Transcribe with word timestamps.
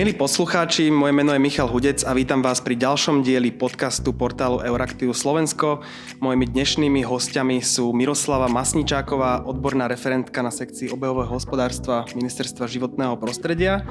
Milí 0.00 0.16
poslucháči, 0.16 0.88
moje 0.88 1.12
meno 1.12 1.36
je 1.36 1.44
Michal 1.44 1.68
Hudec 1.68 2.08
a 2.08 2.16
vítam 2.16 2.40
vás 2.40 2.64
pri 2.64 2.72
ďalšom 2.72 3.20
dieli 3.20 3.52
podcastu 3.52 4.16
portálu 4.16 4.64
Euraktiv 4.64 5.12
Slovensko. 5.12 5.84
Mojimi 6.24 6.48
dnešnými 6.48 7.04
hostiami 7.04 7.60
sú 7.60 7.92
Miroslava 7.92 8.48
Masničáková, 8.48 9.44
odborná 9.44 9.92
referentka 9.92 10.40
na 10.40 10.48
sekcii 10.48 10.88
obehového 10.88 11.28
hospodárstva 11.28 12.08
Ministerstva 12.16 12.64
životného 12.64 13.20
prostredia 13.20 13.84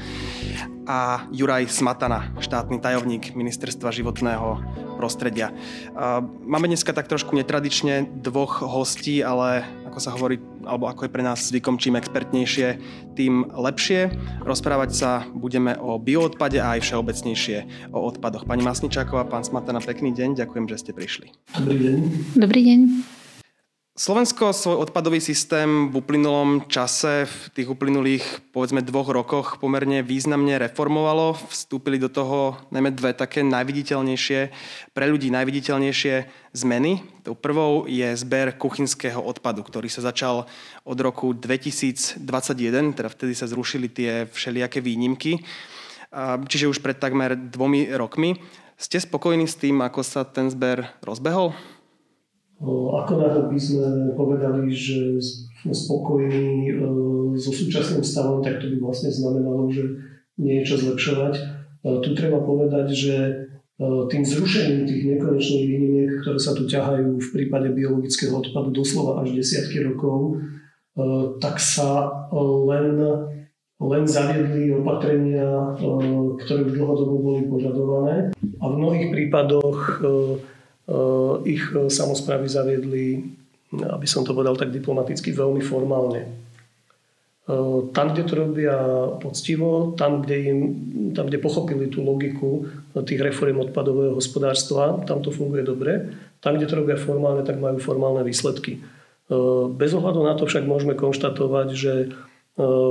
a 0.90 1.30
Juraj 1.30 1.70
Smatana, 1.70 2.34
štátny 2.42 2.82
tajovník 2.82 3.38
Ministerstva 3.38 3.94
životného 3.94 4.66
prostredia. 4.98 5.54
Máme 6.42 6.74
dneska 6.74 6.90
tak 6.90 7.06
trošku 7.06 7.38
netradične 7.38 8.10
dvoch 8.18 8.66
hostí, 8.66 9.22
ale 9.22 9.62
ako 9.86 10.00
sa 10.02 10.10
hovorí, 10.18 10.42
alebo 10.70 10.86
ako 10.86 11.10
je 11.10 11.14
pre 11.18 11.26
nás 11.26 11.50
zvykom, 11.50 11.82
čím 11.82 11.98
expertnejšie, 11.98 12.78
tým 13.18 13.50
lepšie. 13.50 14.14
Rozprávať 14.46 14.90
sa 14.94 15.26
budeme 15.34 15.74
o 15.82 15.98
bioodpade 15.98 16.62
a 16.62 16.78
aj 16.78 16.86
všeobecnejšie 16.86 17.90
o 17.90 18.00
odpadoch. 18.06 18.46
Pani 18.46 18.62
Masničáková, 18.62 19.26
pán 19.26 19.42
Smatana, 19.42 19.82
pekný 19.82 20.14
deň, 20.14 20.38
ďakujem, 20.38 20.66
že 20.70 20.78
ste 20.78 20.92
prišli. 20.94 21.34
Dobrý 21.58 21.78
deň. 21.82 21.98
Dobrý 22.38 22.62
deň. 22.62 23.19
Slovensko 24.00 24.56
svoj 24.56 24.88
odpadový 24.88 25.20
systém 25.20 25.92
v 25.92 26.00
uplynulom 26.00 26.72
čase, 26.72 27.28
v 27.28 27.36
tých 27.52 27.68
uplynulých 27.68 28.24
povedzme 28.56 28.80
dvoch 28.80 29.12
rokoch 29.12 29.60
pomerne 29.60 30.00
významne 30.08 30.56
reformovalo. 30.56 31.36
Vstúpili 31.52 32.00
do 32.00 32.08
toho 32.08 32.56
najmä 32.72 32.96
dve 32.96 33.12
také 33.12 33.44
najviditeľnejšie, 33.44 34.40
pre 34.96 35.04
ľudí 35.04 35.28
najviditeľnejšie 35.36 36.16
zmeny. 36.56 37.04
Tou 37.28 37.36
prvou 37.36 37.92
je 37.92 38.08
zber 38.16 38.56
kuchynského 38.56 39.20
odpadu, 39.20 39.68
ktorý 39.68 39.92
sa 39.92 40.00
začal 40.00 40.48
od 40.88 40.98
roku 41.04 41.36
2021, 41.36 42.24
teda 42.96 43.12
vtedy 43.12 43.36
sa 43.36 43.52
zrušili 43.52 43.92
tie 43.92 44.32
všelijaké 44.32 44.80
výnimky, 44.80 45.44
čiže 46.48 46.72
už 46.72 46.80
pred 46.80 46.96
takmer 46.96 47.36
dvomi 47.36 47.92
rokmi. 48.00 48.40
Ste 48.80 49.04
spokojní 49.04 49.44
s 49.44 49.60
tým, 49.60 49.84
ako 49.84 50.08
sa 50.08 50.24
ten 50.24 50.48
zber 50.48 50.88
rozbehol? 51.04 51.52
Ako 52.60 53.16
na 53.16 53.32
by 53.48 53.56
sme 53.56 54.12
povedali, 54.20 54.68
že 54.68 55.16
sme 55.64 55.72
spokojní 55.72 56.68
e, 56.68 56.74
so 57.40 57.52
súčasným 57.56 58.04
stavom, 58.04 58.44
tak 58.44 58.60
to 58.60 58.68
by 58.68 58.78
vlastne 58.84 59.08
znamenalo, 59.12 59.72
že 59.72 59.84
nie 60.36 60.60
je 60.60 60.68
čo 60.68 60.76
zlepšovať. 60.76 61.34
E, 61.40 61.44
tu 62.04 62.10
treba 62.12 62.44
povedať, 62.44 62.92
že 62.92 63.16
e, 63.16 63.34
tým 64.12 64.24
zrušením 64.28 64.84
tých 64.84 65.04
nekonečných 65.08 65.66
výnimiek, 65.72 66.12
ktoré 66.20 66.36
sa 66.36 66.52
tu 66.52 66.68
ťahajú 66.68 67.16
v 67.16 67.30
prípade 67.32 67.72
biologického 67.72 68.36
odpadu 68.36 68.76
doslova 68.76 69.24
až 69.24 69.40
desiatky 69.40 69.80
rokov, 69.84 70.44
tak 71.40 71.64
sa 71.64 72.12
len, 72.68 73.00
len 73.80 74.04
zaviedli 74.04 74.68
opatrenia, 74.76 75.72
ktoré 76.44 76.68
už 76.68 76.76
dlhodobo 76.76 77.16
boli 77.24 77.48
požadované. 77.48 78.36
A 78.60 78.64
v 78.68 78.76
mnohých 78.76 79.08
prípadoch 79.08 80.04
ich 81.46 81.64
eh, 81.74 81.88
samozprávy 81.90 82.50
zaviedli, 82.50 83.24
aby 83.70 84.08
som 84.10 84.26
to 84.26 84.34
povedal 84.34 84.58
tak 84.58 84.74
diplomaticky, 84.74 85.30
veľmi 85.32 85.62
formálne. 85.62 86.26
Eh, 86.26 87.80
tam, 87.94 88.14
kde 88.14 88.24
to 88.26 88.34
robia 88.36 88.78
poctivo, 89.22 89.94
tam, 89.94 90.26
kde, 90.26 90.38
im, 90.50 90.60
tam, 91.14 91.30
kde 91.30 91.38
pochopili 91.42 91.90
tú 91.90 92.02
logiku 92.02 92.66
tých 93.06 93.22
reform 93.22 93.70
odpadového 93.70 94.18
hospodárstva, 94.18 95.06
tam 95.06 95.22
to 95.22 95.30
funguje 95.30 95.62
dobre. 95.62 96.14
Tam, 96.40 96.56
kde 96.56 96.72
to 96.72 96.80
robia 96.80 96.98
formálne, 96.98 97.44
tak 97.46 97.60
majú 97.60 97.78
formálne 97.84 98.24
výsledky. 98.24 98.80
Bez 99.76 99.92
ohľadu 99.94 100.26
na 100.26 100.34
to 100.34 100.48
však 100.50 100.66
môžeme 100.66 100.98
konštatovať, 100.98 101.68
že 101.76 101.94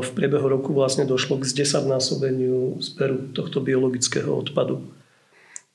v 0.05 0.11
priebehu 0.15 0.47
roku 0.53 0.71
vlastne 0.77 1.09
došlo 1.09 1.41
k 1.41 1.49
zdesadnásobeniu 1.49 2.77
zberu 2.79 3.33
tohto 3.33 3.65
biologického 3.65 4.29
odpadu. 4.31 4.85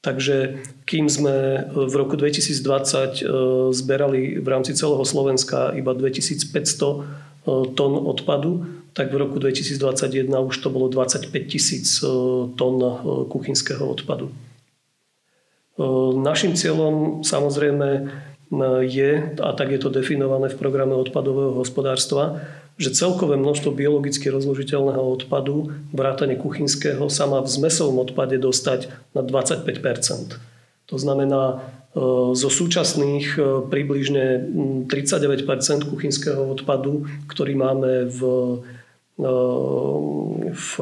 Takže 0.04 0.60
kým 0.84 1.08
sme 1.08 1.64
v 1.72 1.94
roku 1.96 2.20
2020 2.20 2.60
e, 2.60 3.32
zberali 3.72 4.36
v 4.36 4.48
rámci 4.52 4.76
celého 4.76 5.00
Slovenska 5.08 5.72
iba 5.72 5.96
2500 5.96 6.52
e, 6.52 6.96
tón 7.72 7.94
odpadu, 7.96 8.68
tak 8.92 9.16
v 9.16 9.24
roku 9.24 9.40
2021 9.40 10.28
už 10.44 10.56
to 10.60 10.68
bolo 10.68 10.92
25 10.92 11.32
tisíc 11.48 12.04
e, 12.04 12.12
tón 12.60 12.76
kuchynského 13.32 13.88
odpadu. 13.88 14.36
Našim 16.20 16.54
cieľom 16.54 17.26
samozrejme 17.26 18.12
je, 18.86 19.34
a 19.42 19.50
tak 19.58 19.74
je 19.74 19.80
to 19.82 19.90
definované 19.90 20.54
v 20.54 20.60
programe 20.60 20.94
odpadového 20.94 21.58
hospodárstva, 21.58 22.44
že 22.78 22.94
celkové 22.94 23.38
množstvo 23.38 23.70
biologicky 23.74 24.34
rozložiteľného 24.34 25.02
odpadu, 25.02 25.74
vrátane 25.94 26.38
kuchynského, 26.38 27.06
sa 27.10 27.30
má 27.30 27.42
v 27.42 27.50
zmesovom 27.50 28.02
odpade 28.02 28.38
dostať 28.42 28.90
na 29.14 29.22
25% 29.22 30.90
To 30.90 30.98
znamená, 30.98 31.44
e, 31.54 31.56
zo 32.34 32.50
súčasných 32.50 33.38
e, 33.38 33.42
približne 33.70 34.26
39% 34.90 35.86
kuchynského 35.86 36.42
odpadu, 36.50 37.06
ktorý 37.30 37.54
máme 37.54 38.10
v, 38.10 38.20
v 39.14 40.74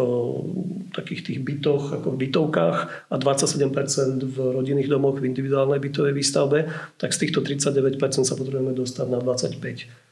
takých 0.95 1.21
tých 1.27 1.39
bytoch, 1.43 1.99
ako 1.99 2.15
v 2.15 2.17
bytovkách 2.27 2.77
a 3.11 3.15
27% 3.19 4.23
v 4.23 4.37
rodinných 4.55 4.87
domoch 4.87 5.19
v 5.19 5.27
individuálnej 5.27 5.83
bytovej 5.83 6.15
výstavbe, 6.15 6.71
tak 6.95 7.11
z 7.11 7.27
týchto 7.27 7.43
39% 7.43 7.99
sa 8.23 8.35
potrebujeme 8.39 8.71
dostať 8.71 9.07
na 9.11 9.19
25 9.19 10.11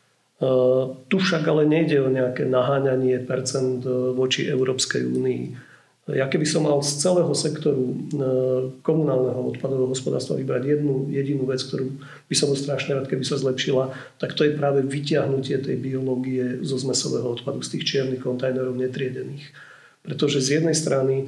tu 1.12 1.16
však 1.20 1.44
ale 1.52 1.68
nejde 1.68 2.00
o 2.00 2.08
nejaké 2.08 2.48
naháňanie 2.48 3.20
percent 3.28 3.84
e, 3.84 4.16
voči 4.16 4.48
Európskej 4.48 5.04
únii. 5.04 5.69
Ja 6.16 6.26
keby 6.26 6.46
som 6.48 6.66
mal 6.66 6.82
z 6.82 6.98
celého 7.06 7.30
sektoru 7.38 7.86
e, 7.86 7.96
komunálneho 8.82 9.54
odpadového 9.54 9.94
hospodárstva 9.94 10.42
vybrať 10.42 10.78
jednu 10.78 11.10
jedinú 11.14 11.46
vec, 11.46 11.62
ktorú 11.62 11.92
by 12.26 12.36
som 12.38 12.50
bol 12.50 12.58
strašne 12.58 12.98
rád, 12.98 13.06
keby 13.06 13.22
sa 13.22 13.38
zlepšila, 13.38 13.94
tak 14.18 14.34
to 14.34 14.48
je 14.48 14.58
práve 14.58 14.82
vyťahnutie 14.86 15.62
tej 15.62 15.78
biológie 15.78 16.66
zo 16.66 16.82
zmesového 16.82 17.30
odpadu, 17.30 17.62
z 17.62 17.78
tých 17.78 17.84
čiernych 17.86 18.26
kontajnerov 18.26 18.74
netriedených. 18.74 19.54
Pretože 20.02 20.42
z 20.42 20.62
jednej 20.62 20.74
strany 20.74 21.16
e, 21.22 21.26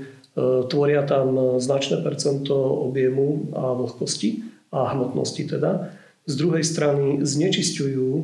tvoria 0.66 1.06
tam 1.06 1.59
značné 1.62 2.02
percento 2.02 2.56
objemu 2.88 3.53
a 3.53 3.78
vlhkosti 3.78 4.50
a 4.74 4.98
hmotnosti 4.98 5.46
teda, 5.46 5.94
z 6.30 6.34
druhej 6.38 6.62
strany 6.62 7.25
znečisťujú 7.25 8.08
e, 8.13 8.24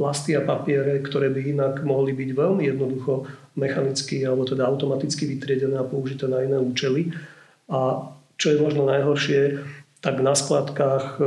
plasty 0.00 0.32
a 0.32 0.42
papiere, 0.42 0.96
ktoré 1.04 1.28
by 1.28 1.40
inak 1.52 1.74
mohli 1.84 2.16
byť 2.16 2.30
veľmi 2.32 2.64
jednoducho 2.64 3.28
mechanicky 3.56 4.24
alebo 4.24 4.48
teda 4.48 4.64
automaticky 4.66 5.28
vytriedené 5.28 5.76
a 5.78 5.88
použité 5.88 6.28
na 6.28 6.40
iné 6.40 6.56
účely. 6.56 7.12
A 7.68 8.08
čo 8.40 8.52
je 8.52 8.62
možno 8.62 8.88
najhoršie, 8.88 9.60
tak 10.02 10.18
na 10.18 10.34
skladkách 10.34 11.04
e, 11.14 11.18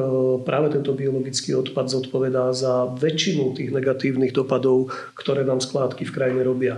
práve 0.44 0.68
tento 0.76 0.92
biologický 0.92 1.56
odpad 1.56 1.88
zodpovedá 1.88 2.52
za 2.52 2.92
väčšinu 2.92 3.56
tých 3.56 3.72
negatívnych 3.72 4.36
dopadov, 4.36 4.92
ktoré 5.16 5.48
nám 5.48 5.64
skládky 5.64 6.04
v 6.04 6.12
krajine 6.12 6.42
robia. 6.44 6.76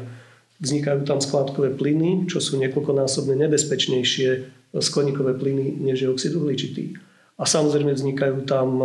Vznikajú 0.62 1.10
tam 1.10 1.18
skládkové 1.18 1.74
plyny, 1.74 2.30
čo 2.30 2.38
sú 2.38 2.62
niekoľkonásobne 2.62 3.34
nebezpečnejšie 3.50 4.30
skleníkové 4.78 5.42
plyny, 5.42 5.74
než 5.82 6.06
je 6.06 6.10
oxid 6.10 6.34
uhličitý. 6.38 7.02
A 7.38 7.46
samozrejme 7.46 7.94
vznikajú 7.94 8.50
tam 8.50 8.82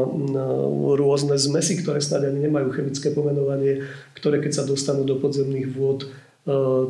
rôzne 0.93 1.41
zmesy, 1.41 1.81
ktoré 1.81 2.05
snáď 2.05 2.29
ani 2.29 2.49
nemajú 2.49 2.69
chemické 2.77 3.09
pomenovanie, 3.09 3.89
ktoré 4.13 4.45
keď 4.45 4.53
sa 4.61 4.69
dostanú 4.69 5.09
do 5.09 5.17
podzemných 5.17 5.73
vôd, 5.73 6.05
e, 6.05 6.09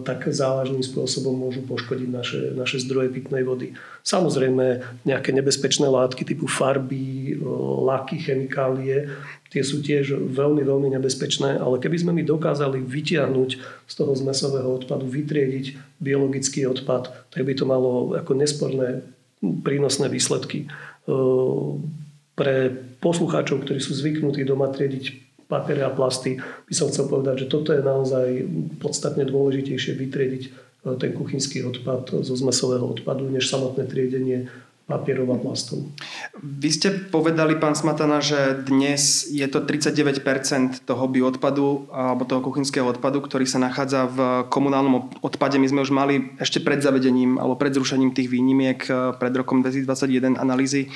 tak 0.09 0.33
závažným 0.33 0.81
spôsobom 0.81 1.37
môžu 1.37 1.61
poškodiť 1.69 2.09
naše, 2.09 2.41
naše 2.57 2.81
zdroje 2.81 3.13
pitnej 3.13 3.45
vody. 3.45 3.77
Samozrejme 4.01 4.81
nejaké 5.05 5.29
nebezpečné 5.29 5.93
látky 5.93 6.25
typu 6.25 6.49
farby, 6.49 7.37
e, 7.37 7.45
laky, 7.85 8.17
chemikálie, 8.17 9.13
tie 9.53 9.61
sú 9.61 9.85
tiež 9.85 10.17
veľmi, 10.33 10.65
veľmi 10.65 10.89
nebezpečné, 10.97 11.61
ale 11.61 11.77
keby 11.77 12.01
sme 12.01 12.17
my 12.17 12.25
dokázali 12.25 12.81
vytiahnuť 12.81 13.51
z 13.85 13.93
toho 13.93 14.17
zmesového 14.17 14.73
odpadu, 14.73 15.05
vytriediť 15.05 16.01
biologický 16.01 16.65
odpad, 16.73 17.13
tak 17.29 17.45
by 17.45 17.53
to 17.53 17.69
malo 17.69 18.17
ako 18.17 18.33
nesporné 18.33 19.05
prínosné 19.45 20.09
výsledky. 20.09 20.73
Pre 22.33 22.55
poslucháčov, 23.05 23.69
ktorí 23.69 23.85
sú 23.85 23.93
zvyknutí 23.93 24.49
doma 24.49 24.73
triediť 24.73 25.22
papiere 25.53 25.85
a 25.85 25.93
plasty, 25.93 26.41
by 26.41 26.73
som 26.73 26.89
chcel 26.89 27.13
povedať, 27.13 27.45
že 27.45 27.51
toto 27.53 27.77
je 27.77 27.85
naozaj 27.85 28.27
podstatne 28.81 29.29
dôležitejšie 29.29 29.93
vytriediť 30.01 30.43
ten 30.97 31.13
kuchynský 31.13 31.63
odpad 31.69 32.25
zo 32.25 32.35
zmesového 32.35 32.83
odpadu, 32.83 33.29
než 33.29 33.47
samotné 33.47 33.87
triedenie 33.87 34.51
papierov 34.83 35.31
a 35.31 35.39
plastov. 35.39 35.87
Vy 36.43 36.69
ste 36.75 36.89
povedali, 36.91 37.55
pán 37.55 37.79
Smatana, 37.79 38.19
že 38.19 38.67
dnes 38.67 39.31
je 39.31 39.47
to 39.47 39.63
39% 39.63 40.83
toho 40.83 41.05
bioodpadu 41.07 41.87
alebo 41.95 42.27
toho 42.27 42.43
kuchynského 42.43 42.85
odpadu, 42.91 43.23
ktorý 43.23 43.47
sa 43.47 43.63
nachádza 43.63 44.11
v 44.11 44.19
komunálnom 44.51 45.23
odpade. 45.23 45.57
My 45.63 45.71
sme 45.71 45.87
už 45.87 45.95
mali 45.95 46.35
ešte 46.43 46.59
pred 46.59 46.83
zavedením 46.83 47.39
alebo 47.39 47.55
pred 47.55 47.73
zrušením 47.73 48.11
tých 48.11 48.29
výnimiek 48.29 48.81
eh, 48.91 49.15
pred 49.17 49.33
rokom 49.39 49.63
2021 49.63 50.35
analýzy 50.35 50.91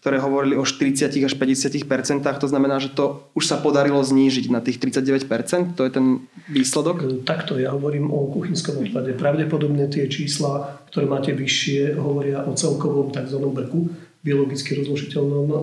ktoré 0.00 0.16
hovorili 0.16 0.56
o 0.56 0.64
40 0.64 1.12
až 1.12 1.34
50% 1.36 1.84
To 2.24 2.48
znamená, 2.48 2.80
že 2.80 2.88
to 2.88 3.28
už 3.36 3.44
sa 3.44 3.60
podarilo 3.60 4.00
znížiť 4.00 4.48
na 4.48 4.64
tých 4.64 4.80
39% 4.80 5.76
To 5.76 5.84
je 5.84 5.90
ten 5.92 6.06
výsledok? 6.48 6.96
E, 7.04 7.06
takto 7.22 7.60
ja 7.60 7.76
hovorím 7.76 8.08
o 8.08 8.32
kuchynskom 8.32 8.80
odpade. 8.80 9.12
Pravdepodobne 9.12 9.86
tie 9.92 10.08
čísla, 10.08 10.80
ktoré 10.88 11.04
máte 11.04 11.36
vyššie, 11.36 12.00
hovoria 12.00 12.48
o 12.48 12.56
celkovom 12.56 13.12
tzv. 13.12 13.38
beku, 13.52 13.92
biologicky 14.24 14.80
rozložiteľnom 14.80 15.46
e, 15.52 15.56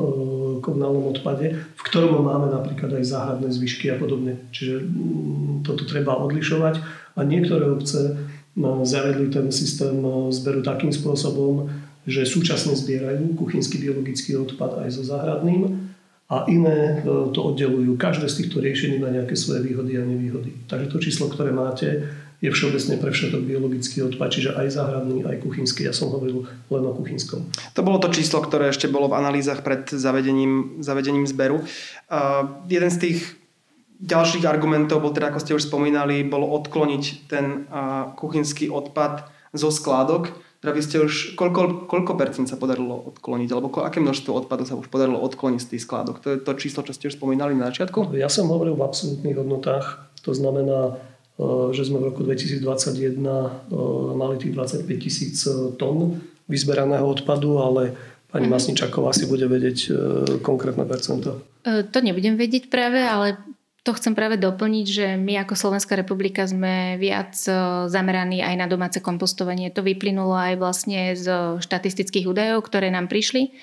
komunálnom 0.62 1.10
odpade, 1.18 1.58
v 1.58 1.82
ktorom 1.82 2.22
máme 2.22 2.54
napríklad 2.54 3.02
aj 3.02 3.10
záhradné 3.10 3.50
zvyšky 3.50 3.90
a 3.90 3.98
podobne. 3.98 4.38
Čiže 4.54 4.86
toto 5.66 5.82
treba 5.90 6.14
odlišovať 6.14 6.82
a 7.18 7.20
niektoré 7.26 7.74
obce 7.74 8.14
e, 8.14 8.14
zavedli 8.86 9.34
ten 9.34 9.50
systém 9.50 9.98
zberu 10.30 10.62
takým 10.62 10.94
spôsobom, 10.94 11.70
že 12.08 12.24
súčasne 12.24 12.72
zbierajú 12.72 13.36
kuchynský 13.36 13.84
biologický 13.84 14.40
odpad 14.40 14.88
aj 14.88 14.90
so 14.96 15.04
záhradným 15.04 15.92
a 16.32 16.48
iné 16.48 17.04
e, 17.04 17.32
to 17.36 17.40
oddelujú. 17.40 18.00
Každé 18.00 18.32
z 18.32 18.38
týchto 18.44 18.64
riešení 18.64 18.96
má 19.00 19.12
nejaké 19.12 19.36
svoje 19.36 19.68
výhody 19.68 20.00
a 20.00 20.04
nevýhody. 20.08 20.56
Takže 20.72 20.88
to 20.88 20.98
číslo, 21.04 21.28
ktoré 21.28 21.52
máte, 21.52 22.08
je 22.38 22.54
všeobecne 22.54 23.02
pre 23.02 23.12
všetok 23.12 23.42
biologický 23.44 24.06
odpad, 24.08 24.30
čiže 24.30 24.54
aj 24.54 24.68
záhradný, 24.70 25.26
aj 25.26 25.42
kuchynský. 25.42 25.90
Ja 25.90 25.94
som 25.96 26.14
hovoril 26.14 26.46
len 26.70 26.84
o 26.86 26.94
kuchynskom. 26.94 27.50
To 27.74 27.82
bolo 27.82 27.98
to 27.98 28.14
číslo, 28.14 28.46
ktoré 28.46 28.70
ešte 28.70 28.86
bolo 28.86 29.10
v 29.10 29.18
analýzach 29.18 29.66
pred 29.66 29.90
zavedením, 29.90 30.80
zavedením 30.86 31.26
zberu. 31.26 31.66
Uh, 31.66 32.62
jeden 32.70 32.94
z 32.94 32.98
tých 33.02 33.20
ďalších 33.98 34.46
argumentov 34.46 35.02
bol 35.02 35.18
teda, 35.18 35.34
ako 35.34 35.42
ste 35.42 35.58
už 35.58 35.66
spomínali, 35.66 36.22
bolo 36.22 36.46
odkloniť 36.62 37.04
ten 37.26 37.66
uh, 37.66 38.14
kuchynský 38.14 38.70
odpad 38.70 39.34
zo 39.58 39.74
skládok 39.74 40.30
teda 40.68 40.76
vy 40.76 40.84
ste 40.84 41.00
už, 41.00 41.40
koľko, 41.40 41.88
koľko 41.88 42.20
percent 42.20 42.44
sa 42.52 42.60
podarilo 42.60 43.00
odkloniť, 43.16 43.50
alebo 43.56 43.72
aké 43.88 44.04
množstvo 44.04 44.36
odpadu 44.36 44.68
sa 44.68 44.76
už 44.76 44.92
podarilo 44.92 45.16
odkloniť 45.24 45.64
z 45.64 45.70
tých 45.72 45.88
skládok? 45.88 46.20
To 46.20 46.36
je 46.36 46.44
to 46.44 46.52
číslo, 46.60 46.84
čo 46.84 46.92
ste 46.92 47.08
už 47.08 47.16
spomínali 47.16 47.56
na 47.56 47.72
začiatku? 47.72 48.12
Ja 48.20 48.28
som 48.28 48.52
hovoril 48.52 48.76
v 48.76 48.84
absolútnych 48.84 49.40
hodnotách, 49.40 50.12
to 50.28 50.36
znamená, 50.36 51.00
e, 51.40 51.72
že 51.72 51.88
sme 51.88 52.04
v 52.04 52.12
roku 52.12 52.28
2021 52.28 52.60
e, 52.60 53.48
mali 54.12 54.36
tých 54.44 54.52
25 54.60 54.92
tisíc 55.00 55.48
e, 55.48 55.72
tón 55.80 56.20
vyzberaného 56.52 57.08
odpadu, 57.08 57.64
ale 57.64 57.96
pani 58.28 58.52
mhm. 58.52 58.60
Masničaková 58.60 59.16
si 59.16 59.24
bude 59.24 59.48
vedieť 59.48 59.96
konkrétne 60.44 60.84
percento. 60.84 61.48
To 61.64 62.00
nebudem 62.04 62.36
vedieť 62.36 62.68
práve, 62.68 63.00
ale 63.08 63.40
to 63.88 63.96
chcem 63.96 64.12
práve 64.12 64.36
doplniť, 64.36 64.86
že 64.92 65.06
my 65.16 65.48
ako 65.48 65.56
Slovenská 65.56 65.96
republika 65.96 66.44
sme 66.44 67.00
viac 67.00 67.40
e, 67.48 67.56
zameraní 67.88 68.44
aj 68.44 68.56
na 68.60 68.68
domáce 68.68 69.00
kompostovanie. 69.00 69.72
To 69.72 69.80
vyplynulo 69.80 70.36
aj 70.36 70.60
vlastne 70.60 71.16
z 71.16 71.56
štatistických 71.64 72.28
údajov, 72.28 72.68
ktoré 72.68 72.92
nám 72.92 73.08
prišli, 73.08 73.56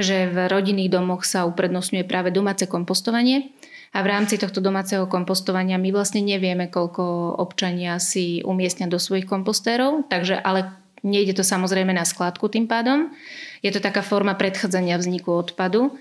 že 0.00 0.32
v 0.32 0.48
rodinných 0.48 0.88
domoch 0.88 1.28
sa 1.28 1.44
uprednostňuje 1.44 2.08
práve 2.08 2.32
domáce 2.32 2.64
kompostovanie. 2.64 3.52
A 3.92 4.00
v 4.00 4.08
rámci 4.08 4.40
tohto 4.40 4.64
domáceho 4.64 5.04
kompostovania 5.04 5.76
my 5.76 5.92
vlastne 5.92 6.24
nevieme, 6.24 6.72
koľko 6.72 7.36
občania 7.36 8.00
si 8.00 8.40
umiestnia 8.48 8.88
do 8.88 8.96
svojich 8.96 9.28
kompostérov, 9.28 10.08
takže 10.08 10.40
ale 10.40 10.72
nejde 11.04 11.36
to 11.36 11.44
samozrejme 11.44 11.92
na 11.92 12.08
skladku 12.08 12.48
tým 12.48 12.64
pádom. 12.64 13.12
Je 13.60 13.68
to 13.72 13.84
taká 13.84 14.00
forma 14.00 14.32
predchádzania 14.36 14.96
vzniku 14.96 15.36
odpadu. 15.36 15.92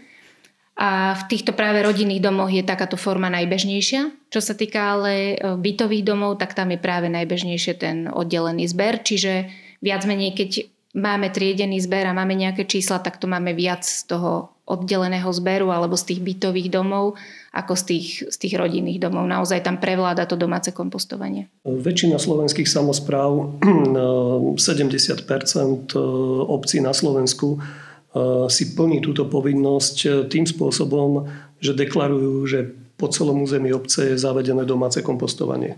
A 0.76 1.16
v 1.16 1.24
týchto 1.32 1.56
práve 1.56 1.80
rodinných 1.80 2.20
domoch 2.20 2.52
je 2.52 2.60
takáto 2.60 3.00
forma 3.00 3.32
najbežnejšia. 3.32 4.28
Čo 4.28 4.44
sa 4.44 4.60
týka 4.60 5.00
ale 5.00 5.40
e, 5.40 5.56
bytových 5.56 6.04
domov, 6.04 6.36
tak 6.36 6.52
tam 6.52 6.76
je 6.76 6.80
práve 6.80 7.08
najbežnejšie 7.08 7.74
ten 7.80 8.12
oddelený 8.12 8.68
zber. 8.68 9.00
Čiže 9.00 9.48
viac 9.80 10.04
menej, 10.04 10.36
keď 10.36 10.68
máme 10.96 11.32
triedený 11.32 11.80
zber 11.80 12.12
a 12.12 12.18
máme 12.18 12.36
nejaké 12.36 12.68
čísla, 12.68 13.00
tak 13.00 13.24
to 13.24 13.28
máme 13.28 13.56
viac 13.56 13.88
z 13.88 14.04
toho 14.04 14.52
oddeleného 14.66 15.30
zberu 15.30 15.70
alebo 15.70 15.94
z 15.94 16.12
tých 16.12 16.22
bytových 16.26 16.74
domov 16.74 17.14
ako 17.54 17.78
z 17.78 17.84
tých, 17.86 18.08
z 18.34 18.36
tých 18.36 18.58
rodinných 18.58 18.98
domov. 18.98 19.30
Naozaj 19.30 19.62
tam 19.62 19.78
prevláda 19.78 20.26
to 20.26 20.36
domáce 20.36 20.74
kompostovanie. 20.74 21.48
Väčšina 21.64 22.18
slovenských 22.18 22.66
samozpráv, 22.68 23.62
70% 23.62 24.60
obcí 26.56 26.78
na 26.82 26.92
Slovensku 26.92 27.62
si 28.48 28.72
plní 28.72 29.04
túto 29.04 29.28
povinnosť 29.28 29.98
eh, 30.08 30.12
tým 30.32 30.48
spôsobom, 30.48 31.28
že 31.60 31.76
deklarujú, 31.76 32.36
že 32.48 32.60
po 32.96 33.12
celom 33.12 33.44
území 33.44 33.76
obce 33.76 34.16
je 34.16 34.16
zavedené 34.16 34.64
domáce 34.64 35.04
kompostovanie. 35.04 35.76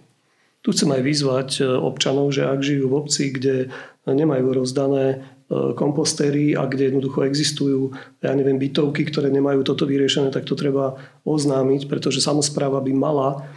Tu 0.61 0.73
chcem 0.73 0.89
aj 0.93 1.01
vyzvať 1.01 1.49
eh, 1.61 1.65
občanov, 1.65 2.29
že 2.29 2.45
ak 2.45 2.61
žijú 2.61 2.93
v 2.93 2.97
obci, 3.01 3.33
kde 3.33 3.73
nemajú 4.07 4.63
rozdané 4.63 5.35
kompostéry 5.51 6.59
a 6.59 6.67
kde 6.67 6.91
jednoducho 6.91 7.23
existujú, 7.23 7.95
ja 8.19 8.35
neviem, 8.35 8.59
bytovky, 8.59 9.07
ktoré 9.07 9.31
nemajú 9.31 9.63
toto 9.63 9.87
vyriešené, 9.87 10.27
tak 10.27 10.43
to 10.43 10.59
treba 10.59 10.99
oznámiť, 11.23 11.87
pretože 11.87 12.19
samozpráva 12.19 12.83
by 12.83 12.91
mala 12.91 13.47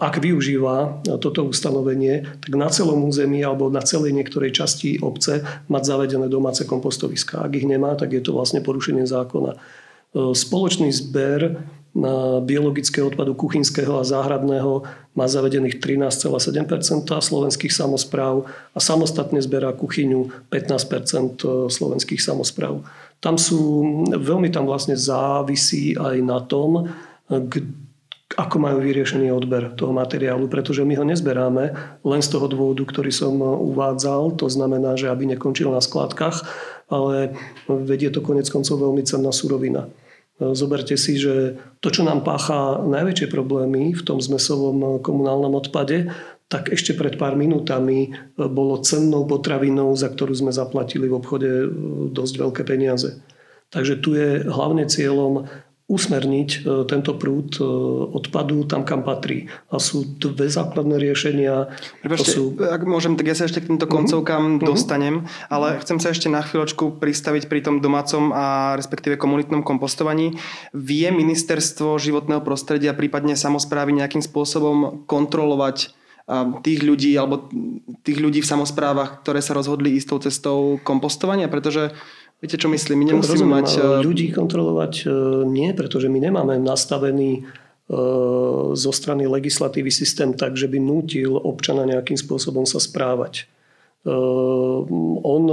ak 0.00 0.24
využíva 0.24 1.04
toto 1.20 1.44
ustanovenie, 1.44 2.24
tak 2.40 2.52
na 2.56 2.72
celom 2.72 3.04
území 3.04 3.44
alebo 3.44 3.68
na 3.68 3.84
celej 3.84 4.16
niektorej 4.16 4.56
časti 4.56 4.96
obce 5.04 5.44
mať 5.68 5.82
zavedené 5.84 6.32
domáce 6.32 6.64
kompostoviska. 6.64 7.44
Ak 7.44 7.52
ich 7.52 7.68
nemá, 7.68 7.92
tak 7.92 8.16
je 8.16 8.24
to 8.24 8.32
vlastne 8.32 8.64
porušenie 8.64 9.04
zákona. 9.04 9.60
Eh, 10.12 10.32
spoločný 10.32 10.92
zber 10.92 11.60
na 11.92 12.40
biologického 12.40 13.12
odpadu 13.12 13.36
kuchynského 13.36 14.00
a 14.00 14.08
záhradného 14.08 14.80
má 15.12 15.28
zavedených 15.28 15.76
13,7% 15.76 17.20
slovenských 17.20 17.68
samozpráv 17.68 18.48
a 18.72 18.78
samostatne 18.80 19.44
zberá 19.44 19.76
kuchyňu 19.76 20.48
15 20.48 20.88
eh, 20.88 21.68
slovenských 21.68 22.20
samozpráv. 22.20 22.80
Tam 23.20 23.36
sú, 23.36 23.84
veľmi 24.08 24.48
tam 24.48 24.64
vlastne 24.64 24.96
závisí 24.96 26.00
aj 26.00 26.16
na 26.24 26.40
tom, 26.40 26.88
ako 28.36 28.56
majú 28.58 28.78
vyriešený 28.80 29.28
odber 29.32 29.76
toho 29.76 29.92
materiálu, 29.92 30.48
pretože 30.48 30.84
my 30.84 30.94
ho 30.96 31.04
nezberáme 31.04 31.64
len 32.02 32.20
z 32.24 32.28
toho 32.32 32.48
dôvodu, 32.48 32.84
ktorý 32.84 33.12
som 33.12 33.36
uvádzal, 33.40 34.40
to 34.40 34.48
znamená, 34.48 34.96
že 34.96 35.12
aby 35.12 35.28
nekončil 35.32 35.68
na 35.68 35.84
skladkách, 35.84 36.44
ale 36.88 37.36
vedie 37.68 38.08
to 38.08 38.24
konec 38.24 38.48
koncov 38.48 38.80
veľmi 38.80 39.04
cenná 39.04 39.32
surovina. 39.32 39.88
Zoberte 40.40 40.98
si, 40.98 41.20
že 41.20 41.60
to, 41.78 41.92
čo 41.92 42.02
nám 42.02 42.26
pácha 42.26 42.82
najväčšie 42.82 43.30
problémy 43.30 43.94
v 43.94 44.02
tom 44.02 44.18
zmesovom 44.18 44.98
komunálnom 44.98 45.54
odpade, 45.54 46.10
tak 46.50 46.68
ešte 46.68 46.92
pred 46.92 47.16
pár 47.16 47.38
minútami 47.38 48.12
bolo 48.36 48.82
cennou 48.84 49.24
potravinou, 49.24 49.94
za 49.96 50.12
ktorú 50.12 50.36
sme 50.36 50.52
zaplatili 50.52 51.08
v 51.08 51.16
obchode 51.16 51.50
dosť 52.12 52.34
veľké 52.42 52.62
peniaze. 52.68 53.22
Takže 53.72 54.04
tu 54.04 54.12
je 54.12 54.44
hlavne 54.44 54.84
cieľom 54.84 55.48
usmerniť 55.92 56.50
e, 56.50 56.58
tento 56.88 57.12
prúd 57.20 57.60
e, 57.60 57.64
odpadu 58.16 58.64
tam, 58.64 58.88
kam 58.88 59.04
patrí. 59.04 59.52
A 59.68 59.76
sú 59.76 60.08
dve 60.16 60.48
základné 60.48 60.96
riešenia. 60.96 61.68
Prepačte, 62.00 62.32
sú... 62.32 62.56
ak 62.56 62.88
môžem, 62.88 63.20
tak 63.20 63.28
ja 63.28 63.36
sa 63.36 63.44
ešte 63.44 63.60
k 63.60 63.68
týmto 63.68 63.84
koncovkám 63.84 64.56
uh-huh. 64.56 64.64
dostanem, 64.64 65.28
ale 65.52 65.76
chcem 65.84 66.00
sa 66.00 66.16
ešte 66.16 66.32
na 66.32 66.40
chvíľočku 66.40 66.96
pristaviť 66.96 67.52
pri 67.52 67.60
tom 67.60 67.84
domácom 67.84 68.32
a 68.32 68.72
respektíve 68.80 69.20
komunitnom 69.20 69.60
kompostovaní. 69.60 70.40
Vie 70.72 71.12
ministerstvo 71.12 72.00
životného 72.00 72.40
prostredia, 72.40 72.96
prípadne 72.96 73.36
samozprávy 73.36 73.92
nejakým 73.92 74.24
spôsobom 74.24 75.04
kontrolovať 75.04 75.92
tých 76.62 76.80
ľudí 76.86 77.18
alebo 77.18 77.50
tých 78.06 78.18
ľudí 78.22 78.40
v 78.40 78.50
samozprávach, 78.54 79.26
ktoré 79.26 79.42
sa 79.42 79.58
rozhodli 79.58 79.98
ísť 79.98 80.06
tou 80.06 80.20
cestou 80.22 80.58
kompostovania, 80.86 81.50
pretože 81.50 81.90
Viete, 82.42 82.58
čo 82.58 82.66
myslím? 82.66 83.06
My 83.06 83.14
nemusíme 83.14 83.46
mať... 83.46 83.78
E, 83.78 84.02
ľudí 84.02 84.34
kontrolovať 84.34 85.06
e, 85.06 85.14
nie, 85.46 85.70
pretože 85.78 86.10
my 86.10 86.18
nemáme 86.18 86.58
nastavený 86.58 87.38
e, 87.38 87.40
zo 88.74 88.90
strany 88.90 89.30
legislatívy 89.30 89.94
systém 89.94 90.34
tak, 90.34 90.58
že 90.58 90.66
by 90.66 90.82
nútil 90.82 91.38
občana 91.38 91.86
nejakým 91.86 92.18
spôsobom 92.18 92.66
sa 92.66 92.82
správať. 92.82 93.46
On 95.22 95.44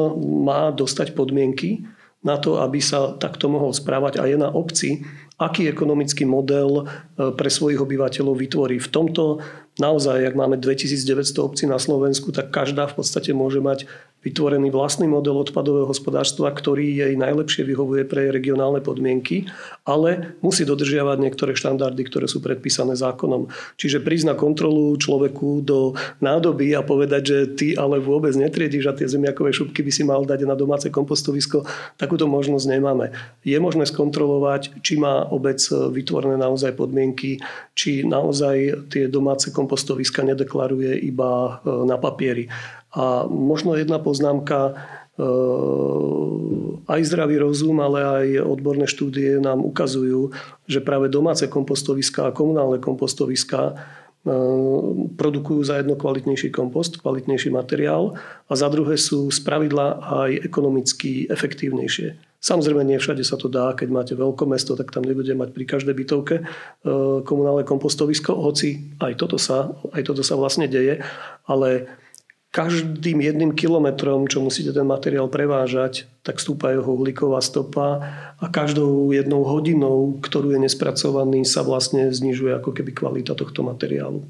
má 0.41 0.73
dostať 0.73 1.13
podmienky 1.13 1.85
na 2.25 2.41
to, 2.41 2.57
aby 2.57 2.81
sa 2.81 3.13
takto 3.13 3.45
mohol 3.45 3.69
správať 3.69 4.17
a 4.17 4.25
je 4.25 4.41
na 4.41 4.49
obci, 4.49 5.05
aký 5.37 5.69
ekonomický 5.69 6.25
model 6.25 6.89
pre 7.13 7.53
svojich 7.53 7.77
obyvateľov 7.77 8.33
vytvorí. 8.33 8.81
V 8.81 8.89
tomto 8.89 9.45
naozaj, 9.77 10.33
ak 10.33 10.33
máme 10.33 10.57
2900 10.57 11.45
obcí 11.45 11.63
na 11.69 11.77
Slovensku, 11.77 12.33
tak 12.33 12.49
každá 12.49 12.89
v 12.89 12.97
podstate 12.97 13.37
môže 13.37 13.61
mať 13.61 13.85
vytvorený 14.19 14.67
vlastný 14.69 15.07
model 15.07 15.39
odpadového 15.39 15.87
hospodárstva, 15.87 16.51
ktorý 16.51 16.99
jej 16.99 17.13
najlepšie 17.15 17.63
vyhovuje 17.63 18.03
pre 18.03 18.27
regionálne 18.35 18.83
podmienky, 18.83 19.47
ale 19.87 20.35
musí 20.43 20.67
dodržiavať 20.67 21.17
niektoré 21.23 21.55
štandardy, 21.55 22.03
ktoré 22.03 22.27
sú 22.27 22.43
predpísané 22.43 22.99
zákonom. 22.99 23.47
Čiže 23.79 24.03
prísť 24.03 24.31
na 24.31 24.35
kontrolu 24.35 24.91
človeku 24.99 25.63
do 25.63 25.95
nádoby 26.19 26.75
a 26.75 26.83
povedať, 26.83 27.21
že 27.23 27.37
ty 27.55 27.67
ale 27.79 28.03
vôbec 28.03 28.35
netriediš 28.35 28.91
a 28.91 28.95
tie 28.95 29.07
zemiakové 29.07 29.55
šupky 29.55 29.79
by 29.79 29.91
si 29.91 30.03
mal 30.03 30.27
dať 30.27 30.43
na 30.43 30.55
domáce 30.59 30.91
kompostovisko, 30.91 31.63
takúto 31.95 32.27
možnosť 32.27 32.65
nemáme. 32.67 33.15
Je 33.47 33.55
možné 33.55 33.87
skontrolovať, 33.87 34.83
či 34.83 34.99
má 34.99 35.23
obec 35.31 35.63
vytvorené 35.71 36.35
naozaj 36.35 36.75
podmienky, 36.75 37.39
či 37.71 38.03
naozaj 38.03 38.91
tie 38.91 39.07
domáce 39.07 39.47
kompostoviska 39.55 40.27
nedeklaruje 40.27 40.99
iba 41.07 41.63
e, 41.63 41.87
na 41.87 41.95
papieri. 41.95 42.51
A 42.95 43.29
možno 43.29 43.77
jedna 43.77 44.01
poznámka, 44.01 44.73
aj 46.87 47.01
zdravý 47.03 47.43
rozum, 47.43 47.75
ale 47.83 47.99
aj 47.99 48.27
odborné 48.39 48.87
štúdie 48.87 49.35
nám 49.43 49.59
ukazujú, 49.67 50.31
že 50.63 50.79
práve 50.79 51.11
domáce 51.11 51.43
kompostoviská 51.51 52.31
a 52.31 52.35
komunálne 52.35 52.79
kompostoviská 52.79 53.75
produkujú 55.15 55.63
za 55.63 55.79
jedno 55.79 55.95
kvalitnejší 55.95 56.51
kompost, 56.51 56.99
kvalitnejší 56.99 57.55
materiál 57.55 58.19
a 58.47 58.53
za 58.55 58.67
druhé 58.67 58.99
sú 58.99 59.31
spravidla 59.31 60.03
aj 60.23 60.43
ekonomicky 60.43 61.27
efektívnejšie. 61.31 62.19
Samozrejme, 62.39 62.87
nie 62.87 62.99
všade 62.99 63.23
sa 63.23 63.35
to 63.35 63.51
dá. 63.51 63.75
Keď 63.75 63.87
máte 63.91 64.13
veľké 64.15 64.47
mesto, 64.47 64.75
tak 64.79 64.95
tam 64.95 65.03
nebude 65.03 65.35
mať 65.35 65.51
pri 65.51 65.65
každej 65.67 65.91
bytovke 65.91 66.35
e, 66.39 66.43
komunálne 67.27 67.67
kompostovisko, 67.67 68.31
hoci 68.31 68.95
aj 69.03 69.19
toto 69.19 69.35
sa, 69.35 69.75
aj 69.91 70.07
toto 70.07 70.23
sa 70.23 70.39
vlastne 70.39 70.71
deje. 70.71 71.03
Ale 71.51 71.91
každým 72.49 73.21
jedným 73.21 73.53
kilometrom, 73.53 74.25
čo 74.25 74.41
musíte 74.41 74.73
ten 74.73 74.81
materiál 74.81 75.29
prevážať, 75.29 76.09
tak 76.25 76.41
stúpa 76.41 76.73
jeho 76.73 76.97
uhlíková 76.97 77.37
stopa 77.45 78.01
a 78.41 78.45
každou 78.49 79.13
jednou 79.13 79.45
hodinou, 79.45 80.17
ktorú 80.17 80.57
je 80.57 80.65
nespracovaný, 80.65 81.45
sa 81.45 81.61
vlastne 81.61 82.09
znižuje 82.09 82.57
ako 82.57 82.73
keby 82.73 82.91
kvalita 82.97 83.37
tohto 83.37 83.61
materiálu. 83.61 84.25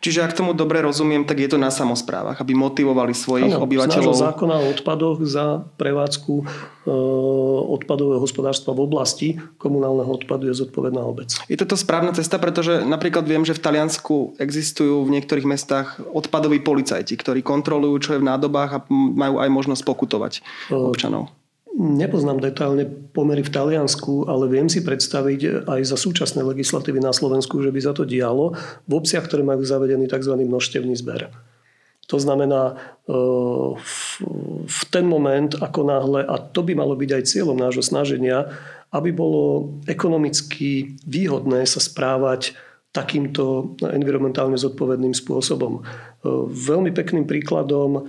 Čiže 0.00 0.24
ak 0.24 0.36
tomu 0.36 0.54
dobre 0.54 0.80
rozumiem, 0.80 1.26
tak 1.26 1.42
je 1.42 1.48
to 1.50 1.58
na 1.58 1.68
samozprávach, 1.68 2.38
aby 2.40 2.54
motivovali 2.54 3.12
svojich 3.12 3.54
ano, 3.54 3.64
obyvateľov. 3.66 4.14
Z 4.14 4.24
zákona 4.32 4.54
o 4.60 4.66
odpadoch 4.70 5.18
za 5.26 5.66
prevádzku 5.76 6.34
e, 6.40 6.44
odpadového 7.78 8.22
hospodárstva 8.22 8.72
v 8.72 8.80
oblasti 8.84 9.28
komunálneho 9.58 10.10
odpadu 10.10 10.48
je 10.50 10.64
zodpovedná 10.64 11.02
obec. 11.02 11.34
Je 11.50 11.58
toto 11.58 11.74
správna 11.74 12.14
cesta, 12.16 12.40
pretože 12.40 12.82
napríklad 12.86 13.26
viem, 13.26 13.42
že 13.42 13.56
v 13.56 13.62
Taliansku 13.62 14.38
existujú 14.40 15.04
v 15.04 15.12
niektorých 15.18 15.46
mestách 15.46 16.00
odpadoví 16.10 16.62
policajti, 16.62 17.14
ktorí 17.18 17.44
kontrolujú, 17.44 17.94
čo 18.00 18.10
je 18.16 18.22
v 18.22 18.28
nádobách 18.30 18.70
a 18.72 18.78
majú 18.90 19.42
aj 19.42 19.50
možnosť 19.50 19.82
pokutovať 19.84 20.32
občanov. 20.70 21.30
Nepoznám 21.74 22.38
detailne 22.38 22.86
pomery 22.86 23.42
v 23.42 23.50
Taliansku, 23.50 24.30
ale 24.30 24.46
viem 24.46 24.70
si 24.70 24.78
predstaviť 24.86 25.66
aj 25.66 25.80
za 25.82 25.98
súčasné 25.98 26.46
legislatívy 26.46 27.02
na 27.02 27.10
Slovensku, 27.10 27.58
že 27.58 27.74
by 27.74 27.80
sa 27.82 27.90
to 27.90 28.06
dialo 28.06 28.54
v 28.86 28.92
obciach, 28.94 29.26
ktoré 29.26 29.42
majú 29.42 29.66
zavedený 29.66 30.06
tzv. 30.06 30.38
množstevný 30.38 30.94
zber. 30.94 31.34
To 32.06 32.16
znamená, 32.20 32.78
e, 33.10 33.12
v 34.64 34.82
ten 34.92 35.06
moment, 35.08 35.50
ako 35.56 35.80
náhle, 35.82 36.20
a 36.22 36.38
to 36.38 36.62
by 36.62 36.78
malo 36.78 36.94
byť 36.94 37.10
aj 37.10 37.22
cieľom 37.26 37.58
nášho 37.58 37.82
snaženia, 37.82 38.54
aby 38.94 39.10
bolo 39.10 39.74
ekonomicky 39.90 40.94
výhodné 41.08 41.66
sa 41.66 41.82
správať 41.82 42.54
takýmto 42.94 43.74
environmentálne 43.82 44.54
zodpovedným 44.54 45.16
spôsobom. 45.16 45.80
E, 45.80 45.82
veľmi 46.46 46.94
pekným 46.94 47.26
príkladom 47.26 48.06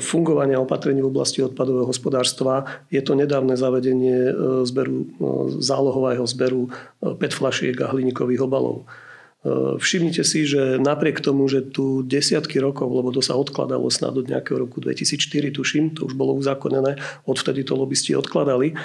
fungovania 0.00 0.60
opatrení 0.60 1.04
v 1.04 1.10
oblasti 1.12 1.44
odpadového 1.44 1.84
hospodárstva 1.88 2.64
je 2.88 3.02
to 3.04 3.12
nedávne 3.12 3.58
zavedenie 3.58 4.30
e, 4.30 4.34
zberu, 4.64 5.04
e, 5.04 5.06
zálohového 5.60 6.24
zberu 6.24 6.72
PET 7.00 7.32
flašiek 7.34 7.76
a 7.80 7.92
hliníkových 7.92 8.44
obalov. 8.44 8.88
Všimnite 9.80 10.20
si, 10.20 10.44
že 10.44 10.76
napriek 10.76 11.24
tomu, 11.24 11.48
že 11.48 11.64
tu 11.64 12.04
desiatky 12.04 12.60
rokov, 12.60 12.92
lebo 12.92 13.08
to 13.08 13.24
sa 13.24 13.32
odkladalo 13.40 13.88
snad 13.88 14.12
od 14.12 14.28
nejakého 14.28 14.60
roku 14.60 14.84
2004, 14.84 15.16
tuším, 15.56 15.96
to 15.96 16.04
už 16.04 16.12
bolo 16.12 16.36
uzákonené, 16.36 17.00
odvtedy 17.24 17.64
to 17.64 17.72
lobbysti 17.72 18.12
odkladali, 18.12 18.76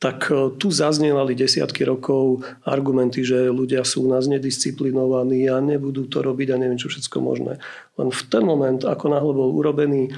tak 0.00 0.32
e, 0.32 0.56
tu 0.56 0.72
zaznelali 0.72 1.36
desiatky 1.36 1.84
rokov 1.84 2.40
argumenty, 2.64 3.20
že 3.20 3.52
ľudia 3.52 3.84
sú 3.84 4.08
u 4.08 4.10
nás 4.10 4.24
nedisciplinovaní 4.26 5.46
a 5.52 5.60
nebudú 5.60 6.08
to 6.08 6.24
robiť 6.24 6.56
a 6.56 6.60
neviem 6.60 6.80
čo 6.80 6.88
všetko 6.88 7.20
možné. 7.20 7.60
Len 8.00 8.08
v 8.08 8.22
ten 8.32 8.40
moment, 8.40 8.80
ako 8.80 9.06
náhle 9.12 9.32
bol 9.36 9.52
urobený 9.52 10.08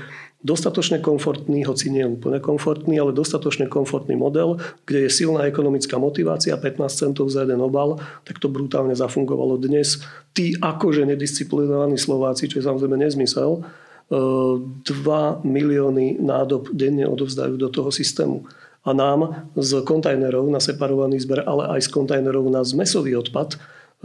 dostatočne 0.43 1.03
komfortný, 1.03 1.67
hoci 1.67 1.91
nie 1.91 2.07
úplne 2.07 2.39
komfortný, 2.43 2.99
ale 2.99 3.15
dostatočne 3.15 3.71
komfortný 3.71 4.19
model, 4.19 4.59
kde 4.87 5.07
je 5.07 5.11
silná 5.11 5.47
ekonomická 5.47 5.99
motivácia, 5.99 6.59
15 6.59 6.87
centov 6.91 7.31
za 7.31 7.47
jeden 7.47 7.63
obal, 7.63 7.99
tak 8.27 8.43
to 8.43 8.51
brutálne 8.51 8.95
zafungovalo. 8.95 9.59
Dnes 9.59 10.03
tí 10.35 10.55
akože 10.59 11.07
nedisciplinovaní 11.11 11.99
Slováci, 11.99 12.51
čo 12.51 12.59
je 12.59 12.67
samozrejme 12.67 12.99
nezmysel, 12.99 13.63
2 14.11 14.13
e, 14.15 15.33
milióny 15.47 16.21
nádob 16.21 16.71
denne 16.75 17.07
odovzdajú 17.07 17.55
do 17.59 17.71
toho 17.71 17.89
systému 17.95 18.47
a 18.83 18.91
nám 18.91 19.51
z 19.55 19.87
kontajnerov 19.87 20.51
na 20.51 20.59
separovaný 20.59 21.23
zber, 21.23 21.47
ale 21.47 21.79
aj 21.79 21.87
z 21.87 21.89
kontajnerov 21.95 22.51
na 22.51 22.67
zmesový 22.67 23.15
odpad 23.15 23.55
e, 23.55 23.59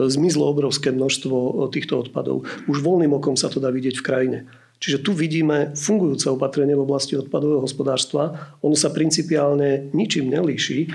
zmizlo 0.05 0.45
obrovské 0.45 0.93
množstvo 0.93 1.35
e, 1.35 1.51
týchto 1.73 1.97
odpadov. 1.97 2.45
Už 2.69 2.85
voľným 2.85 3.17
okom 3.17 3.33
sa 3.33 3.49
to 3.49 3.57
dá 3.57 3.73
vidieť 3.73 3.95
v 3.97 4.05
krajine. 4.05 4.39
Čiže 4.77 5.01
tu 5.01 5.17
vidíme 5.17 5.73
fungujúce 5.73 6.29
opatrenie 6.29 6.77
v 6.77 6.85
oblasti 6.85 7.17
odpadového 7.17 7.65
hospodárstva. 7.65 8.53
Ono 8.61 8.77
sa 8.77 8.93
principiálne 8.93 9.89
ničím 9.97 10.29
nelíši. 10.29 10.93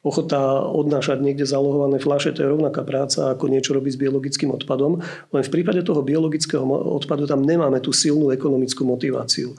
Ochota 0.00 0.64
odnášať 0.64 1.20
niekde 1.20 1.44
zalohované 1.44 2.00
fľaše, 2.00 2.32
to 2.32 2.40
je 2.40 2.52
rovnaká 2.54 2.86
práca, 2.86 3.34
ako 3.34 3.52
niečo 3.52 3.76
robiť 3.76 3.92
s 3.92 4.00
biologickým 4.00 4.50
odpadom. 4.56 5.04
Len 5.04 5.42
v 5.44 5.52
prípade 5.52 5.84
toho 5.84 6.00
biologického 6.00 6.64
odpadu 6.96 7.28
tam 7.28 7.44
nemáme 7.44 7.84
tú 7.84 7.92
silnú 7.92 8.32
ekonomickú 8.32 8.88
motiváciu 8.88 9.52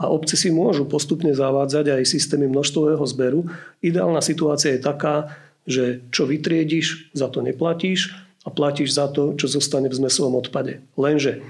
a 0.00 0.08
obce 0.08 0.34
si 0.34 0.48
môžu 0.48 0.88
postupne 0.88 1.30
zavádzať 1.30 2.00
aj 2.00 2.02
systémy 2.08 2.48
množstvového 2.48 3.04
zberu. 3.04 3.40
Ideálna 3.84 4.24
situácia 4.24 4.74
je 4.74 4.82
taká, 4.82 5.36
že 5.68 6.02
čo 6.10 6.26
vytriediš, 6.26 7.14
za 7.14 7.30
to 7.30 7.44
neplatíš 7.44 8.16
a 8.42 8.50
platíš 8.50 8.98
za 8.98 9.06
to, 9.12 9.38
čo 9.38 9.46
zostane 9.46 9.86
v 9.86 9.98
zmesovom 10.02 10.34
odpade. 10.40 10.82
Lenže 10.98 11.44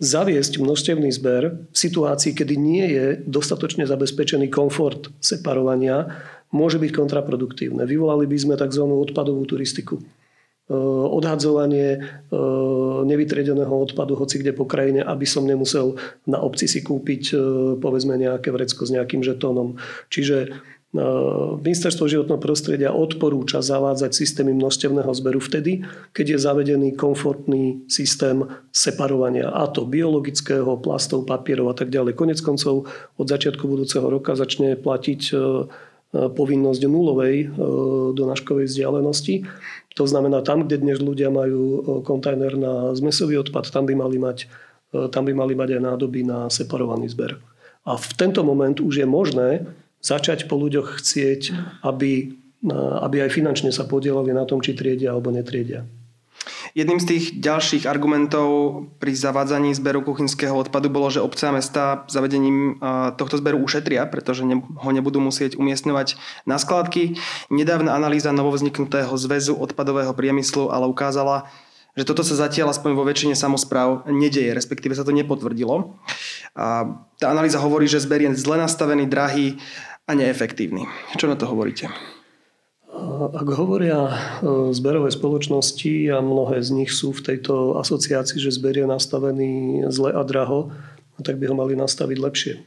zaviesť 0.00 0.56
množstevný 0.56 1.12
zber 1.12 1.68
v 1.68 1.76
situácii, 1.76 2.32
kedy 2.32 2.54
nie 2.56 2.86
je 2.88 3.06
dostatočne 3.28 3.84
zabezpečený 3.84 4.48
komfort 4.48 5.12
separovania, 5.20 6.24
môže 6.50 6.80
byť 6.80 6.90
kontraproduktívne. 6.96 7.84
Vyvolali 7.84 8.24
by 8.24 8.36
sme 8.40 8.54
tzv. 8.56 8.82
odpadovú 8.88 9.44
turistiku. 9.44 10.00
Eh, 10.70 10.74
odhadzovanie 11.10 11.98
eh, 11.98 12.38
nevytriedeného 13.02 13.74
odpadu 13.74 14.14
hoci 14.14 14.38
kde 14.38 14.54
po 14.54 14.70
krajine, 14.70 15.02
aby 15.02 15.26
som 15.26 15.42
nemusel 15.42 15.98
na 16.30 16.38
obci 16.38 16.70
si 16.70 16.78
kúpiť 16.86 17.22
eh, 17.34 17.38
povedzme 17.74 18.14
nejaké 18.14 18.54
vrecko 18.54 18.86
s 18.86 18.94
nejakým 18.94 19.18
žetónom. 19.26 19.82
Čiže 20.14 20.62
Ministerstvo 21.62 22.10
životného 22.10 22.42
prostredia 22.42 22.90
odporúča 22.90 23.62
zavádzať 23.62 24.10
systémy 24.10 24.58
množstevného 24.58 25.14
zberu 25.14 25.38
vtedy, 25.38 25.86
keď 26.10 26.34
je 26.34 26.38
zavedený 26.42 26.98
komfortný 26.98 27.86
systém 27.86 28.42
separovania 28.74 29.54
a 29.54 29.70
to 29.70 29.86
biologického, 29.86 30.82
plastov, 30.82 31.30
papierov 31.30 31.70
a 31.70 31.78
tak 31.78 31.94
ďalej. 31.94 32.18
Konec 32.18 32.42
koncov 32.42 32.90
od 32.90 33.26
začiatku 33.30 33.70
budúceho 33.70 34.02
roka 34.02 34.34
začne 34.34 34.74
platiť 34.74 35.30
povinnosť 36.10 36.82
nulovej 36.90 37.54
donáškovej 38.18 38.66
vzdialenosti 38.66 39.46
to 39.94 40.06
znamená, 40.06 40.42
tam, 40.46 40.66
kde 40.66 40.78
dnes 40.78 40.98
ľudia 41.02 41.34
majú 41.34 41.62
e, 41.62 41.78
kontajner 42.06 42.54
na 42.54 42.94
zmesový 42.94 43.42
odpad, 43.42 43.70
tam 43.74 43.90
by 43.90 43.94
mali 43.98 44.22
mať, 44.22 44.46
e, 44.94 45.10
tam 45.10 45.26
by 45.26 45.32
mali 45.34 45.54
mať 45.58 45.78
aj 45.78 45.82
nádoby 45.82 46.20
na 46.22 46.46
separovaný 46.46 47.10
zber. 47.10 47.42
A 47.82 47.98
v 47.98 48.10
tento 48.14 48.46
moment 48.46 48.76
už 48.78 49.02
je 49.02 49.08
možné 49.08 49.66
začať 50.00 50.46
po 50.46 50.56
ľuďoch 50.56 51.02
chcieť, 51.02 51.42
aby, 51.82 52.32
e, 52.62 52.74
aby 53.02 53.16
aj 53.26 53.34
finančne 53.34 53.74
sa 53.74 53.84
podielali 53.84 54.30
na 54.30 54.46
tom, 54.46 54.62
či 54.62 54.78
triedia 54.78 55.10
alebo 55.10 55.34
netriedia. 55.34 55.82
Jedným 56.70 57.02
z 57.02 57.06
tých 57.06 57.24
ďalších 57.42 57.84
argumentov 57.90 58.48
pri 59.02 59.10
zavádzaní 59.10 59.74
zberu 59.74 60.06
kuchynského 60.06 60.54
odpadu 60.54 60.86
bolo, 60.86 61.10
že 61.10 61.18
obce 61.18 61.50
a 61.50 61.54
mesta 61.54 62.06
zavedením 62.06 62.78
tohto 63.18 63.42
zberu 63.42 63.58
ušetria, 63.58 64.06
pretože 64.06 64.46
ho 64.54 64.90
nebudú 64.94 65.18
musieť 65.18 65.58
umiestňovať 65.58 66.14
na 66.46 66.62
skladky. 66.62 67.18
Nedávna 67.50 67.98
analýza 67.98 68.30
novovzniknutého 68.30 69.10
zväzu 69.18 69.58
odpadového 69.58 70.14
priemyslu 70.14 70.70
ale 70.70 70.86
ukázala, 70.86 71.50
že 71.98 72.06
toto 72.06 72.22
sa 72.22 72.38
zatiaľ 72.38 72.70
aspoň 72.70 72.94
vo 72.94 73.02
väčšine 73.02 73.34
samozpráv 73.34 74.06
nedeje, 74.06 74.54
respektíve 74.54 74.94
sa 74.94 75.02
to 75.02 75.10
nepotvrdilo. 75.10 75.98
A 76.54 76.86
tá 77.18 77.26
analýza 77.34 77.58
hovorí, 77.58 77.90
že 77.90 77.98
zber 77.98 78.22
je 78.22 78.38
zle 78.38 78.62
nastavený, 78.62 79.10
drahý 79.10 79.58
a 80.06 80.14
neefektívny. 80.14 80.86
Čo 81.18 81.26
na 81.26 81.34
to 81.34 81.50
hovoríte? 81.50 81.90
Ak 83.10 83.48
hovoria 83.58 83.98
e, 84.06 84.12
zberové 84.70 85.10
spoločnosti 85.10 86.14
a 86.14 86.22
mnohé 86.22 86.62
z 86.62 86.70
nich 86.70 86.94
sú 86.94 87.10
v 87.10 87.34
tejto 87.34 87.80
asociácii, 87.82 88.38
že 88.38 88.54
zber 88.54 88.78
je 88.78 88.86
nastavený 88.86 89.52
zle 89.90 90.14
a 90.14 90.22
draho, 90.22 90.70
tak 91.20 91.36
by 91.42 91.50
ho 91.50 91.54
mali 91.58 91.74
nastaviť 91.74 92.18
lepšie. 92.22 92.54
E, 92.54 92.60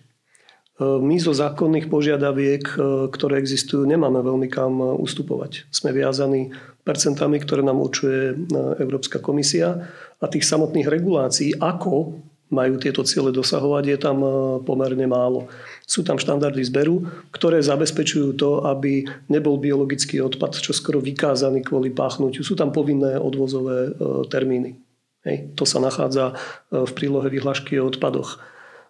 my 0.83 1.15
zo 1.17 1.31
zákonných 1.31 1.87
požiadaviek, 1.87 2.63
e, 2.75 2.77
ktoré 3.07 3.39
existujú, 3.39 3.87
nemáme 3.87 4.19
veľmi 4.19 4.51
kam 4.51 4.83
ustupovať. 4.99 5.71
Sme 5.71 5.95
viazaní 5.95 6.51
percentami, 6.83 7.39
ktoré 7.39 7.63
nám 7.63 7.79
určuje 7.79 8.35
Európska 8.83 9.23
komisia 9.23 9.87
a 10.19 10.25
tých 10.27 10.43
samotných 10.43 10.91
regulácií, 10.91 11.55
ako 11.55 12.19
majú 12.51 12.75
tieto 12.77 13.01
ciele 13.07 13.31
dosahovať, 13.33 13.83
je 13.87 13.97
tam 13.97 14.17
pomerne 14.61 15.07
málo. 15.09 15.49
Sú 15.93 16.01
tam 16.01 16.17
štandardy 16.17 16.65
zberu, 16.65 17.05
ktoré 17.29 17.61
zabezpečujú 17.61 18.33
to, 18.33 18.65
aby 18.65 19.05
nebol 19.29 19.61
biologický 19.61 20.25
odpad 20.25 20.57
čo 20.57 20.73
skoro 20.73 20.97
vykázaný 20.97 21.61
kvôli 21.61 21.93
páchnutiu. 21.93 22.41
Sú 22.41 22.57
tam 22.57 22.73
povinné 22.73 23.13
odvozové 23.21 23.93
e, 23.93 24.25
termíny. 24.25 24.81
Hej. 25.21 25.53
To 25.53 25.69
sa 25.69 25.77
nachádza 25.77 26.33
e, 26.33 26.81
v 26.81 26.91
prílohe 26.97 27.29
vyhlášky 27.29 27.77
o 27.77 27.85
odpadoch. 27.93 28.41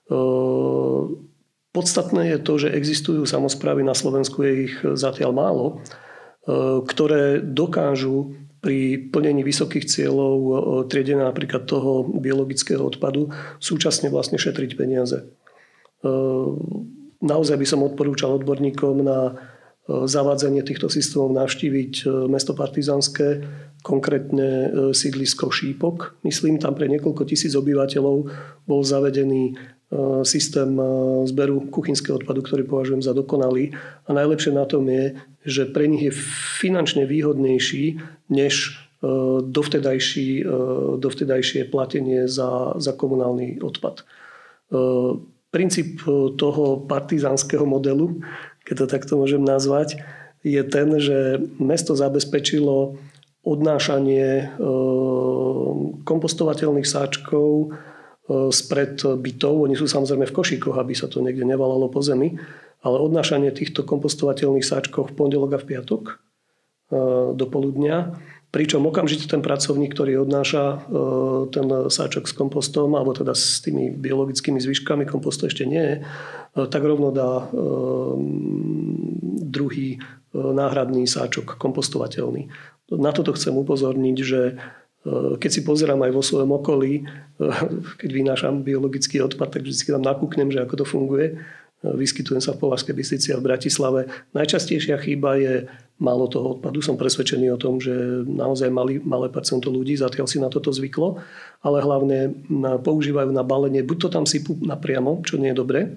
E, 0.08 0.18
Podstatné 1.74 2.38
je 2.38 2.40
to, 2.40 2.54
že 2.62 2.70
existujú 2.70 3.26
samozprávy 3.26 3.82
na 3.82 3.98
Slovensku, 3.98 4.46
je 4.46 4.70
ich 4.70 4.76
zatiaľ 4.78 5.34
málo, 5.34 5.66
ktoré 6.86 7.42
dokážu 7.42 8.38
pri 8.62 9.10
plnení 9.10 9.42
vysokých 9.42 9.90
cieľov 9.90 10.38
triedenia 10.86 11.26
napríklad 11.26 11.66
toho 11.66 12.06
biologického 12.06 12.78
odpadu 12.78 13.34
súčasne 13.58 14.14
vlastne 14.14 14.38
šetriť 14.38 14.78
peniaze. 14.78 15.34
Naozaj 17.24 17.56
by 17.56 17.68
som 17.68 17.88
odporúčal 17.88 18.36
odborníkom 18.36 19.00
na 19.04 19.40
zavádzanie 19.88 20.64
týchto 20.64 20.92
systémov 20.92 21.32
navštíviť 21.36 22.08
mesto 22.28 22.52
Partizanské, 22.52 23.44
konkrétne 23.84 24.50
e, 24.50 24.68
sídlisko 24.96 25.52
Šípok. 25.52 26.16
Myslím, 26.24 26.58
tam 26.58 26.74
pre 26.74 26.88
niekoľko 26.88 27.28
tisíc 27.28 27.54
obyvateľov 27.54 28.32
bol 28.64 28.82
zavedený 28.82 29.54
e, 29.54 29.54
systém 30.24 30.72
e, 30.80 30.84
zberu 31.28 31.68
kuchynského 31.68 32.16
odpadu, 32.18 32.42
ktorý 32.42 32.64
považujem 32.64 33.04
za 33.04 33.12
dokonalý. 33.12 33.76
A 34.08 34.16
najlepšie 34.16 34.56
na 34.56 34.64
tom 34.64 34.88
je, 34.88 35.20
že 35.44 35.68
pre 35.68 35.92
nich 35.92 36.08
je 36.08 36.16
finančne 36.64 37.04
výhodnejší 37.04 38.00
než 38.32 38.80
dovtedajší, 39.44 40.48
dovtedajšie 40.96 41.68
platenie 41.68 42.24
za, 42.32 42.80
za 42.80 42.96
komunálny 42.96 43.60
odpad. 43.60 44.08
Princíp 45.54 46.02
toho 46.34 46.82
partizánskeho 46.90 47.62
modelu, 47.62 48.18
keď 48.66 48.76
to 48.84 48.86
takto 48.90 49.14
môžem 49.22 49.46
nazvať, 49.46 50.02
je 50.42 50.60
ten, 50.66 50.90
že 50.98 51.40
mesto 51.62 51.94
zabezpečilo 51.94 52.98
odnášanie 53.44 54.28
e, 54.40 54.46
kompostovateľných 56.04 56.88
sáčkov 56.88 57.48
e, 57.48 57.68
spred 58.52 59.04
bytov. 59.04 59.68
Oni 59.68 59.76
sú 59.76 59.88
samozrejme 59.88 60.24
v 60.28 60.36
košíkoch, 60.36 60.80
aby 60.80 60.96
sa 60.96 61.12
to 61.12 61.20
niekde 61.20 61.44
nevalalo 61.44 61.92
po 61.92 62.00
zemi. 62.00 62.40
Ale 62.84 63.00
odnášanie 63.00 63.52
týchto 63.52 63.88
kompostovateľných 63.88 64.64
sáčkov 64.64 65.12
v 65.12 65.16
pondelok 65.16 65.60
a 65.60 65.62
v 65.64 65.68
piatok 65.76 66.04
e, 66.08 66.14
do 67.36 67.46
poludnia. 67.52 68.16
Pričom 68.54 68.86
okamžite 68.86 69.26
ten 69.26 69.42
pracovník, 69.42 69.98
ktorý 69.98 70.22
odnáša 70.22 70.86
ten 71.50 71.66
sáčok 71.90 72.30
s 72.30 72.38
kompostom, 72.38 72.94
alebo 72.94 73.18
teda 73.18 73.34
s 73.34 73.66
tými 73.66 73.90
biologickými 73.90 74.62
zvyškami, 74.62 75.10
kompostu 75.10 75.50
ešte 75.50 75.66
nie 75.66 75.82
je, 75.82 75.96
tak 76.70 76.86
rovno 76.86 77.10
dá 77.10 77.50
druhý 79.50 79.98
náhradný 80.34 81.06
sáčok 81.06 81.58
kompostovateľný. 81.58 82.50
Na 82.94 83.14
toto 83.14 83.34
chcem 83.38 83.54
upozorniť, 83.54 84.18
že 84.22 84.42
e, 84.50 84.54
keď 85.38 85.50
si 85.50 85.62
pozerám 85.62 86.02
aj 86.04 86.12
vo 86.12 86.24
svojom 86.26 86.52
okolí, 86.58 86.94
e, 87.00 87.04
keď 88.02 88.10
vynášam 88.10 88.66
biologický 88.66 89.22
odpad, 89.22 89.54
tak 89.54 89.62
vždy 89.64 89.94
tam 89.94 90.04
nakúknem, 90.04 90.50
že 90.50 90.66
ako 90.66 90.84
to 90.84 90.86
funguje. 90.86 91.38
Vyskytujem 91.84 92.40
sa 92.40 92.56
v 92.56 92.64
Považskej 92.64 92.96
Bystrici 92.96 93.36
a 93.36 93.40
v 93.44 93.52
Bratislave. 93.52 94.08
Najčastejšia 94.32 94.96
chyba 95.04 95.36
je 95.36 95.54
málo 96.00 96.32
toho 96.32 96.56
odpadu. 96.56 96.80
Som 96.80 96.96
presvedčený 96.96 97.52
o 97.52 97.60
tom, 97.60 97.84
že 97.84 97.92
naozaj 98.24 98.72
malý, 98.72 99.04
malé 99.04 99.28
percento 99.28 99.68
ľudí 99.68 100.00
zatiaľ 100.00 100.26
si 100.32 100.40
na 100.40 100.48
toto 100.48 100.72
zvyklo, 100.72 101.20
ale 101.60 101.84
hlavne 101.84 102.32
používajú 102.80 103.36
na 103.36 103.44
balenie, 103.44 103.84
buď 103.84 103.98
to 104.00 104.10
tam 104.16 104.24
sypú 104.24 104.56
napriamo, 104.64 105.28
čo 105.28 105.36
nie 105.36 105.52
je 105.52 105.60
dobré, 105.60 105.92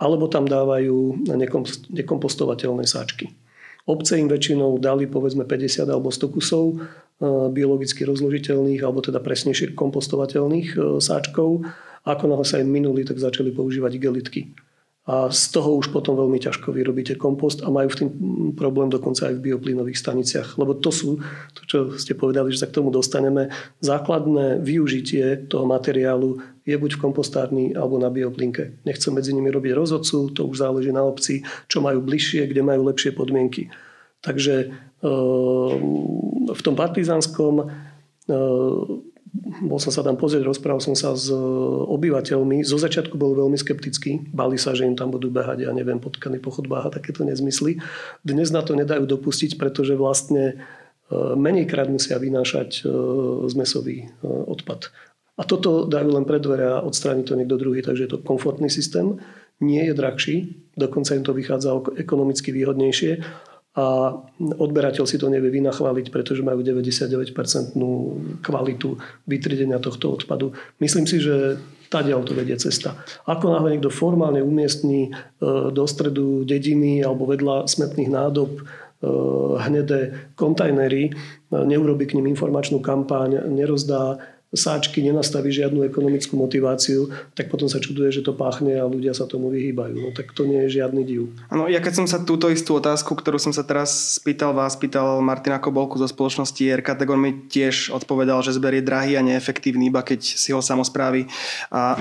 alebo 0.00 0.32
tam 0.32 0.48
dávajú 0.48 1.28
nekompostovateľné 1.92 2.88
sáčky. 2.88 3.36
Obce 3.84 4.14
im 4.16 4.30
väčšinou 4.30 4.78
dali 4.78 5.10
povedzme 5.10 5.42
50 5.42 5.90
alebo 5.90 6.14
100 6.14 6.34
kusov 6.38 6.64
e, 6.70 6.76
biologicky 7.50 8.06
rozložiteľných 8.06 8.78
alebo 8.78 9.02
teda 9.02 9.18
presnejšie 9.18 9.74
kompostovateľných 9.74 10.68
e, 10.78 11.02
sáčkov. 11.02 11.66
Ako 12.06 12.24
náhle 12.30 12.46
sa 12.46 12.62
im 12.62 12.70
minuli, 12.70 13.02
tak 13.02 13.18
začali 13.18 13.50
používať 13.50 13.98
igelitky. 13.98 14.54
A 15.02 15.34
z 15.34 15.50
toho 15.50 15.82
už 15.82 15.90
potom 15.90 16.14
veľmi 16.14 16.38
ťažko 16.38 16.70
vyrobíte 16.70 17.18
kompost 17.18 17.58
a 17.66 17.74
majú 17.74 17.90
v 17.90 17.98
tým 17.98 18.10
problém 18.54 18.86
dokonca 18.86 19.26
aj 19.26 19.34
v 19.34 19.50
bioplynových 19.50 19.98
staniciach. 19.98 20.54
Lebo 20.54 20.78
to 20.78 20.94
sú, 20.94 21.18
to 21.58 21.60
čo 21.66 21.78
ste 21.98 22.14
povedali, 22.14 22.54
že 22.54 22.62
sa 22.62 22.70
k 22.70 22.78
tomu 22.78 22.94
dostaneme, 22.94 23.50
základné 23.82 24.62
využitie 24.62 25.50
toho 25.50 25.66
materiálu 25.66 26.38
je 26.62 26.78
buď 26.78 26.94
v 26.94 27.02
kompostárni 27.02 27.66
alebo 27.74 27.98
na 27.98 28.14
bioplinke. 28.14 28.78
Nechcem 28.86 29.10
medzi 29.10 29.34
nimi 29.34 29.50
robiť 29.50 29.74
rozhodcu, 29.74 30.30
to 30.30 30.46
už 30.46 30.62
záleží 30.62 30.94
na 30.94 31.02
obci, 31.02 31.42
čo 31.66 31.82
majú 31.82 31.98
bližšie, 31.98 32.46
kde 32.46 32.62
majú 32.62 32.86
lepšie 32.86 33.10
podmienky. 33.10 33.74
Takže 34.22 34.70
ehm, 35.02 36.46
v 36.46 36.60
tom 36.62 36.78
partizánskom 36.78 37.54
ehm, 38.30 39.11
bol 39.64 39.80
som 39.80 39.88
sa 39.88 40.04
tam 40.04 40.20
pozrieť, 40.20 40.44
rozprával 40.44 40.84
som 40.84 40.92
sa 40.92 41.16
s 41.16 41.32
obyvateľmi. 41.88 42.60
Zo 42.68 42.76
začiatku 42.76 43.16
bol 43.16 43.32
veľmi 43.32 43.56
skeptický. 43.56 44.28
Bali 44.28 44.60
sa, 44.60 44.76
že 44.76 44.84
im 44.84 44.92
tam 44.92 45.08
budú 45.08 45.32
behať, 45.32 45.64
ja 45.64 45.72
neviem, 45.72 45.96
potkany 45.96 46.36
po 46.36 46.52
chodbách 46.52 46.92
a 46.92 46.94
takéto 47.00 47.24
nezmysly. 47.24 47.80
Dnes 48.20 48.52
na 48.52 48.60
to 48.60 48.76
nedajú 48.76 49.08
dopustiť, 49.08 49.56
pretože 49.56 49.96
vlastne 49.96 50.60
ehm, 51.08 51.36
menejkrát 51.40 51.88
musia 51.88 52.20
vynášať 52.20 52.84
zmesový 53.48 54.12
odpad. 54.24 54.92
A 55.40 55.48
toto 55.48 55.88
dajú 55.88 56.12
len 56.12 56.28
pred 56.28 56.44
dvere 56.44 56.68
a 56.68 56.84
odstráni 56.84 57.24
to 57.24 57.32
niekto 57.32 57.56
druhý, 57.56 57.80
takže 57.80 58.04
je 58.04 58.10
to 58.12 58.20
komfortný 58.20 58.68
systém. 58.68 59.16
Nie 59.64 59.88
je 59.88 59.94
drahší, 59.96 60.36
dokonca 60.76 61.16
im 61.16 61.24
to 61.24 61.32
vychádza 61.32 61.72
ekonomicky 61.96 62.52
výhodnejšie 62.52 63.24
a 63.72 64.12
odberateľ 64.38 65.08
si 65.08 65.16
to 65.16 65.32
nevie 65.32 65.48
vynachváliť, 65.48 66.12
pretože 66.12 66.44
majú 66.44 66.60
99% 66.60 67.72
kvalitu 68.44 69.00
vytriedenia 69.24 69.80
tohto 69.80 70.12
odpadu. 70.12 70.52
Myslím 70.76 71.08
si, 71.08 71.24
že 71.24 71.56
tadiaľ 71.92 72.24
to 72.24 72.32
vedie 72.32 72.56
cesta. 72.56 72.96
Ako 73.28 73.52
náhle 73.52 73.76
niekto 73.76 73.92
formálne 73.92 74.40
umiestní 74.40 75.08
e, 75.08 75.10
do 75.68 75.84
stredu 75.84 76.48
dediny 76.48 77.04
alebo 77.04 77.28
vedľa 77.28 77.68
smetných 77.68 78.08
nádob 78.08 78.48
e, 78.56 78.62
hnedé 79.60 80.32
kontajnery, 80.32 81.08
e, 81.08 81.12
neurobi 81.52 82.08
k 82.08 82.16
ním 82.16 82.32
informačnú 82.32 82.80
kampaň, 82.80 83.44
nerozdá 83.52 84.20
sáčky 84.52 85.00
nenastaví 85.00 85.48
žiadnu 85.48 85.80
ekonomickú 85.88 86.36
motiváciu, 86.36 87.08
tak 87.32 87.48
potom 87.48 87.72
sa 87.72 87.80
čuduje, 87.80 88.12
že 88.12 88.20
to 88.20 88.36
páchne 88.36 88.76
a 88.76 88.84
ľudia 88.84 89.16
sa 89.16 89.24
tomu 89.24 89.48
vyhýbajú. 89.48 89.96
No 89.96 90.08
tak 90.12 90.36
to 90.36 90.44
nie 90.44 90.68
je 90.68 90.80
žiadny 90.80 91.02
div. 91.08 91.32
Áno, 91.48 91.72
ja 91.72 91.80
keď 91.80 92.04
som 92.04 92.06
sa 92.06 92.20
túto 92.20 92.52
istú 92.52 92.76
otázku, 92.76 93.16
ktorú 93.16 93.40
som 93.40 93.56
sa 93.56 93.64
teraz 93.64 94.20
spýtal 94.20 94.52
vás, 94.52 94.76
spýtal 94.76 95.24
Martina 95.24 95.56
Kobolku 95.56 95.96
zo 95.96 96.04
spoločnosti 96.04 96.60
RK, 96.84 97.00
tak 97.00 97.08
on 97.08 97.20
mi 97.20 97.32
tiež 97.48 97.96
odpovedal, 97.96 98.44
že 98.44 98.52
zber 98.52 98.76
je 98.76 98.84
drahý 98.84 99.16
a 99.16 99.24
neefektívny, 99.24 99.88
iba 99.88 100.04
keď 100.04 100.20
si 100.20 100.52
ho 100.52 100.60
samozprávy 100.60 101.26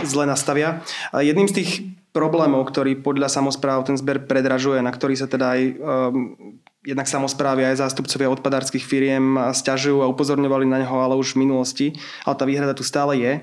zle 0.04 0.28
nastavia. 0.28 0.84
A 1.16 1.24
jedným 1.24 1.48
z 1.48 1.64
tých 1.64 1.72
problémov, 2.12 2.68
ktorý 2.68 3.00
podľa 3.00 3.32
samozpráv 3.32 3.88
ten 3.88 3.96
zber 3.96 4.28
predražuje, 4.28 4.84
na 4.84 4.92
ktorý 4.92 5.16
sa 5.16 5.32
teda 5.32 5.56
aj 5.56 5.62
um, 5.80 6.60
jednak 6.82 7.06
samozprávy 7.06 7.62
aj 7.70 7.86
zástupcovia 7.86 8.34
odpadárskych 8.34 8.82
firiem 8.82 9.38
stiažujú 9.54 10.02
a 10.02 10.10
upozorňovali 10.10 10.66
na 10.66 10.82
neho, 10.82 10.98
ale 10.98 11.14
už 11.14 11.38
v 11.38 11.46
minulosti, 11.46 11.88
ale 12.26 12.36
tá 12.36 12.46
výhrada 12.50 12.74
tu 12.74 12.82
stále 12.82 13.22
je, 13.22 13.34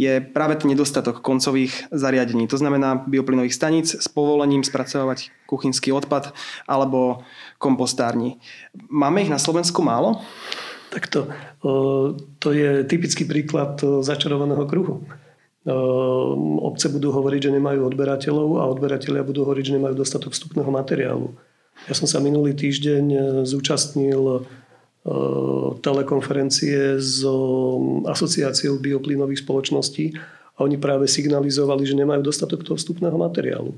je 0.00 0.12
práve 0.24 0.56
ten 0.56 0.72
nedostatok 0.72 1.20
koncových 1.20 1.92
zariadení. 1.92 2.48
To 2.48 2.56
znamená 2.56 3.04
bioplynových 3.04 3.52
staníc 3.52 3.92
s 3.92 4.08
povolením 4.08 4.64
spracovať 4.64 5.28
kuchynský 5.44 5.92
odpad 5.92 6.32
alebo 6.64 7.20
kompostárni. 7.60 8.40
Máme 8.88 9.20
ich 9.20 9.32
na 9.32 9.36
Slovensku 9.36 9.84
málo? 9.84 10.24
Takto. 10.88 11.28
To 12.40 12.48
je 12.48 12.80
typický 12.88 13.28
príklad 13.28 13.76
začarovaného 14.00 14.64
kruhu. 14.64 15.04
Obce 16.62 16.88
budú 16.88 17.12
hovoriť, 17.12 17.50
že 17.50 17.54
nemajú 17.60 17.90
odberateľov 17.90 18.62
a 18.62 18.70
odberatelia 18.70 19.26
budú 19.26 19.44
hovoriť, 19.44 19.64
že 19.66 19.76
nemajú 19.76 19.94
dostatok 19.98 20.32
vstupného 20.32 20.70
materiálu. 20.72 21.36
Ja 21.84 21.94
som 21.94 22.08
sa 22.08 22.18
minulý 22.24 22.56
týždeň 22.56 23.04
e, 23.12 23.20
zúčastnil 23.44 24.22
e, 24.24 24.38
telekonferencie 25.84 26.98
s 26.98 27.22
asociáciou 28.08 28.80
bioplynových 28.80 29.44
spoločností 29.44 30.16
a 30.56 30.64
oni 30.64 30.80
práve 30.80 31.06
signalizovali, 31.06 31.84
že 31.84 31.94
nemajú 31.94 32.24
dostatok 32.24 32.64
toho 32.64 32.80
vstupného 32.80 33.14
materiálu. 33.14 33.76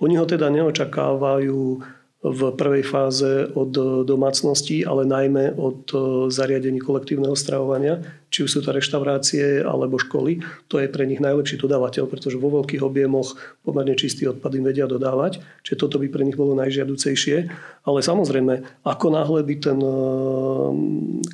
Oni 0.00 0.18
ho 0.18 0.26
teda 0.26 0.50
neočakávajú 0.50 1.84
v 2.24 2.56
prvej 2.56 2.88
fáze 2.88 3.52
od 3.52 3.68
domácností, 4.08 4.80
ale 4.80 5.04
najmä 5.04 5.60
od 5.60 5.92
e, 5.92 5.96
zariadení 6.32 6.80
kolektívneho 6.80 7.36
stravovania, 7.36 8.00
či 8.32 8.48
už 8.48 8.50
sú 8.50 8.60
to 8.64 8.72
reštaurácie 8.72 9.60
alebo 9.60 10.00
školy. 10.00 10.40
To 10.72 10.80
je 10.80 10.88
pre 10.88 11.04
nich 11.04 11.20
najlepší 11.20 11.60
dodávateľ, 11.60 12.08
pretože 12.08 12.40
vo 12.40 12.48
veľkých 12.48 12.80
objemoch 12.80 13.36
pomerne 13.60 13.92
čistý 13.92 14.24
odpad 14.24 14.56
im 14.56 14.64
vedia 14.64 14.88
dodávať, 14.88 15.44
čiže 15.68 15.84
toto 15.84 16.00
by 16.00 16.08
pre 16.08 16.24
nich 16.24 16.40
bolo 16.40 16.56
najžiaducejšie. 16.56 17.36
Ale 17.84 18.00
samozrejme, 18.00 18.82
ako 18.88 19.06
náhle 19.12 19.44
by 19.44 19.54
ten 19.60 19.78
e, 19.84 19.92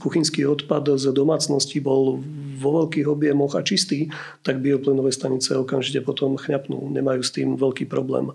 kuchynský 0.02 0.42
odpad 0.42 0.98
z 0.98 1.14
domácnosti 1.14 1.78
bol 1.78 2.18
vo 2.58 2.70
veľkých 2.82 3.06
objemoch 3.06 3.54
a 3.54 3.62
čistý, 3.62 4.10
tak 4.42 4.58
bioplynové 4.58 5.14
stanice 5.14 5.54
okamžite 5.54 6.02
potom 6.02 6.34
chňapnú. 6.34 6.90
Nemajú 6.90 7.22
s 7.22 7.30
tým 7.30 7.54
veľký 7.54 7.86
problém. 7.86 8.34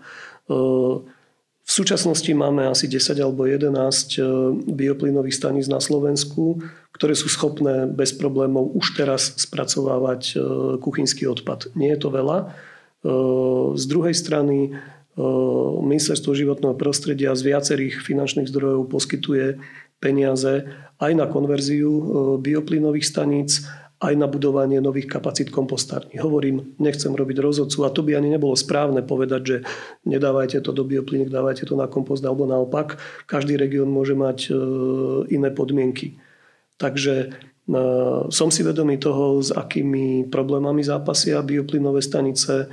V 1.65 1.71
súčasnosti 1.73 2.29
máme 2.29 2.69
asi 2.69 2.85
10 2.85 3.17
alebo 3.17 3.49
11 3.49 3.73
e, 3.73 4.21
bioplynových 4.69 5.33
staníc 5.33 5.65
na 5.65 5.81
Slovensku, 5.81 6.61
ktoré 6.93 7.17
sú 7.17 7.25
schopné 7.25 7.89
bez 7.89 8.13
problémov 8.13 8.69
už 8.77 8.93
teraz 8.93 9.33
spracovávať 9.41 10.21
e, 10.29 10.33
kuchynský 10.77 11.25
odpad. 11.25 11.73
Nie 11.73 11.97
je 11.97 12.05
to 12.05 12.13
veľa. 12.13 12.37
E, 12.37 12.45
z 13.75 13.83
druhej 13.89 14.15
strany 14.15 14.77
Ministerstvo 15.15 16.35
životného 16.35 16.75
prostredia 16.75 17.31
z 17.39 17.55
viacerých 17.55 18.03
finančných 18.03 18.51
zdrojov 18.51 18.91
poskytuje 18.91 19.55
peniaze 20.03 20.67
aj 20.99 21.11
na 21.15 21.23
konverziu 21.31 21.87
bioplynových 22.43 23.07
staníc, 23.07 23.63
aj 23.95 24.13
na 24.19 24.27
budovanie 24.27 24.83
nových 24.83 25.07
kapacít 25.07 25.55
kompostární. 25.55 26.19
Hovorím, 26.19 26.75
nechcem 26.83 27.15
robiť 27.15 27.39
rozhodcu 27.39 27.87
a 27.87 27.93
to 27.95 28.03
by 28.03 28.19
ani 28.19 28.27
nebolo 28.27 28.51
správne 28.51 28.99
povedať, 28.99 29.41
že 29.47 29.57
nedávajte 30.03 30.59
to 30.59 30.75
do 30.75 30.83
bioplynek, 30.83 31.31
dávajte 31.31 31.63
to 31.63 31.79
na 31.79 31.87
kompost 31.87 32.19
alebo 32.27 32.43
naopak. 32.43 32.99
Každý 33.23 33.55
región 33.55 33.87
môže 33.87 34.11
mať 34.11 34.51
iné 35.31 35.49
podmienky. 35.55 36.19
Takže 36.75 37.31
som 38.29 38.49
si 38.51 38.61
vedomý 38.67 38.99
toho, 38.99 39.39
s 39.39 39.55
akými 39.55 40.27
problémami 40.27 40.83
zápasia 40.83 41.39
bioplynové 41.39 42.03
stanice. 42.03 42.67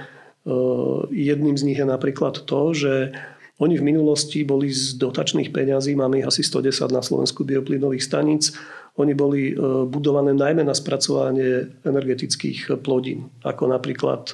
Jedným 1.09 1.55
z 1.55 1.63
nich 1.65 1.79
je 1.79 1.87
napríklad 1.87 2.45
to, 2.45 2.75
že 2.75 3.15
oni 3.63 3.79
v 3.79 3.87
minulosti 3.95 4.43
boli 4.43 4.75
z 4.75 4.99
dotačných 4.99 5.55
peňazí, 5.55 5.95
máme 5.95 6.19
ich 6.19 6.27
asi 6.27 6.43
110 6.43 6.91
na 6.91 6.99
Slovensku 6.99 7.47
bioplynových 7.47 8.03
staníc, 8.03 8.59
oni 9.01 9.17
boli 9.17 9.57
budované 9.89 10.37
najmä 10.37 10.69
na 10.69 10.77
spracovanie 10.77 11.81
energetických 11.81 12.77
plodín, 12.85 13.33
ako 13.41 13.73
napríklad 13.73 14.29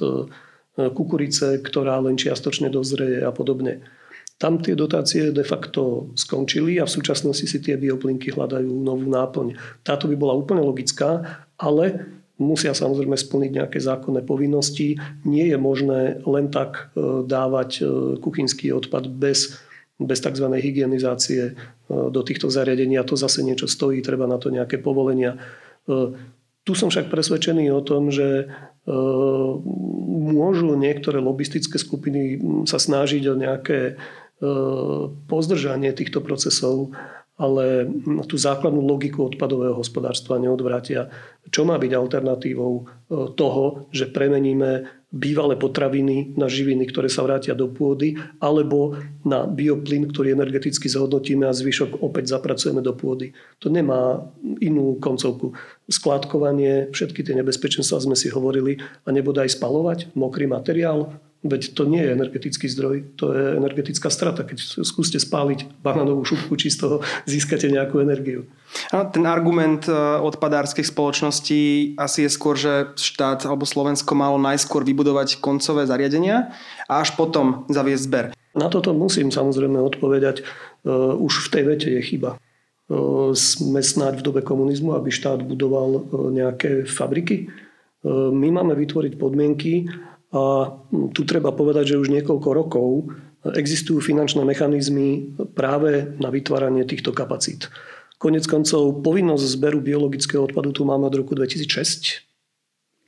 kukurice, 0.75 1.63
ktorá 1.63 1.99
len 2.03 2.19
čiastočne 2.19 2.67
dozreje 2.67 3.23
a 3.23 3.31
podobne. 3.31 3.83
Tam 4.39 4.63
tie 4.63 4.79
dotácie 4.79 5.35
de 5.35 5.43
facto 5.43 6.15
skončili 6.15 6.79
a 6.79 6.87
v 6.87 6.95
súčasnosti 6.95 7.43
si 7.43 7.59
tie 7.59 7.75
bioplinky 7.75 8.31
hľadajú 8.31 8.71
novú 8.71 9.11
náplň. 9.11 9.59
Táto 9.83 10.07
by 10.07 10.15
bola 10.15 10.39
úplne 10.39 10.63
logická, 10.63 11.43
ale 11.59 12.07
musia 12.39 12.71
samozrejme 12.71 13.19
splniť 13.19 13.51
nejaké 13.51 13.79
zákonné 13.83 14.23
povinnosti. 14.23 14.95
Nie 15.27 15.51
je 15.51 15.59
možné 15.59 16.23
len 16.23 16.55
tak 16.55 16.95
e, 16.95 17.27
dávať 17.27 17.71
e, 17.83 17.85
kuchynský 18.23 18.71
odpad 18.71 19.11
bez, 19.11 19.59
bez 19.99 20.23
tzv. 20.23 20.47
hygienizácie 20.59 21.43
e, 21.51 21.53
do 21.91 22.21
týchto 22.23 22.49
zariadení 22.49 22.97
a 22.99 23.07
to 23.07 23.19
zase 23.19 23.43
niečo 23.43 23.67
stojí, 23.67 24.01
treba 24.01 24.31
na 24.31 24.39
to 24.39 24.55
nejaké 24.55 24.79
povolenia. 24.79 25.37
Tu 26.69 26.73
som 26.77 26.93
však 26.93 27.09
presvedčený 27.09 27.73
o 27.73 27.81
tom, 27.81 28.13
že 28.13 28.53
môžu 30.21 30.77
niektoré 30.77 31.17
lobistické 31.17 31.81
skupiny 31.81 32.37
sa 32.69 32.77
snažiť 32.77 33.25
o 33.25 33.41
nejaké 33.41 33.97
pozdržanie 35.33 35.97
týchto 35.97 36.21
procesov, 36.21 36.93
ale 37.39 37.87
tú 38.27 38.35
základnú 38.35 38.83
logiku 38.83 39.31
odpadového 39.31 39.79
hospodárstva 39.79 40.43
neodvrátia. 40.43 41.07
Čo 41.55 41.63
má 41.63 41.79
byť 41.79 41.93
alternatívou 41.95 42.83
e, 42.83 42.85
toho, 43.39 43.87
že 43.95 44.11
premeníme 44.11 44.91
bývalé 45.09 45.57
potraviny 45.57 46.37
na 46.37 46.53
živiny, 46.53 46.85
ktoré 46.89 47.09
sa 47.09 47.25
vrátia 47.25 47.57
do 47.57 47.73
pôdy, 47.73 48.21
alebo 48.45 49.01
na 49.25 49.49
bioplyn, 49.49 50.05
ktorý 50.13 50.37
energeticky 50.37 50.85
zhodnotíme 50.85 51.49
a 51.49 51.57
zvyšok 51.57 52.05
opäť 52.05 52.37
zapracujeme 52.37 52.85
do 52.85 52.93
pôdy. 52.93 53.33
To 53.65 53.73
nemá 53.73 54.21
inú 54.61 55.01
koncovku. 55.01 55.57
Skládkovanie, 55.89 56.93
všetky 56.93 57.25
tie 57.25 57.33
nebezpečenstva 57.41 58.05
sme 58.05 58.17
si 58.17 58.29
hovorili 58.29 58.77
a 59.05 59.09
nebude 59.09 59.41
aj 59.41 59.57
spalovať 59.57 59.99
mokrý 60.13 60.45
materiál, 60.45 61.17
Veď 61.39 61.79
to 61.79 61.87
nie 61.87 62.03
je 62.03 62.11
energetický 62.19 62.67
zdroj, 62.67 63.15
to 63.15 63.31
je 63.31 63.63
energetická 63.63 64.11
strata. 64.11 64.43
Keď 64.43 64.83
skúste 64.83 65.23
spáliť 65.23 65.71
banánovú 65.87 66.27
šupku, 66.27 66.59
či 66.59 66.67
z 66.67 66.83
toho 66.83 66.97
získate 67.31 67.71
nejakú 67.71 68.03
energiu. 68.03 68.51
A 68.91 69.07
ten 69.07 69.23
argument 69.23 69.87
e, 69.87 69.95
odpadárskych 70.19 70.91
spoločností 70.91 71.95
asi 71.95 72.27
je 72.27 72.31
skôr, 72.35 72.59
že 72.59 72.91
štát 72.99 73.47
alebo 73.47 73.63
Slovensko 73.63 74.19
malo 74.19 74.35
najskôr 74.35 74.83
vybudovať 74.83 75.39
koncové 75.39 75.87
zariadenia 75.87 76.51
a 76.91 77.07
až 77.07 77.15
potom 77.15 77.63
zaviesť 77.71 78.03
zber. 78.03 78.25
Na 78.59 78.67
toto 78.67 78.91
musím 78.91 79.31
samozrejme 79.31 79.79
odpovedať. 79.79 80.43
Uh, 80.83 81.15
už 81.15 81.47
v 81.47 81.49
tej 81.55 81.63
vete 81.71 81.89
je 81.95 82.03
chyba. 82.03 82.35
Uh, 82.91 83.31
sme 83.31 83.79
snáď 83.79 84.19
v 84.19 84.27
dobe 84.27 84.41
komunizmu, 84.43 84.99
aby 84.99 85.15
štát 85.15 85.47
budoval 85.47 86.03
nejaké 86.35 86.83
fabriky. 86.83 87.47
My 88.07 88.55
máme 88.55 88.79
vytvoriť 88.79 89.19
podmienky, 89.19 89.91
a 90.29 90.77
tu 91.17 91.23
treba 91.25 91.57
povedať, 91.57 91.97
že 91.97 92.01
už 92.01 92.13
niekoľko 92.13 92.49
rokov 92.53 92.89
existujú 93.49 94.05
finančné 94.05 94.45
mechanizmy 94.45 95.33
práve 95.57 96.13
na 96.21 96.29
vytváranie 96.29 96.85
týchto 96.85 97.17
kapacít. 97.17 97.73
Konec 98.19 98.45
koncov 98.51 99.01
povinnosť 99.07 99.45
zberu 99.47 99.79
biologického 99.79 100.43
odpadu 100.43 100.75
tu 100.75 100.83
máme 100.83 101.07
od 101.07 101.15
roku 101.15 101.39
2006 101.39 102.27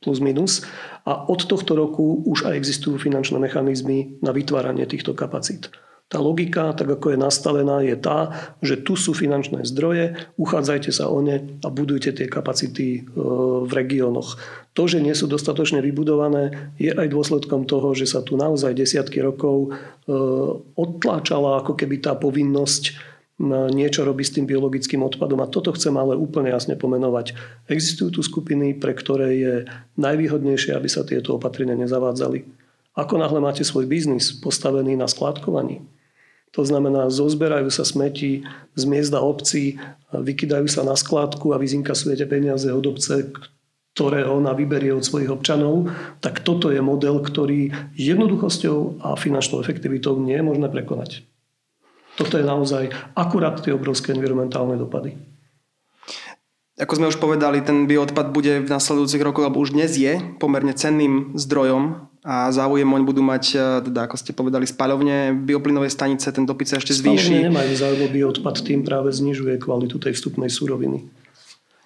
plus 0.01 0.19
minus 0.23 0.65
a 1.05 1.29
od 1.29 1.45
tohto 1.45 1.77
roku 1.77 2.25
už 2.25 2.49
aj 2.49 2.57
existujú 2.57 2.97
finančné 2.97 3.37
mechanizmy 3.37 4.17
na 4.25 4.33
vytváranie 4.33 4.89
týchto 4.89 5.13
kapacít. 5.13 5.69
Tá 6.11 6.18
logika, 6.18 6.75
tak 6.75 6.90
ako 6.90 7.14
je 7.14 7.23
nastavená, 7.23 7.87
je 7.87 7.94
tá, 7.94 8.35
že 8.59 8.83
tu 8.83 8.99
sú 8.99 9.14
finančné 9.14 9.62
zdroje, 9.62 10.18
uchádzajte 10.35 10.90
sa 10.90 11.07
o 11.07 11.23
ne 11.23 11.38
a 11.62 11.70
budujte 11.70 12.11
tie 12.11 12.27
kapacity 12.27 12.99
e, 12.99 13.01
v 13.62 13.70
regiónoch. 13.70 14.35
To, 14.75 14.90
že 14.90 14.99
nie 14.99 15.14
sú 15.14 15.31
dostatočne 15.31 15.79
vybudované, 15.79 16.75
je 16.83 16.90
aj 16.90 17.14
dôsledkom 17.14 17.62
toho, 17.62 17.94
že 17.94 18.11
sa 18.11 18.27
tu 18.27 18.35
naozaj 18.35 18.75
desiatky 18.75 19.23
rokov 19.23 19.70
e, 19.70 20.11
odtláčala 20.75 21.62
ako 21.62 21.79
keby 21.79 22.03
tá 22.03 22.18
povinnosť 22.18 23.11
niečo 23.70 24.05
robiť 24.05 24.27
s 24.27 24.35
tým 24.37 24.44
biologickým 24.44 25.01
odpadom. 25.01 25.40
A 25.40 25.49
toto 25.49 25.73
chcem 25.73 25.96
ale 25.96 26.12
úplne 26.12 26.53
jasne 26.53 26.77
pomenovať. 26.77 27.33
Existujú 27.73 28.20
tu 28.20 28.20
skupiny, 28.20 28.77
pre 28.77 28.92
ktoré 28.92 29.29
je 29.38 29.55
najvýhodnejšie, 29.96 30.77
aby 30.77 30.88
sa 30.92 31.09
tieto 31.09 31.40
opatrenia 31.40 31.73
nezavádzali. 31.73 32.44
Ako 33.01 33.16
náhle 33.16 33.40
máte 33.40 33.64
svoj 33.64 33.88
biznis 33.88 34.37
postavený 34.37 34.92
na 34.99 35.09
skladkovaní, 35.09 35.81
to 36.51 36.67
znamená, 36.67 37.07
zozberajú 37.15 37.71
sa 37.71 37.87
smeti 37.87 38.43
z 38.75 38.83
miesta 38.87 39.23
obcí, 39.23 39.79
vykydajú 40.11 40.67
sa 40.67 40.83
na 40.83 40.99
skládku 40.99 41.55
a 41.55 41.61
vy 41.63 41.71
zinkasujete 41.71 42.27
peniaze 42.27 42.67
od 42.75 42.83
obce, 42.91 43.31
ktoré 43.95 44.27
ona 44.27 44.55
vyberie 44.55 44.95
od 44.95 45.07
svojich 45.07 45.31
občanov, 45.31 45.91
tak 46.19 46.43
toto 46.43 46.71
je 46.75 46.83
model, 46.83 47.23
ktorý 47.23 47.71
jednoduchosťou 47.95 49.03
a 49.03 49.15
finančnou 49.15 49.63
efektivitou 49.63 50.19
nie 50.19 50.39
je 50.39 50.47
možné 50.47 50.67
prekonať. 50.71 51.23
Toto 52.19 52.39
je 52.39 52.45
naozaj 52.45 52.91
akurát 53.15 53.63
tie 53.63 53.75
obrovské 53.75 54.11
environmentálne 54.13 54.75
dopady. 54.75 55.30
Ako 56.81 56.97
sme 56.97 57.12
už 57.12 57.21
povedali, 57.21 57.61
ten 57.61 57.85
bioodpad 57.85 58.33
bude 58.33 58.64
v 58.64 58.69
nasledujúcich 58.73 59.21
rokoch, 59.21 59.45
alebo 59.45 59.61
už 59.61 59.77
dnes 59.77 59.93
je 60.01 60.16
pomerne 60.40 60.73
cenným 60.73 61.37
zdrojom 61.37 62.09
a 62.25 62.49
záujem 62.49 62.88
oň 62.88 63.05
budú 63.05 63.21
mať, 63.21 63.45
e, 63.53 63.59
teda 63.85 64.09
ako 64.09 64.16
ste 64.16 64.33
povedali, 64.33 64.64
spaľovne, 64.64 65.37
bioplynové 65.45 65.93
stanice, 65.93 66.33
ten 66.33 66.49
dopyt 66.49 66.73
sa 66.73 66.77
ešte 66.81 66.97
zvýši. 66.97 67.37
Spaľovne 67.37 67.49
nemajú 67.53 67.73
záujem 67.77 68.09
bioodpad, 68.09 68.57
tým 68.64 68.81
práve 68.81 69.12
znižuje 69.12 69.61
kvalitu 69.61 70.01
tej 70.01 70.16
vstupnej 70.16 70.49
súroviny. 70.49 71.05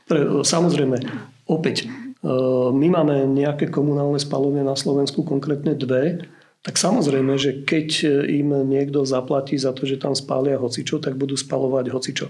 Pre, 0.07 0.21
e, 0.23 0.29
samozrejme, 0.47 1.03
opäť, 1.51 1.87
e, 1.87 2.31
my 2.71 2.87
máme 2.87 3.27
nejaké 3.35 3.75
komunálne 3.75 4.23
spalovne 4.23 4.63
na 4.63 4.79
Slovensku, 4.79 5.27
konkrétne 5.27 5.75
dve, 5.75 6.23
tak 6.63 6.79
samozrejme, 6.79 7.35
že 7.35 7.67
keď 7.67 7.89
im 8.31 8.57
niekto 8.65 9.03
zaplatí 9.03 9.59
za 9.59 9.75
to, 9.75 9.85
že 9.85 10.01
tam 10.01 10.15
spália 10.15 10.57
hocičo, 10.57 11.03
tak 11.03 11.19
budú 11.19 11.35
spalovať 11.35 11.93
hocičo. 11.93 12.27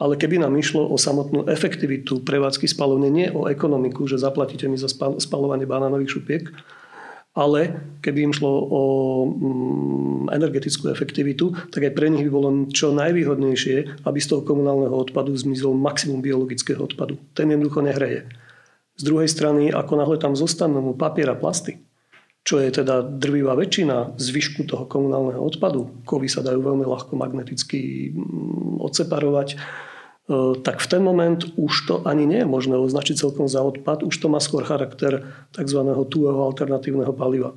Ale 0.00 0.16
keby 0.16 0.40
nám 0.40 0.56
išlo 0.56 0.88
o 0.88 0.96
samotnú 0.96 1.44
efektivitu 1.44 2.24
prevádzky 2.24 2.64
spalovne, 2.64 3.12
nie 3.12 3.28
o 3.28 3.44
ekonomiku, 3.52 4.08
že 4.08 4.16
zaplatíte 4.16 4.64
mi 4.64 4.80
za 4.80 4.88
spalovanie 5.20 5.68
banánových 5.68 6.12
šupiek, 6.16 6.44
ale 7.36 7.78
keby 8.02 8.26
im 8.26 8.34
šlo 8.34 8.52
o 8.66 8.82
mm, 9.28 10.34
energetickú 10.34 10.90
efektivitu, 10.90 11.54
tak 11.70 11.86
aj 11.86 11.94
pre 11.94 12.10
nich 12.10 12.26
by 12.26 12.30
bolo 12.32 12.48
čo 12.74 12.90
najvýhodnejšie, 12.90 14.02
aby 14.02 14.18
z 14.18 14.28
toho 14.34 14.42
komunálneho 14.42 14.96
odpadu 14.96 15.30
zmizol 15.38 15.78
maximum 15.78 16.24
biologického 16.24 16.82
odpadu. 16.82 17.20
Ten 17.36 17.54
jednoducho 17.54 17.86
nehreje. 17.86 18.26
Z 18.98 19.02
druhej 19.06 19.30
strany, 19.30 19.70
ako 19.70 19.92
náhle 19.94 20.16
tam 20.18 20.34
zostanú 20.34 20.90
papier 20.98 21.30
a 21.30 21.38
plasty, 21.38 21.78
čo 22.42 22.58
je 22.58 22.82
teda 22.82 23.06
drvivá 23.06 23.54
väčšina 23.54 24.18
zvyšku 24.18 24.66
toho 24.66 24.90
komunálneho 24.90 25.38
odpadu, 25.38 26.02
kovy 26.02 26.26
sa 26.26 26.42
dajú 26.42 26.58
veľmi 26.58 26.82
ľahko 26.82 27.14
magneticky 27.14 28.10
mm, 28.10 28.82
odseparovať, 28.82 29.54
tak 30.62 30.78
v 30.78 30.86
ten 30.86 31.02
moment 31.02 31.42
už 31.58 31.72
to 31.90 31.94
ani 32.06 32.22
nie 32.22 32.46
je 32.46 32.48
možné 32.48 32.78
označiť 32.78 33.18
celkom 33.18 33.50
za 33.50 33.66
odpad, 33.66 34.06
už 34.06 34.14
to 34.14 34.30
má 34.30 34.38
skôr 34.38 34.62
charakter 34.62 35.26
tzv. 35.50 35.80
tuhého 36.06 36.40
alternatívneho 36.46 37.10
paliva. 37.10 37.50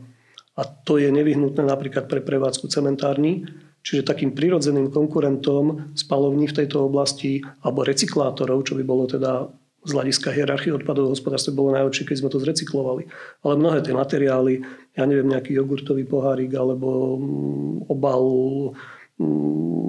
A 0.58 0.66
to 0.66 0.98
je 0.98 1.10
nevyhnutné 1.10 1.66
napríklad 1.66 2.10
pre 2.10 2.22
prevádzku 2.22 2.70
cementární, 2.70 3.46
čiže 3.86 4.06
takým 4.06 4.34
prirodzeným 4.34 4.90
konkurentom 4.90 5.94
spalovní 5.94 6.50
v 6.50 6.58
tejto 6.66 6.90
oblasti 6.90 7.42
alebo 7.62 7.86
recyklátorov, 7.86 8.66
čo 8.66 8.74
by 8.78 8.84
bolo 8.86 9.06
teda 9.06 9.50
z 9.84 9.92
hľadiska 9.92 10.32
hierarchie 10.32 10.72
odpadového 10.72 11.12
hospodárstva 11.12 11.60
bolo 11.60 11.76
najlepšie, 11.76 12.08
keď 12.08 12.18
sme 12.24 12.32
to 12.32 12.40
zrecyklovali. 12.40 13.04
Ale 13.44 13.60
mnohé 13.60 13.84
tie 13.84 13.92
materiály, 13.92 14.64
ja 14.96 15.04
neviem, 15.04 15.28
nejaký 15.28 15.60
jogurtový 15.60 16.08
pohárik 16.08 16.56
alebo 16.56 17.20
mm, 17.20 17.92
obal 17.92 18.24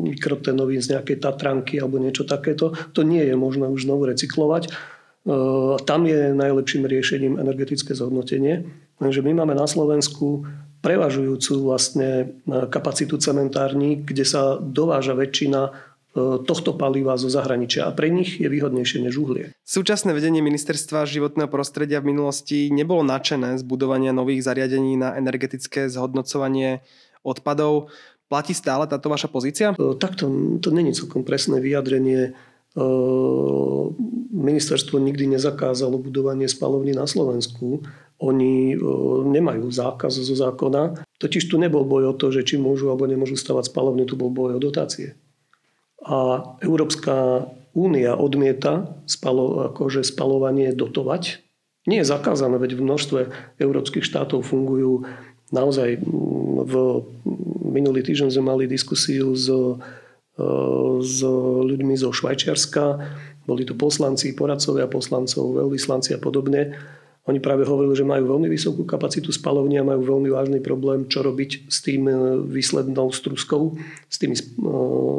mikrotenový 0.04 0.78
z 0.80 0.96
nejakej 0.96 1.16
Tatranky 1.20 1.80
alebo 1.80 1.96
niečo 1.96 2.28
takéto. 2.28 2.76
To 2.92 3.00
nie 3.02 3.24
je 3.24 3.34
možné 3.34 3.66
už 3.68 3.88
znovu 3.88 4.08
recyklovať. 4.08 4.68
E, 4.68 4.70
tam 5.82 6.00
je 6.04 6.36
najlepším 6.36 6.84
riešením 6.84 7.40
energetické 7.40 7.96
zhodnotenie. 7.96 8.68
Takže 9.00 9.24
my 9.24 9.32
máme 9.42 9.54
na 9.56 9.64
Slovensku 9.64 10.44
prevažujúcu 10.84 11.52
vlastne 11.64 12.36
kapacitu 12.68 13.16
cementární, 13.16 14.04
kde 14.04 14.28
sa 14.28 14.60
dováža 14.60 15.16
väčšina 15.16 15.72
tohto 16.46 16.78
paliva 16.78 17.18
zo 17.18 17.26
zahraničia 17.26 17.90
a 17.90 17.90
pre 17.90 18.06
nich 18.06 18.38
je 18.38 18.46
výhodnejšie 18.46 19.02
než 19.02 19.18
uhlie. 19.18 19.50
Súčasné 19.66 20.14
vedenie 20.14 20.38
ministerstva 20.46 21.10
životného 21.10 21.50
prostredia 21.50 21.98
v 21.98 22.14
minulosti 22.14 22.70
nebolo 22.70 23.02
nadšené 23.02 23.58
z 23.58 23.66
budovania 23.66 24.14
nových 24.14 24.46
zariadení 24.46 24.94
na 24.94 25.18
energetické 25.18 25.90
zhodnocovanie 25.90 26.86
odpadov. 27.26 27.90
Platí 28.34 28.50
stále 28.50 28.90
táto 28.90 29.06
vaša 29.06 29.30
pozícia? 29.30 29.78
Takto 29.78 30.26
to 30.58 30.74
není 30.74 30.90
celkom 30.90 31.22
presné 31.22 31.62
vyjadrenie. 31.62 32.34
Ministerstvo 34.34 34.98
nikdy 34.98 35.38
nezakázalo 35.38 36.02
budovanie 36.02 36.50
spalovní 36.50 36.98
na 36.98 37.06
Slovensku. 37.06 37.86
Oni 38.18 38.74
nemajú 39.30 39.70
zákaz 39.70 40.18
zo 40.18 40.34
zákona. 40.34 41.06
Totiž 41.22 41.46
tu 41.46 41.62
nebol 41.62 41.86
boj 41.86 42.10
o 42.10 42.14
to, 42.18 42.34
že 42.34 42.42
či 42.42 42.58
môžu 42.58 42.90
alebo 42.90 43.06
nemôžu 43.06 43.38
stavať 43.38 43.70
spalovne, 43.70 44.02
tu 44.02 44.18
bol 44.18 44.34
boj 44.34 44.58
o 44.58 44.60
dotácie 44.60 45.14
a 46.04 46.44
Európska 46.60 47.48
únia 47.72 48.12
odmieta 48.14 49.00
spalo, 49.08 49.72
akože 49.72 50.04
spalovanie 50.04 50.76
dotovať. 50.76 51.40
Nie 51.88 52.04
je 52.04 52.12
zakázané, 52.12 52.60
veď 52.60 52.76
v 52.76 52.84
množstve 52.84 53.20
európskych 53.60 54.04
štátov 54.04 54.44
fungujú 54.44 55.04
naozaj 55.52 56.00
v 56.64 56.74
minulý 57.74 58.06
týždeň 58.06 58.30
sme 58.30 58.44
mali 58.54 58.70
diskusiu 58.70 59.34
s, 59.34 59.50
e, 59.50 59.74
s 61.02 61.18
ľuďmi 61.66 61.94
zo 61.98 62.14
Švajčiarska, 62.14 62.84
boli 63.44 63.66
to 63.66 63.74
poslanci, 63.74 64.32
poradcovia 64.32 64.86
poslancov, 64.86 65.58
veľvyslanci 65.58 66.16
a 66.16 66.22
podobne 66.22 66.78
oni 67.24 67.40
práve 67.40 67.64
hovorili, 67.64 67.96
že 67.96 68.04
majú 68.04 68.36
veľmi 68.36 68.52
vysokú 68.52 68.84
kapacitu 68.84 69.32
spalovnia, 69.32 69.80
majú 69.80 70.04
veľmi 70.04 70.28
vážny 70.28 70.60
problém, 70.60 71.08
čo 71.08 71.24
robiť 71.24 71.72
s 71.72 71.80
tým 71.80 72.04
e, 72.04 72.12
výslednou 72.44 73.08
struskou, 73.16 73.80
s, 74.12 74.20
tým, 74.20 74.36
e, 74.36 74.40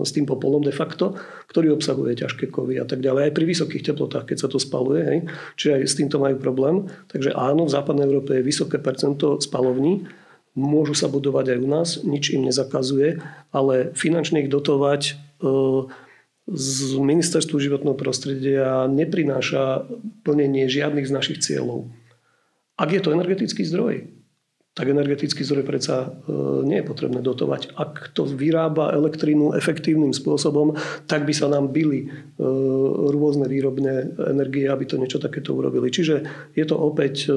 s 0.05 0.13
tým 0.13 0.29
popolom 0.29 0.61
de 0.61 0.69
facto, 0.69 1.17
ktorý 1.49 1.73
obsahuje 1.73 2.21
ťažké 2.21 2.53
kovy 2.53 2.77
a 2.77 2.85
tak 2.85 3.01
ďalej. 3.01 3.21
Aj 3.25 3.33
pri 3.33 3.45
vysokých 3.49 3.89
teplotách, 3.89 4.29
keď 4.29 4.37
sa 4.37 4.49
to 4.53 4.61
spaluje, 4.61 5.01
hej, 5.01 5.19
čiže 5.57 5.81
aj 5.81 5.83
s 5.89 5.97
týmto 5.97 6.21
majú 6.21 6.37
problém. 6.37 6.85
Takže 7.09 7.33
áno, 7.33 7.65
v 7.65 7.73
západnej 7.73 8.05
Európe 8.05 8.37
je 8.37 8.45
vysoké 8.45 8.77
percento 8.77 9.41
spalovní, 9.41 10.05
môžu 10.55 10.95
sa 10.95 11.11
budovať 11.11 11.55
aj 11.55 11.59
u 11.59 11.67
nás, 11.67 11.89
nič 12.01 12.31
im 12.31 12.47
nezakazuje, 12.47 13.19
ale 13.51 13.91
finančne 13.93 14.47
ich 14.47 14.49
dotovať 14.49 15.01
e, 15.03 15.13
z 16.47 16.75
ministerstvu 16.95 17.59
životného 17.59 17.99
prostredia 17.99 18.87
neprináša 18.87 19.85
plnenie 20.23 20.71
žiadnych 20.71 21.05
z 21.05 21.15
našich 21.15 21.39
cieľov. 21.43 21.91
Ak 22.79 22.91
je 22.91 23.03
to 23.03 23.11
energetický 23.11 23.67
zdroj, 23.67 24.07
tak 24.75 24.91
energetický 24.91 25.47
zdroj 25.47 25.63
predsa 25.63 26.03
e, 26.03 26.07
nie 26.67 26.83
je 26.83 26.87
potrebné 26.87 27.19
dotovať. 27.19 27.75
Ak 27.75 28.11
to 28.15 28.27
vyrába 28.27 28.91
elektrínu 28.95 29.55
efektívnym 29.55 30.11
spôsobom, 30.11 30.75
tak 31.07 31.23
by 31.27 31.31
sa 31.35 31.51
nám 31.51 31.71
byli 31.75 32.07
e, 32.07 32.07
rôzne 33.11 33.47
výrobné 33.51 34.19
energie, 34.31 34.71
aby 34.71 34.87
to 34.87 34.99
niečo 34.99 35.19
takéto 35.19 35.51
urobili. 35.51 35.91
Čiže 35.91 36.15
je 36.55 36.65
to 36.67 36.75
opäť 36.79 37.31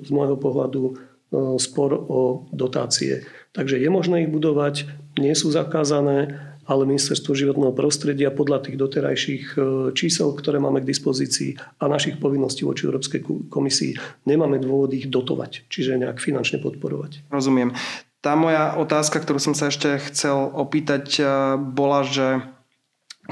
z 0.00 0.08
môjho 0.12 0.36
pohľadu 0.36 1.13
spor 1.58 1.94
o 1.94 2.46
dotácie. 2.50 3.26
Takže 3.54 3.78
je 3.78 3.90
možné 3.90 4.26
ich 4.26 4.30
budovať, 4.30 4.86
nie 5.18 5.34
sú 5.34 5.54
zakázané, 5.54 6.34
ale 6.64 6.88
ministerstvo 6.88 7.36
životného 7.36 7.76
prostredia 7.76 8.32
podľa 8.32 8.68
tých 8.68 8.76
doterajších 8.80 9.44
e, 9.52 9.58
čísel, 9.92 10.32
ktoré 10.32 10.56
máme 10.56 10.80
k 10.80 10.88
dispozícii 10.88 11.60
a 11.80 11.84
našich 11.86 12.16
povinností 12.16 12.64
voči 12.64 12.88
Európskej 12.88 13.20
komisii, 13.52 13.92
nemáme 14.24 14.56
dôvod 14.58 14.96
ich 14.96 15.12
dotovať, 15.12 15.68
čiže 15.68 16.00
nejak 16.00 16.18
finančne 16.24 16.58
podporovať. 16.64 17.28
Rozumiem. 17.28 17.76
Tá 18.24 18.32
moja 18.32 18.80
otázka, 18.80 19.20
ktorú 19.20 19.36
som 19.36 19.52
sa 19.52 19.68
ešte 19.68 20.00
chcel 20.08 20.48
opýtať, 20.56 21.20
e, 21.20 21.24
bola, 21.60 22.00
že 22.08 22.40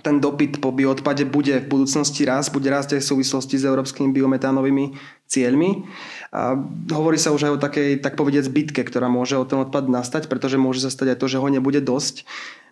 ten 0.00 0.24
dopyt 0.24 0.64
po 0.64 0.72
bioodpade 0.72 1.28
bude 1.28 1.60
v 1.60 1.68
budúcnosti 1.68 2.24
raz, 2.24 2.48
bude 2.48 2.72
rásť 2.72 2.96
aj 2.96 3.00
v 3.04 3.10
súvislosti 3.12 3.60
s 3.60 3.68
európskymi 3.68 4.08
biometánovými 4.16 4.96
cieľmi. 5.28 5.84
A 6.32 6.56
hovorí 6.96 7.20
sa 7.20 7.28
už 7.36 7.44
aj 7.44 7.52
o 7.54 7.62
takej, 7.62 8.00
tak 8.00 8.16
povediať, 8.16 8.48
zbytke, 8.48 8.80
ktorá 8.88 9.12
môže 9.12 9.36
o 9.36 9.44
ten 9.44 9.60
odpad 9.60 9.84
nastať, 9.92 10.32
pretože 10.32 10.56
môže 10.56 10.80
sa 10.80 10.88
stať 10.88 11.12
aj 11.12 11.20
to, 11.20 11.26
že 11.28 11.40
ho 11.40 11.48
nebude 11.52 11.84
dosť. 11.84 12.24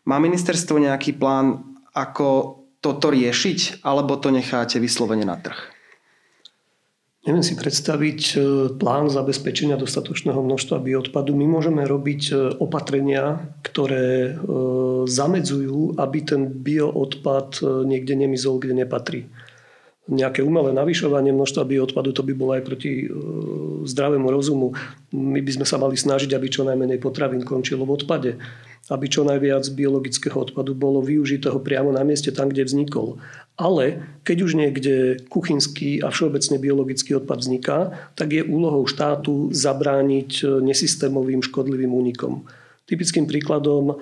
Má 0.08 0.16
ministerstvo 0.16 0.80
nejaký 0.80 1.20
plán, 1.20 1.76
ako 1.92 2.56
toto 2.80 3.12
riešiť, 3.12 3.84
alebo 3.84 4.16
to 4.16 4.32
necháte 4.32 4.80
vyslovene 4.80 5.28
na 5.28 5.36
trh? 5.36 5.60
Neviem 7.20 7.44
si 7.44 7.52
predstaviť 7.52 8.20
e, 8.32 8.36
plán 8.80 9.12
zabezpečenia 9.12 9.76
dostatočného 9.76 10.40
množstva 10.40 10.80
bioodpadu. 10.80 11.36
My 11.36 11.44
môžeme 11.44 11.84
robiť 11.84 12.22
e, 12.32 12.34
opatrenia, 12.56 13.44
ktoré 13.60 14.32
e, 14.32 14.34
zamedzujú, 15.04 16.00
aby 16.00 16.18
ten 16.24 16.48
bioodpad 16.48 17.60
niekde 17.84 18.16
nemizol, 18.16 18.56
kde 18.56 18.88
nepatrí. 18.88 19.28
Nejaké 20.10 20.42
umelé 20.42 20.74
navyšovanie 20.74 21.30
množstva 21.30 21.62
bioodpadu, 21.70 22.10
to 22.10 22.26
by 22.26 22.34
bolo 22.34 22.58
aj 22.58 22.66
proti 22.66 23.06
zdravému 23.86 24.26
rozumu. 24.26 24.74
My 25.14 25.38
by 25.38 25.62
sme 25.62 25.66
sa 25.66 25.78
mali 25.78 25.94
snažiť, 25.94 26.34
aby 26.34 26.50
čo 26.50 26.66
najmenej 26.66 26.98
potravín 26.98 27.46
končilo 27.46 27.86
v 27.86 27.94
odpade 27.94 28.34
aby 28.90 29.06
čo 29.06 29.22
najviac 29.22 29.62
biologického 29.70 30.34
odpadu 30.34 30.74
bolo 30.74 30.98
využitého 30.98 31.62
priamo 31.62 31.94
na 31.94 32.02
mieste, 32.02 32.34
tam, 32.34 32.50
kde 32.50 32.66
vznikol. 32.66 33.22
Ale 33.54 34.02
keď 34.26 34.36
už 34.42 34.52
niekde 34.58 34.94
kuchynský 35.30 36.02
a 36.02 36.10
všeobecne 36.10 36.58
biologický 36.58 37.14
odpad 37.22 37.38
vzniká, 37.38 37.78
tak 38.18 38.34
je 38.34 38.42
úlohou 38.42 38.82
štátu 38.90 39.54
zabrániť 39.54 40.30
e, 40.42 40.44
nesystémovým 40.66 41.44
škodlivým 41.44 41.94
únikom. 41.94 42.50
Typickým 42.90 43.30
príkladom 43.30 43.94
e, 43.94 43.96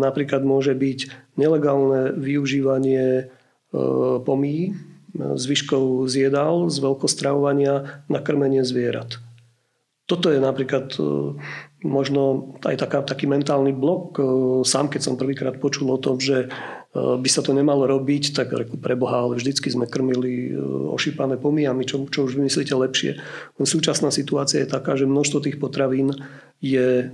napríklad 0.00 0.48
môže 0.48 0.72
byť 0.72 0.98
nelegálne 1.36 2.16
využívanie 2.16 3.04
e, 3.20 3.24
pomí, 4.24 4.72
zvyškov 5.16 6.06
z 6.06 6.30
jedál, 6.30 6.70
z 6.70 6.76
veľkostravovania 6.78 8.04
na 8.06 8.20
krmenie 8.22 8.62
zvierat. 8.62 9.18
Toto 10.06 10.30
je 10.30 10.42
napríklad 10.42 10.98
možno 11.82 12.54
aj 12.64 12.76
taká, 12.76 13.00
taký 13.00 13.24
mentálny 13.24 13.72
blok. 13.72 14.16
E, 14.16 14.22
sám, 14.68 14.92
keď 14.92 15.00
som 15.00 15.20
prvýkrát 15.20 15.56
počul 15.56 15.88
o 15.92 15.98
tom, 16.00 16.20
že 16.20 16.46
e, 16.46 16.48
by 16.94 17.28
sa 17.28 17.40
to 17.40 17.56
nemalo 17.56 17.88
robiť, 17.88 18.36
tak 18.36 18.52
reku 18.52 18.76
preboha, 18.76 19.24
ale 19.24 19.40
vždycky 19.40 19.72
sme 19.72 19.88
krmili 19.88 20.52
e, 20.52 20.60
ošípané 20.92 21.40
pomíjami, 21.40 21.88
čo, 21.88 22.04
čo 22.08 22.28
už 22.28 22.36
vymyslíte 22.36 22.76
lepšie. 22.76 23.20
Súčasná 23.60 24.12
situácia 24.12 24.60
je 24.60 24.68
taká, 24.68 24.96
že 24.96 25.08
množstvo 25.08 25.38
tých 25.40 25.56
potravín 25.56 26.12
je 26.60 27.08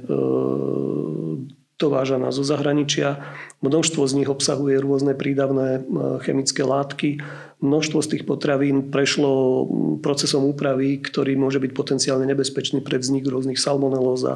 dovážaná 1.78 2.34
zo 2.34 2.42
zahraničia. 2.42 3.22
Množstvo 3.62 4.02
z 4.10 4.12
nich 4.18 4.26
obsahuje 4.26 4.82
rôzne 4.82 5.14
prídavné 5.14 5.86
chemické 6.26 6.66
látky. 6.66 7.22
Množstvo 7.56 8.04
z 8.04 8.10
tých 8.12 8.24
potravín 8.28 8.92
prešlo 8.92 9.64
procesom 10.04 10.44
úpravy, 10.44 11.00
ktorý 11.00 11.40
môže 11.40 11.56
byť 11.56 11.72
potenciálne 11.72 12.28
nebezpečný 12.28 12.84
pre 12.84 13.00
vznik 13.00 13.24
rôznych 13.24 13.56
salmonelóz 13.56 14.20
a 14.28 14.34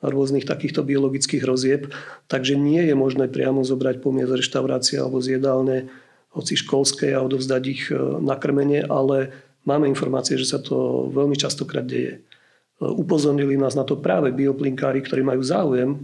rôznych 0.00 0.48
takýchto 0.48 0.80
biologických 0.80 1.44
rozieb. 1.44 1.92
Takže 2.32 2.56
nie 2.56 2.80
je 2.88 2.96
možné 2.96 3.28
priamo 3.28 3.60
zobrať 3.60 4.00
pomier 4.00 4.24
z 4.24 4.40
reštaurácie 4.40 4.96
alebo 4.96 5.20
z 5.20 5.36
jedálne, 5.36 5.92
hoci 6.32 6.56
školskej 6.56 7.12
a 7.12 7.20
odovzdať 7.20 7.62
ich 7.68 7.92
e, 7.92 7.96
na 8.24 8.40
krmenie, 8.40 8.88
ale 8.88 9.28
máme 9.68 9.84
informácie, 9.84 10.40
že 10.40 10.48
sa 10.48 10.58
to 10.58 11.08
veľmi 11.12 11.36
častokrát 11.36 11.84
deje. 11.84 12.18
E, 12.18 12.20
upozornili 12.80 13.60
nás 13.60 13.76
na 13.76 13.84
to 13.84 14.00
práve 14.00 14.32
bioplinkári, 14.32 15.04
ktorí 15.04 15.20
majú 15.20 15.44
záujem 15.44 16.00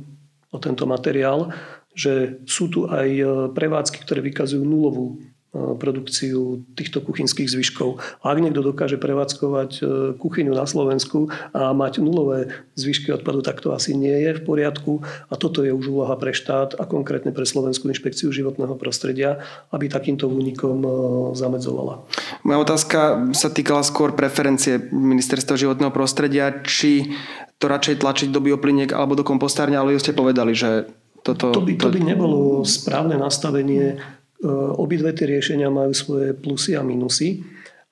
o 0.52 0.58
tento 0.60 0.84
materiál, 0.84 1.48
že 1.96 2.44
sú 2.44 2.68
tu 2.68 2.84
aj 2.84 3.08
e, 3.08 3.24
prevádzky, 3.56 4.04
ktoré 4.04 4.20
vykazujú 4.20 4.68
nulovú 4.68 5.16
produkciu 5.52 6.60
týchto 6.76 7.00
kuchynských 7.00 7.48
zvyškov. 7.48 8.04
A 8.20 8.36
ak 8.36 8.38
niekto 8.44 8.60
dokáže 8.60 9.00
prevádzkovať 9.00 9.70
e, 9.80 9.82
kuchyňu 10.20 10.52
na 10.52 10.68
Slovensku 10.68 11.32
a 11.56 11.72
mať 11.72 12.04
nulové 12.04 12.52
zvyšky 12.76 13.16
odpadu, 13.16 13.40
tak 13.40 13.64
to 13.64 13.72
asi 13.72 13.96
nie 13.96 14.12
je 14.28 14.36
v 14.36 14.44
poriadku. 14.44 15.00
A 15.32 15.34
toto 15.40 15.64
je 15.64 15.72
už 15.72 15.88
úloha 15.88 16.12
pre 16.20 16.36
štát 16.36 16.76
a 16.76 16.84
konkrétne 16.84 17.32
pre 17.32 17.48
Slovenskú 17.48 17.88
inšpekciu 17.88 18.28
životného 18.28 18.76
prostredia, 18.76 19.40
aby 19.72 19.88
takýmto 19.88 20.28
únikom 20.28 20.84
zamedzovala. 21.32 22.04
Moja 22.44 22.58
otázka 22.60 22.98
sa 23.32 23.48
týkala 23.48 23.80
skôr 23.80 24.12
preferencie 24.12 24.92
Ministerstva 24.92 25.56
životného 25.56 25.90
prostredia. 25.90 26.60
Či 26.60 27.16
to 27.56 27.66
radšej 27.66 28.04
tlačiť 28.04 28.28
do 28.28 28.44
biopliniek 28.44 28.92
alebo 28.92 29.16
do 29.16 29.24
kompostárne, 29.24 29.80
ale 29.80 29.96
ste 29.96 30.12
povedali, 30.12 30.52
že 30.52 30.86
toto... 31.26 31.50
To 31.50 31.64
by, 31.64 31.74
to 31.74 31.90
by 31.90 32.00
nebolo 32.00 32.62
správne 32.62 33.18
nastavenie. 33.18 33.98
E, 34.38 34.46
obidve 34.78 35.10
tie 35.14 35.26
riešenia 35.26 35.70
majú 35.70 35.92
svoje 35.94 36.34
plusy 36.34 36.78
a 36.78 36.82
minusy. 36.86 37.42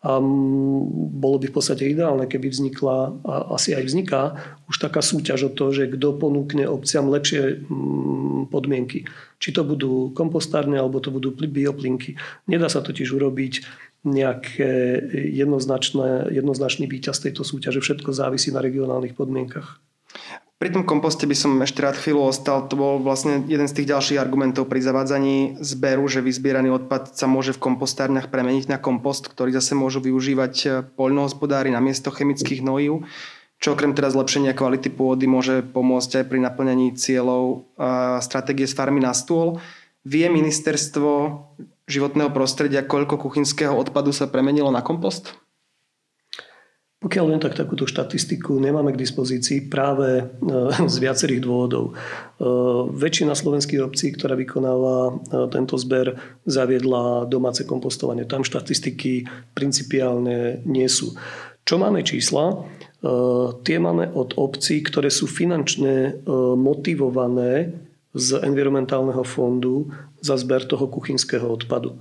A 0.07 0.23
bolo 1.19 1.37
by 1.43 1.51
v 1.51 1.57
podstate 1.57 1.83
ideálne, 1.91 2.31
keby 2.31 2.47
vznikla, 2.47 3.27
a 3.27 3.59
asi 3.59 3.75
aj 3.75 3.91
vzniká, 3.91 4.39
už 4.71 4.79
taká 4.79 5.03
súťaž 5.03 5.51
o 5.51 5.51
to, 5.51 5.75
že 5.75 5.91
kto 5.91 6.15
ponúkne 6.15 6.63
obciam 6.71 7.11
lepšie 7.11 7.67
podmienky. 8.47 9.03
Či 9.43 9.51
to 9.51 9.67
budú 9.67 10.15
kompostárne, 10.15 10.79
alebo 10.79 11.03
to 11.03 11.11
budú 11.11 11.35
bioplinky. 11.35 12.15
Nedá 12.47 12.71
sa 12.71 12.87
totiž 12.87 13.19
urobiť 13.19 13.67
nejaké 14.07 15.03
jednoznačné, 15.35 16.31
jednoznačný 16.31 16.87
výťaz 16.87 17.27
tejto 17.27 17.43
súťaže. 17.43 17.83
Všetko 17.83 18.15
závisí 18.15 18.55
na 18.55 18.63
regionálnych 18.63 19.19
podmienkach. 19.19 19.83
Pri 20.57 20.73
tom 20.73 20.89
komposte 20.89 21.29
by 21.29 21.37
som 21.37 21.53
ešte 21.61 21.85
rád 21.85 22.01
chvíľu 22.01 22.33
ostal. 22.33 22.65
To 22.65 22.81
bol 22.81 22.95
vlastne 22.97 23.45
jeden 23.45 23.69
z 23.69 23.77
tých 23.77 23.93
ďalších 23.93 24.17
argumentov 24.17 24.73
pri 24.73 24.81
zavádzaní 24.81 25.61
zberu, 25.61 26.09
že 26.09 26.25
vyzbieraný 26.25 26.73
odpad 26.73 27.13
sa 27.13 27.29
môže 27.29 27.53
v 27.53 27.61
kompostárniach 27.61 28.33
premeniť 28.33 28.73
na 28.73 28.81
kompost, 28.81 29.29
ktorý 29.29 29.53
zase 29.53 29.77
môžu 29.77 30.01
využívať 30.01 30.55
e, 30.65 30.69
poľnohospodári 30.97 31.69
na 31.69 31.85
miesto 31.85 32.09
chemických 32.09 32.65
hnojív, 32.65 33.05
čo 33.61 33.77
okrem 33.77 33.93
teda 33.93 34.09
zlepšenia 34.09 34.57
kvality 34.57 34.89
pôdy 34.89 35.29
môže 35.29 35.61
pomôcť 35.61 36.21
aj 36.21 36.29
pri 36.29 36.39
naplňaní 36.45 36.97
cieľov 36.97 37.69
stratégie 38.21 38.69
z 38.69 38.77
farmy 38.77 39.01
na 39.01 39.17
stôl. 39.17 39.61
Vie 40.05 40.29
ministerstvo 40.29 41.41
životného 41.89 42.31
prostredia, 42.33 42.85
koľko 42.85 43.17
kuchynského 43.17 43.73
odpadu 43.73 44.13
sa 44.13 44.29
premenilo 44.29 44.69
na 44.69 44.85
kompost? 44.85 45.37
Pokiaľ 47.07 47.27
len 47.31 47.39
tak 47.39 47.55
takúto 47.55 47.87
štatistiku 47.87 48.59
nemáme 48.59 48.91
k 48.91 48.99
dispozícii 48.99 49.71
práve 49.71 50.19
e, 50.19 50.23
z 50.91 50.97
viacerých 50.99 51.39
dôvodov. 51.39 51.95
E, 51.95 52.43
väčšina 52.91 53.31
slovenských 53.31 53.79
obcí, 53.79 54.11
ktorá 54.11 54.35
vykonáva 54.35 54.97
e, 55.07 55.13
tento 55.55 55.79
zber, 55.79 56.19
zaviedla 56.51 57.31
domáce 57.31 57.63
kompostovanie. 57.63 58.27
Tam 58.27 58.43
štatistiky 58.43 59.23
principiálne 59.55 60.67
nie 60.67 60.91
sú. 60.91 61.15
Čo 61.63 61.79
máme 61.79 62.03
čísla? 62.03 62.67
Tie 63.67 63.79
máme 63.79 64.11
od 64.15 64.39
obcí, 64.39 64.83
ktoré 64.87 65.11
sú 65.11 65.27
finančne 65.27 66.23
motivované 66.55 67.75
z 68.15 68.39
environmentálneho 68.39 69.27
fondu 69.27 69.91
za 70.23 70.39
zber 70.39 70.63
toho 70.63 70.87
kuchynského 70.87 71.43
odpadu. 71.43 71.99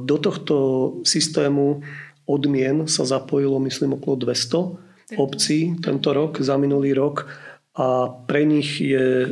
Do 0.00 0.16
tohto 0.16 0.56
systému 1.04 1.84
odmien 2.30 2.86
sa 2.86 3.02
zapojilo, 3.02 3.58
myslím, 3.66 3.98
okolo 3.98 4.30
200 4.30 5.18
obcí 5.18 5.74
tento 5.82 6.14
rok, 6.14 6.38
za 6.38 6.54
minulý 6.54 6.94
rok 6.94 7.26
a 7.74 8.10
pre 8.26 8.42
nich 8.42 8.82
je 8.82 9.26
e, 9.26 9.28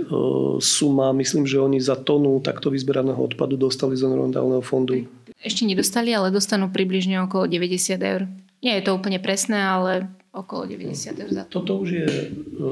suma, 0.63 1.11
myslím, 1.13 1.45
že 1.47 1.59
oni 1.59 1.83
za 1.83 1.99
tonu 1.99 2.39
takto 2.39 2.71
vyzberaného 2.71 3.19
odpadu 3.19 3.59
dostali 3.59 3.99
z 3.99 4.07
environmentálneho 4.07 4.63
fondu. 4.63 5.05
Ešte 5.43 5.67
nedostali, 5.67 6.15
ale 6.15 6.31
dostanú 6.31 6.71
približne 6.71 7.19
okolo 7.27 7.51
90 7.51 7.99
eur. 7.99 8.31
Nie 8.63 8.79
je 8.79 8.91
to 8.91 8.95
úplne 8.95 9.19
presné, 9.19 9.59
ale 9.59 10.07
okolo 10.31 10.71
90 10.71 11.19
eur 11.19 11.31
za 11.35 11.45
to. 11.51 11.63
Toto 11.63 11.83
už 11.83 11.89
je, 11.91 12.07
e, 12.07 12.67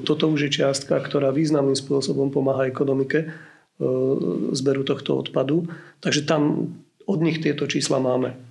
toto 0.00 0.24
už 0.32 0.48
je 0.48 0.50
čiastka, 0.64 0.96
ktorá 0.96 1.28
významným 1.28 1.76
spôsobom 1.76 2.32
pomáha 2.32 2.64
ekonomike 2.64 3.18
e, 3.20 3.26
zberu 4.56 4.80
tohto 4.80 5.20
odpadu. 5.20 5.68
Takže 6.00 6.24
tam 6.24 6.72
od 7.04 7.18
nich 7.20 7.44
tieto 7.44 7.68
čísla 7.68 8.00
máme. 8.00 8.45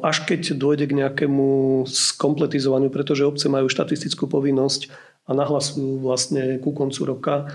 Až 0.00 0.24
keď 0.24 0.56
dôjde 0.56 0.88
k 0.88 0.96
nejakému 0.96 1.84
skompletizovaniu, 1.84 2.88
pretože 2.88 3.28
obce 3.28 3.52
majú 3.52 3.68
štatistickú 3.68 4.24
povinnosť 4.24 4.88
a 5.28 5.36
nahlasujú 5.36 6.00
vlastne 6.00 6.56
ku 6.58 6.72
koncu 6.72 7.00
roka 7.04 7.46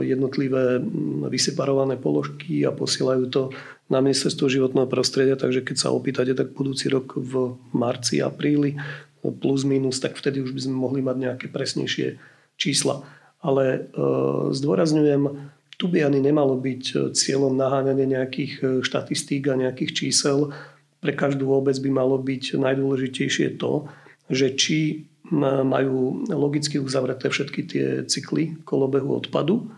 jednotlivé 0.00 0.80
vyseparované 1.28 2.00
položky 2.00 2.64
a 2.64 2.72
posielajú 2.72 3.24
to 3.28 3.42
na 3.92 4.00
ministerstvo 4.00 4.48
životného 4.48 4.88
prostredia, 4.90 5.36
takže 5.38 5.62
keď 5.62 5.76
sa 5.76 5.94
opýtate, 5.94 6.34
tak 6.34 6.56
budúci 6.56 6.88
rok 6.90 7.14
v 7.14 7.54
marci, 7.70 8.18
apríli 8.18 8.80
plus 9.20 9.62
minus, 9.68 10.00
tak 10.00 10.16
vtedy 10.16 10.40
už 10.40 10.56
by 10.56 10.60
sme 10.66 10.76
mohli 10.78 11.00
mať 11.04 11.16
nejaké 11.20 11.46
presnejšie 11.52 12.16
čísla. 12.56 13.04
Ale 13.44 13.92
zdôrazňujem, 14.56 15.52
tu 15.76 15.86
by 15.92 16.08
ani 16.08 16.24
nemalo 16.24 16.56
byť 16.56 17.12
cieľom 17.12 17.52
naháňania 17.54 18.18
nejakých 18.18 18.82
štatistík 18.82 19.52
a 19.52 19.60
nejakých 19.60 19.92
čísel, 19.92 20.56
pre 21.06 21.14
každú 21.14 21.54
obec 21.54 21.78
by 21.78 21.90
malo 21.94 22.18
byť 22.18 22.58
najdôležitejšie 22.58 23.62
to, 23.62 23.86
že 24.26 24.58
či 24.58 25.06
majú 25.62 26.26
logicky 26.26 26.82
uzavreté 26.82 27.30
všetky 27.30 27.60
tie 27.62 27.86
cykly 28.10 28.58
kolobehu 28.66 29.22
odpadu 29.22 29.70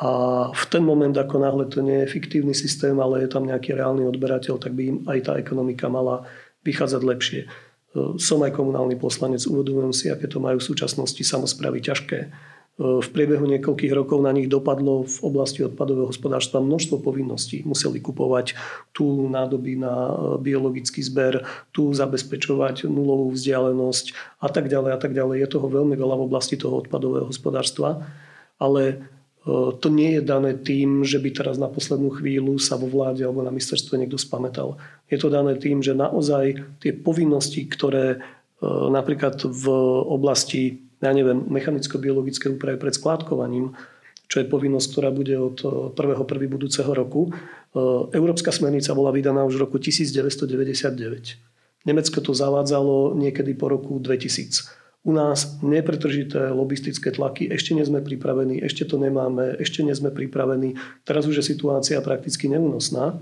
a 0.00 0.08
v 0.52 0.64
ten 0.68 0.80
moment, 0.80 1.12
ako 1.12 1.36
náhle 1.40 1.64
to 1.68 1.84
nie 1.84 2.04
je 2.04 2.12
fiktívny 2.12 2.56
systém, 2.56 2.96
ale 2.96 3.24
je 3.24 3.32
tam 3.32 3.44
nejaký 3.44 3.76
reálny 3.76 4.08
odberateľ, 4.08 4.56
tak 4.56 4.72
by 4.72 4.82
im 4.84 4.98
aj 5.08 5.18
tá 5.28 5.32
ekonomika 5.36 5.92
mala 5.92 6.24
vychádzať 6.64 7.02
lepšie. 7.04 7.40
Som 8.16 8.44
aj 8.44 8.56
komunálny 8.56 8.96
poslanec, 9.00 9.44
uvedomujem 9.44 9.92
si, 9.92 10.06
aké 10.08 10.28
to 10.28 10.40
majú 10.40 10.60
v 10.60 10.68
súčasnosti 10.72 11.20
samozprávy 11.20 11.80
ťažké 11.80 12.32
v 12.76 13.08
priebehu 13.08 13.48
niekoľkých 13.48 13.88
rokov 13.96 14.20
na 14.20 14.36
nich 14.36 14.52
dopadlo 14.52 15.08
v 15.08 15.18
oblasti 15.24 15.64
odpadového 15.64 16.12
hospodárstva 16.12 16.60
množstvo 16.60 17.00
povinností. 17.00 17.64
Museli 17.64 18.04
kupovať 18.04 18.52
tu 18.92 19.32
nádoby 19.32 19.80
na 19.80 19.94
e, 19.96 20.12
biologický 20.44 21.00
zber, 21.00 21.40
tu 21.72 21.88
zabezpečovať 21.96 22.84
nulovú 22.84 23.32
vzdialenosť 23.32 24.36
a 24.44 24.52
tak 24.52 24.68
ďalej 24.68 24.92
a 24.92 24.98
tak 25.00 25.16
ďalej. 25.16 25.36
Je 25.40 25.52
toho 25.56 25.72
veľmi 25.72 25.96
veľa 25.96 26.20
v 26.20 26.26
oblasti 26.28 26.60
toho 26.60 26.84
odpadového 26.84 27.32
hospodárstva, 27.32 28.04
ale 28.60 28.82
e, 28.92 28.96
to 29.80 29.88
nie 29.88 30.20
je 30.20 30.22
dané 30.28 30.52
tým, 30.52 31.00
že 31.00 31.16
by 31.16 31.32
teraz 31.32 31.56
na 31.56 31.72
poslednú 31.72 32.12
chvíľu 32.12 32.60
sa 32.60 32.76
vo 32.76 32.92
vláde 32.92 33.24
alebo 33.24 33.40
na 33.40 33.56
ministerstve 33.56 33.96
niekto 33.96 34.20
spametal. 34.20 34.76
Je 35.08 35.16
to 35.16 35.32
dané 35.32 35.56
tým, 35.56 35.80
že 35.80 35.96
naozaj 35.96 36.60
tie 36.84 36.92
povinnosti, 36.92 37.64
ktoré 37.64 38.20
napríklad 38.64 39.36
v 39.44 39.68
oblasti 40.08 40.85
ja 41.00 41.12
neviem, 41.12 41.44
mechanicko-biologické 41.48 42.48
úpravy 42.48 42.80
pred 42.80 42.94
skládkovaním, 42.96 43.76
čo 44.26 44.42
je 44.42 44.50
povinnosť, 44.50 44.86
ktorá 44.90 45.10
bude 45.14 45.36
od 45.38 45.58
1.1. 45.94 46.44
Eh, 46.44 46.50
budúceho 46.50 46.90
roku. 46.90 47.30
Eh, 47.30 48.16
Európska 48.16 48.50
smernica 48.50 48.96
bola 48.96 49.14
vydaná 49.14 49.44
už 49.46 49.60
v 49.60 49.62
roku 49.68 49.76
1999. 49.78 51.38
Nemecko 51.86 52.18
to 52.18 52.34
zavádzalo 52.34 53.14
niekedy 53.14 53.54
po 53.54 53.70
roku 53.70 54.02
2000. 54.02 54.66
U 55.06 55.14
nás 55.14 55.62
nepretržité 55.62 56.50
lobistické 56.50 57.14
tlaky, 57.14 57.46
ešte 57.46 57.78
nie 57.78 57.86
sme 57.86 58.02
pripravení, 58.02 58.58
ešte 58.58 58.82
to 58.90 58.98
nemáme, 58.98 59.54
ešte 59.62 59.86
nie 59.86 59.94
sme 59.94 60.10
pripravení. 60.10 60.74
Teraz 61.06 61.30
už 61.30 61.38
je 61.38 61.54
situácia 61.54 62.02
prakticky 62.02 62.50
neúnosná 62.50 63.14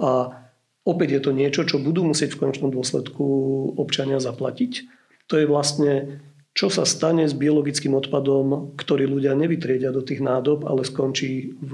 a 0.00 0.32
opäť 0.88 1.20
je 1.20 1.20
to 1.20 1.36
niečo, 1.36 1.68
čo 1.68 1.76
budú 1.84 2.00
musieť 2.00 2.32
v 2.32 2.48
konečnom 2.48 2.72
dôsledku 2.72 3.28
občania 3.76 4.24
zaplatiť. 4.24 4.88
To 5.28 5.36
je 5.36 5.44
vlastne 5.44 6.24
čo 6.58 6.66
sa 6.66 6.82
stane 6.82 7.22
s 7.22 7.38
biologickým 7.38 7.94
odpadom, 7.94 8.74
ktorý 8.74 9.06
ľudia 9.06 9.38
nevytriedia 9.38 9.94
do 9.94 10.02
tých 10.02 10.18
nádob, 10.18 10.66
ale 10.66 10.82
skončí 10.82 11.54
v 11.62 11.72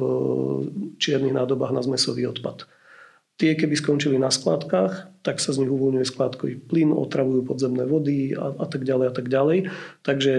čiernych 1.00 1.32
nádobách 1.32 1.72
na 1.72 1.80
zmesový 1.80 2.28
odpad. 2.28 2.68
Tie, 3.40 3.56
keby 3.56 3.80
skončili 3.80 4.20
na 4.20 4.28
skladkách, 4.28 5.24
tak 5.24 5.40
sa 5.40 5.56
z 5.56 5.64
nich 5.64 5.72
uvoľňuje 5.72 6.04
skladkový 6.04 6.68
plyn, 6.68 6.92
otravujú 6.92 7.48
podzemné 7.48 7.88
vody 7.88 8.36
a, 8.36 8.52
a 8.60 8.66
tak 8.68 8.84
ďalej 8.84 9.06
a 9.08 9.14
tak 9.16 9.26
ďalej. 9.32 9.72
Takže 10.04 10.32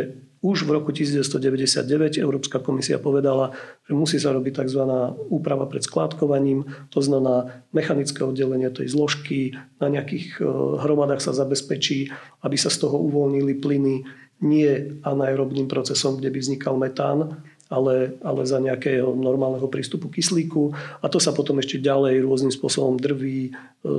už 0.46 0.70
v 0.70 0.78
roku 0.78 0.94
1999 0.94 2.22
Európska 2.22 2.62
komisia 2.62 3.02
povedala, 3.02 3.58
že 3.90 3.98
musí 3.98 4.22
sa 4.22 4.30
robiť 4.30 4.62
tzv. 4.62 4.86
úprava 5.34 5.66
pred 5.66 5.82
skládkovaním, 5.82 6.70
to 6.94 7.02
znamená 7.02 7.66
mechanické 7.74 8.22
oddelenie 8.22 8.70
tej 8.70 8.94
zložky, 8.94 9.58
na 9.82 9.90
nejakých 9.90 10.38
eh, 10.38 10.46
hromadách 10.86 11.26
sa 11.26 11.34
zabezpečí, 11.34 12.14
aby 12.46 12.56
sa 12.62 12.70
z 12.70 12.78
toho 12.86 13.02
uvoľnili 13.02 13.58
plyny, 13.58 14.06
nie 14.46 15.02
anaerobným 15.02 15.66
procesom, 15.66 16.22
kde 16.22 16.30
by 16.30 16.40
vznikal 16.40 16.78
metán, 16.78 17.42
ale, 17.66 18.14
ale 18.22 18.46
za 18.46 18.62
nejakého 18.62 19.18
normálneho 19.18 19.66
prístupu 19.66 20.14
kyslíku 20.14 20.70
a 21.02 21.10
to 21.10 21.18
sa 21.18 21.34
potom 21.34 21.58
ešte 21.58 21.82
ďalej 21.82 22.22
rôznym 22.22 22.54
spôsobom 22.54 23.02
drví, 23.02 23.50
e, 23.50 23.52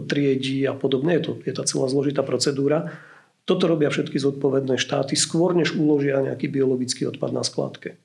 triedí 0.06 0.62
a 0.70 0.72
podobne. 0.72 1.18
Je, 1.18 1.22
to, 1.26 1.32
je 1.42 1.52
tá 1.52 1.66
celá 1.66 1.90
zložitá 1.90 2.22
procedúra. 2.22 2.94
Toto 3.42 3.66
robia 3.66 3.90
všetky 3.90 4.18
zodpovedné 4.18 4.78
štáty 4.78 5.18
skôr, 5.18 5.54
než 5.54 5.74
uložia 5.74 6.22
nejaký 6.22 6.46
biologický 6.46 7.10
odpad 7.10 7.30
na 7.34 7.42
skladke. 7.42 7.98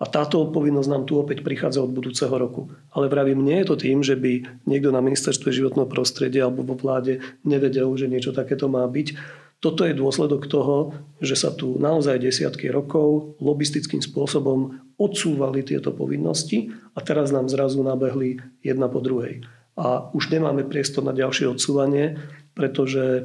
A 0.00 0.08
táto 0.08 0.40
odpovednosť 0.40 0.88
nám 0.88 1.04
tu 1.04 1.20
opäť 1.20 1.44
prichádza 1.44 1.84
od 1.84 1.92
budúceho 1.92 2.32
roku. 2.32 2.72
Ale 2.96 3.12
vravím, 3.12 3.44
nie 3.44 3.60
je 3.60 3.68
to 3.68 3.76
tým, 3.76 4.00
že 4.00 4.16
by 4.16 4.64
niekto 4.64 4.88
na 4.88 5.04
ministerstve 5.04 5.52
životného 5.52 5.84
prostredia 5.84 6.48
alebo 6.48 6.64
vo 6.64 6.72
vláde 6.72 7.20
nevedel, 7.44 7.92
že 8.00 8.08
niečo 8.08 8.32
takéto 8.32 8.64
má 8.64 8.80
byť. 8.88 9.12
Toto 9.60 9.84
je 9.84 9.92
dôsledok 9.92 10.48
toho, 10.48 10.96
že 11.20 11.36
sa 11.36 11.52
tu 11.52 11.76
naozaj 11.76 12.16
desiatky 12.16 12.72
rokov 12.72 13.36
lobistickým 13.44 14.00
spôsobom 14.00 14.80
odsúvali 14.96 15.60
tieto 15.60 15.92
povinnosti 15.92 16.72
a 16.96 17.04
teraz 17.04 17.28
nám 17.28 17.52
zrazu 17.52 17.84
nabehli 17.84 18.40
jedna 18.64 18.88
po 18.88 19.04
druhej. 19.04 19.44
A 19.76 20.08
už 20.16 20.32
nemáme 20.32 20.64
priestor 20.64 21.04
na 21.04 21.12
ďalšie 21.12 21.44
odsúvanie, 21.44 22.16
pretože 22.56 23.04
e, 23.04 23.22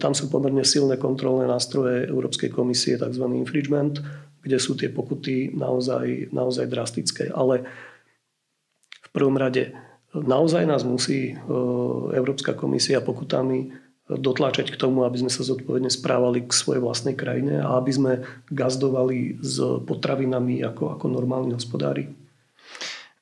tam 0.00 0.16
sú 0.16 0.32
pomerne 0.32 0.64
silné 0.64 0.96
kontrolné 0.96 1.44
nástroje 1.44 2.08
Európskej 2.08 2.48
komisie, 2.48 2.96
tzv. 2.96 3.24
infringement, 3.36 4.00
kde 4.40 4.56
sú 4.56 4.72
tie 4.72 4.88
pokuty 4.88 5.52
naozaj, 5.52 6.32
naozaj 6.32 6.64
drastické. 6.64 7.28
Ale 7.28 7.68
v 9.04 9.08
prvom 9.12 9.36
rade 9.36 9.76
naozaj 10.16 10.64
nás 10.64 10.80
musí 10.80 11.32
e, 11.32 11.34
Európska 12.16 12.56
komisia 12.56 13.04
pokutami 13.04 13.87
dotláčať 14.08 14.72
k 14.72 14.80
tomu, 14.80 15.04
aby 15.04 15.20
sme 15.20 15.28
sa 15.28 15.44
zodpovedne 15.44 15.92
správali 15.92 16.48
k 16.48 16.52
svojej 16.56 16.80
vlastnej 16.80 17.12
krajine 17.12 17.60
a 17.60 17.76
aby 17.76 17.92
sme 17.92 18.12
gazdovali 18.48 19.36
s 19.44 19.60
potravinami 19.84 20.64
ako, 20.64 20.96
ako 20.96 21.06
normálni 21.12 21.52
hospodári. 21.52 22.08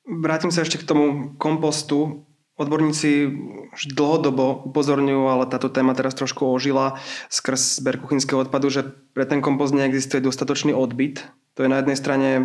Vrátim 0.07 0.55
sa 0.55 0.63
ešte 0.63 0.79
k 0.79 0.87
tomu 0.87 1.35
kompostu. 1.35 2.23
Odborníci 2.57 3.29
už 3.75 3.93
dlhodobo 3.93 4.65
upozorňujú, 4.71 5.23
ale 5.29 5.45
táto 5.45 5.69
téma 5.69 5.93
teraz 5.93 6.17
trošku 6.17 6.47
ožila 6.47 6.97
skrz 7.29 7.83
zber 7.83 8.01
kuchynského 8.01 8.41
odpadu, 8.41 8.71
že 8.71 8.87
pre 9.13 9.29
ten 9.29 9.43
kompost 9.43 9.75
neexistuje 9.75 10.23
dostatočný 10.23 10.73
odbyt. 10.73 11.21
To 11.57 11.65
je 11.65 11.73
na 11.73 11.81
jednej 11.81 11.97
strane 11.97 12.37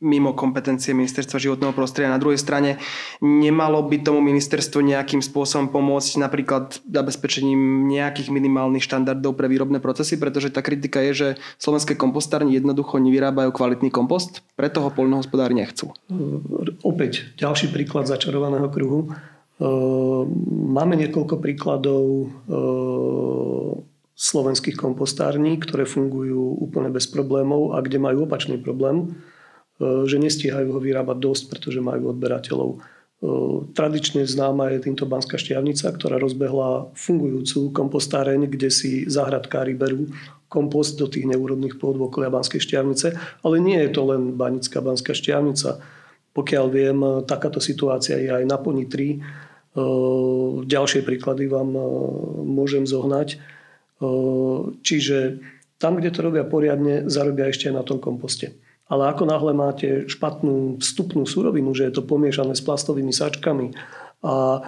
mimo 0.00 0.32
kompetencie 0.32 0.96
ministerstva 0.96 1.36
životného 1.36 1.76
prostredia, 1.76 2.08
na 2.08 2.20
druhej 2.20 2.40
strane 2.40 2.80
nemalo 3.20 3.84
by 3.84 4.00
tomu 4.00 4.24
ministerstvo 4.24 4.80
nejakým 4.80 5.20
spôsobom 5.20 5.68
pomôcť 5.68 6.24
napríklad 6.24 6.80
zabezpečením 6.88 7.84
nejakých 7.88 8.32
minimálnych 8.32 8.84
štandardov 8.84 9.36
pre 9.36 9.46
výrobné 9.52 9.78
procesy, 9.84 10.16
pretože 10.16 10.48
tá 10.48 10.64
kritika 10.64 11.04
je, 11.04 11.12
že 11.12 11.28
slovenské 11.60 12.00
kompostárne 12.00 12.56
jednoducho 12.56 12.96
nevyrábajú 12.96 13.52
kvalitný 13.52 13.92
kompost, 13.92 14.40
preto 14.56 14.80
ho 14.80 14.88
poľnohospodári 14.88 15.52
nechcú. 15.52 15.92
Opäť 16.80 17.36
ďalší 17.36 17.70
príklad 17.76 18.08
začarovaného 18.08 18.72
kruhu 18.72 19.12
Ehm, 19.54 20.26
máme 20.74 20.98
niekoľko 20.98 21.38
príkladov 21.38 22.26
ehm, 22.50 23.86
slovenských 24.14 24.78
kompostární, 24.78 25.58
ktoré 25.58 25.84
fungujú 25.84 26.58
úplne 26.62 26.90
bez 26.90 27.10
problémov 27.10 27.74
a 27.74 27.82
kde 27.82 27.98
majú 27.98 28.30
opačný 28.30 28.58
problém, 28.62 29.18
ehm, 29.78 30.06
že 30.06 30.22
nestíhajú 30.22 30.70
ho 30.70 30.80
vyrábať 30.80 31.18
dosť, 31.18 31.42
pretože 31.50 31.84
majú 31.84 32.14
odberateľov. 32.14 32.82
Tradične 33.72 34.28
známa 34.28 34.68
je 34.76 34.84
týmto 34.84 35.08
Banská 35.08 35.40
šťavnica, 35.40 35.96
ktorá 35.96 36.20
rozbehla 36.20 36.92
fungujúcu 36.92 37.72
kompostáreň, 37.72 38.52
kde 38.52 38.68
si 38.68 39.08
zahradkári 39.08 39.72
berú 39.72 40.12
kompost 40.52 41.00
do 41.00 41.08
tých 41.08 41.24
neúrodných 41.32 41.80
pôd 41.80 41.96
okolia 41.96 42.28
Banskej 42.28 42.60
šťavnice. 42.60 43.16
Ale 43.40 43.64
nie 43.64 43.80
je 43.80 43.96
to 43.96 44.04
len 44.12 44.36
Banická 44.36 44.84
Banská 44.84 45.16
šťavnica. 45.16 45.80
Pokiaľ 46.36 46.66
viem, 46.68 46.98
takáto 47.24 47.64
situácia 47.64 48.20
je 48.20 48.28
aj 48.28 48.44
na 48.44 48.60
Ponitri 48.60 49.24
Ehm, 49.74 50.62
ďalšie 50.70 51.02
príklady 51.02 51.50
vám 51.50 51.74
môžem 52.46 52.86
zohnať. 52.86 53.42
Čiže 54.84 55.44
tam, 55.78 56.00
kde 56.00 56.10
to 56.14 56.20
robia 56.24 56.44
poriadne, 56.46 57.10
zarobia 57.10 57.50
ešte 57.50 57.68
aj 57.68 57.74
na 57.74 57.84
tom 57.84 57.98
komposte. 58.00 58.56
Ale 58.84 59.08
ako 59.08 59.24
náhle 59.24 59.52
máte 59.56 60.04
špatnú 60.06 60.76
vstupnú 60.80 61.24
surovinu, 61.24 61.72
že 61.72 61.88
je 61.88 61.96
to 61.96 62.04
pomiešané 62.04 62.52
s 62.52 62.60
plastovými 62.60 63.16
sačkami 63.16 63.72
a 64.24 64.60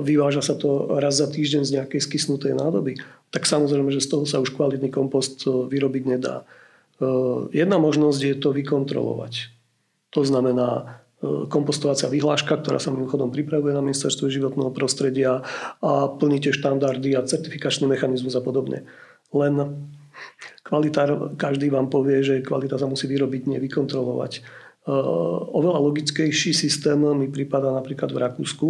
vyváža 0.00 0.40
sa 0.44 0.54
to 0.56 0.96
raz 1.00 1.20
za 1.20 1.28
týždeň 1.28 1.62
z 1.64 1.74
nejakej 1.80 2.00
skysnutej 2.00 2.56
nádoby, 2.56 2.96
tak 3.32 3.44
samozrejme, 3.48 3.92
že 3.92 4.04
z 4.04 4.08
toho 4.12 4.24
sa 4.24 4.40
už 4.40 4.52
kvalitný 4.52 4.88
kompost 4.92 5.44
vyrobiť 5.48 6.04
nedá. 6.08 6.44
Jedna 7.52 7.76
možnosť 7.80 8.20
je 8.20 8.36
to 8.36 8.52
vykontrolovať. 8.52 9.52
To 10.12 10.22
znamená, 10.24 11.01
kompostovacia 11.22 12.10
vyhláška, 12.10 12.58
ktorá 12.58 12.82
sa 12.82 12.90
mimochodom 12.90 13.30
pripravuje 13.30 13.70
na 13.70 13.82
ministerstve 13.82 14.26
životného 14.26 14.74
prostredia 14.74 15.46
a 15.78 16.10
plníte 16.10 16.50
štandardy 16.50 17.14
a 17.14 17.22
certifikačný 17.22 17.86
mechanizmus 17.86 18.34
a 18.34 18.42
podobne. 18.42 18.90
Len 19.30 19.86
kvalitár, 20.66 21.38
každý 21.38 21.70
vám 21.70 21.86
povie, 21.88 22.26
že 22.26 22.42
kvalita 22.42 22.74
sa 22.74 22.90
musí 22.90 23.06
vyrobiť, 23.06 23.54
nevykontrolovať. 23.54 24.32
E, 24.38 24.40
oveľa 25.54 25.78
logickejší 25.78 26.50
systém 26.50 26.98
mi 26.98 27.30
prípada 27.30 27.70
napríklad 27.70 28.10
v 28.10 28.18
Rakúsku, 28.18 28.68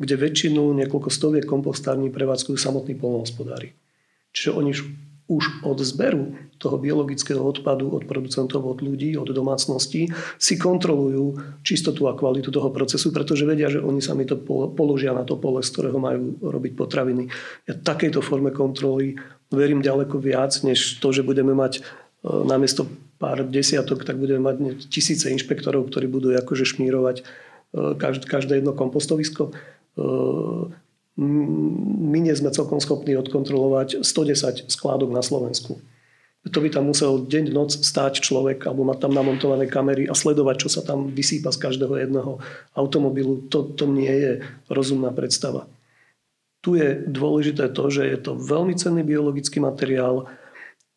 kde 0.00 0.14
väčšinu, 0.16 0.72
niekoľko 0.80 1.12
stoviek 1.12 1.44
kompostární 1.44 2.08
prevádzkujú 2.08 2.56
samotní 2.56 2.96
polnohospodári. 2.96 3.76
Čiže 4.32 4.50
oni 4.56 4.72
už 5.30 5.62
od 5.62 5.78
zberu 5.78 6.34
toho 6.58 6.74
biologického 6.74 7.38
odpadu 7.38 7.86
od 7.94 8.02
producentov, 8.10 8.66
od 8.66 8.82
ľudí, 8.82 9.14
od 9.14 9.30
domácností 9.30 10.10
si 10.36 10.54
kontrolujú 10.58 11.38
čistotu 11.62 12.10
a 12.10 12.18
kvalitu 12.18 12.50
toho 12.50 12.74
procesu, 12.74 13.14
pretože 13.14 13.46
vedia, 13.46 13.70
že 13.70 13.78
oni 13.78 14.02
sami 14.02 14.26
to 14.26 14.34
položia 14.74 15.14
na 15.14 15.22
to 15.22 15.38
pole, 15.38 15.62
z 15.62 15.70
ktorého 15.70 16.02
majú 16.02 16.34
robiť 16.42 16.72
potraviny. 16.74 17.30
Ja 17.70 17.78
takejto 17.78 18.18
forme 18.26 18.50
kontroly 18.50 19.14
verím 19.54 19.86
ďaleko 19.86 20.18
viac, 20.18 20.50
než 20.66 20.98
to, 20.98 21.14
že 21.14 21.22
budeme 21.22 21.54
mať 21.54 21.78
e, 21.78 21.80
namiesto 22.26 22.90
pár 23.22 23.46
desiatok, 23.46 24.02
tak 24.02 24.18
budeme 24.18 24.42
mať 24.50 24.90
tisíce 24.90 25.30
inšpektorov, 25.30 25.86
ktorí 25.86 26.10
budú 26.10 26.34
akože 26.34 26.74
šmírovať 26.74 27.22
e, 27.22 27.22
každé 28.26 28.58
jedno 28.58 28.74
kompostovisko 28.74 29.50
e, 29.50 29.52
my 31.20 32.18
nie 32.24 32.32
sme 32.32 32.48
celkom 32.48 32.80
schopní 32.80 33.12
odkontrolovať 33.20 34.00
110 34.00 34.72
skládok 34.72 35.12
na 35.12 35.20
Slovensku. 35.20 35.76
To 36.48 36.58
by 36.64 36.72
tam 36.72 36.88
musel 36.88 37.28
deň, 37.28 37.52
noc 37.52 37.76
stáť 37.76 38.24
človek 38.24 38.64
alebo 38.64 38.88
mať 38.88 39.04
tam 39.04 39.12
namontované 39.12 39.68
kamery 39.68 40.08
a 40.08 40.16
sledovať, 40.16 40.56
čo 40.64 40.68
sa 40.72 40.80
tam 40.80 41.12
vysýpa 41.12 41.52
z 41.52 41.60
každého 41.60 42.00
jedného 42.00 42.40
automobilu. 42.72 43.44
To, 43.52 43.68
to 43.76 43.84
nie 43.84 44.08
je 44.08 44.32
rozumná 44.72 45.12
predstava. 45.12 45.68
Tu 46.64 46.80
je 46.80 47.04
dôležité 47.04 47.68
to, 47.68 47.92
že 47.92 48.08
je 48.08 48.18
to 48.24 48.40
veľmi 48.40 48.72
cenný 48.72 49.04
biologický 49.04 49.60
materiál. 49.60 50.32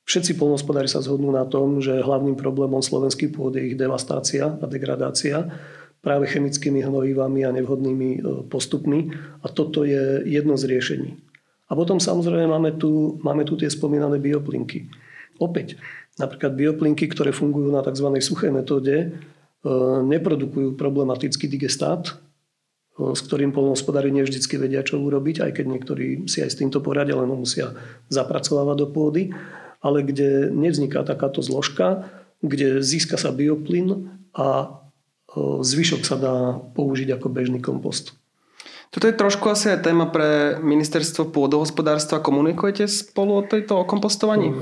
Všetci 0.07 0.39
polnospodári 0.39 0.87
sa 0.87 1.03
zhodnú 1.03 1.35
na 1.35 1.43
tom, 1.43 1.83
že 1.83 1.91
hlavným 1.99 2.39
problémom 2.39 2.79
slovenských 2.79 3.35
pôd 3.35 3.59
je 3.59 3.71
ich 3.71 3.75
devastácia 3.75 4.47
a 4.47 4.65
degradácia 4.67 5.51
práve 6.03 6.27
chemickými 6.27 6.83
hnojivami 6.83 7.47
a 7.47 7.55
nevhodnými 7.55 8.09
e, 8.11 8.19
postupmi. 8.51 9.15
A 9.39 9.47
toto 9.47 9.87
je 9.87 10.27
jedno 10.27 10.59
z 10.59 10.67
riešení. 10.67 11.15
A 11.71 11.79
potom 11.79 11.97
samozrejme 11.97 12.51
máme 12.51 12.75
tu, 12.75 13.17
máme 13.23 13.47
tu 13.47 13.55
tie 13.55 13.71
spomínané 13.71 14.19
bioplinky. 14.19 14.91
Opäť, 15.39 15.79
napríklad 16.19 16.59
bioplinky, 16.59 17.07
ktoré 17.07 17.31
fungujú 17.31 17.71
na 17.71 17.81
tzv. 17.81 18.19
suchej 18.19 18.51
metóde, 18.51 18.95
e, 18.99 19.07
neprodukujú 20.03 20.75
problematický 20.75 21.47
digestát, 21.47 22.11
e, 22.99 23.15
s 23.15 23.23
ktorým 23.23 23.55
polnohospodári 23.55 24.11
nevždycky 24.11 24.59
vedia, 24.59 24.83
čo 24.83 24.99
urobiť, 24.99 25.39
aj 25.39 25.51
keď 25.55 25.65
niektorí 25.71 26.27
si 26.27 26.43
aj 26.43 26.51
s 26.51 26.59
týmto 26.59 26.83
poradia, 26.83 27.15
len 27.15 27.31
musia 27.31 27.79
zapracovávať 28.11 28.75
do 28.75 28.87
pôdy, 28.91 29.31
ale 29.79 30.03
kde 30.03 30.51
nevzniká 30.51 31.07
takáto 31.07 31.39
zložka, 31.39 32.11
kde 32.43 32.83
získa 32.83 33.15
sa 33.15 33.31
bioplyn 33.31 34.11
a 34.35 34.82
zvyšok 35.37 36.01
sa 36.05 36.15
dá 36.15 36.35
použiť 36.77 37.17
ako 37.17 37.27
bežný 37.29 37.59
kompost. 37.61 38.13
Toto 38.93 39.09
je 39.09 39.17
trošku 39.17 39.49
asi 39.49 39.73
aj 39.73 39.89
téma 39.89 40.13
pre 40.13 40.61
ministerstvo 40.61 41.33
pôdohospodárstva. 41.33 42.21
Komunikujete 42.21 42.85
spolu 42.85 43.41
o 43.41 43.43
tejto 43.43 43.81
o 43.81 43.89
kompostovaní? 43.89 44.53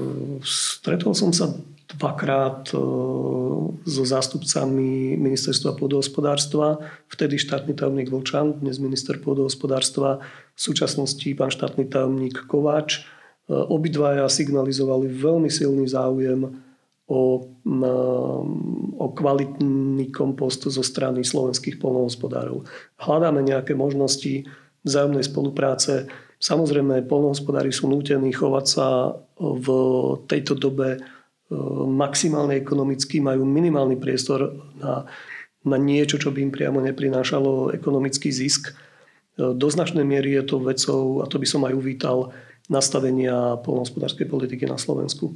Stretol 0.47 1.11
som 1.11 1.36
sa 1.36 1.51
dvakrát 1.91 2.72
so 2.72 4.03
zástupcami 4.07 5.19
ministerstva 5.19 5.76
pôdohospodárstva. 5.76 6.80
Vtedy 7.11 7.36
štátny 7.36 7.76
tajomník 7.76 8.07
Vlčan, 8.07 8.63
dnes 8.63 8.80
minister 8.80 9.19
pôdohospodárstva, 9.19 10.24
v 10.55 10.59
súčasnosti 10.63 11.28
pán 11.36 11.51
štátny 11.51 11.91
tajomník 11.91 12.47
Kováč. 12.47 13.03
Obidvaja 13.51 14.32
signalizovali 14.32 15.11
veľmi 15.11 15.51
silný 15.51 15.91
záujem 15.91 16.70
o, 17.12 17.43
o 18.95 19.07
kvalitný 19.12 20.07
kompost 20.16 20.64
zo 20.64 20.80
strany 20.80 21.28
slovenských 21.28 21.76
polnohospodárov. 21.76 22.64
Hľadáme 23.03 23.43
nejaké 23.43 23.76
možnosti 23.76 24.47
vzájomnej 24.88 25.28
spolupráce. 25.28 26.07
Samozrejme, 26.39 27.05
polnohospodári 27.05 27.76
sú 27.76 27.91
nútení 27.91 28.32
chovať 28.32 28.66
sa 28.66 28.88
v 29.38 29.68
tejto 30.26 30.57
dobe 30.57 30.97
e, 30.97 30.99
maximálne 31.86 32.57
ekonomicky, 32.57 33.22
majú 33.22 33.45
minimálny 33.45 33.99
priestor 33.99 34.57
na, 34.80 35.05
na 35.62 35.78
niečo, 35.78 36.18
čo 36.18 36.34
by 36.34 36.41
im 36.41 36.51
priamo 36.55 36.82
neprinášalo 36.82 37.76
ekonomický 37.78 38.34
zisk. 38.34 38.72
E, 38.72 39.53
do 39.53 39.68
značnej 39.70 40.07
miery 40.07 40.34
je 40.39 40.43
to 40.49 40.57
vecou, 40.64 41.22
a 41.22 41.30
to 41.30 41.38
by 41.38 41.45
som 41.45 41.62
aj 41.68 41.78
uvítal, 41.78 42.34
nastavenia 42.72 43.59
polnohospodárskej 43.68 44.32
politiky 44.32 44.64
na 44.64 44.80
Slovensku. 44.80 45.36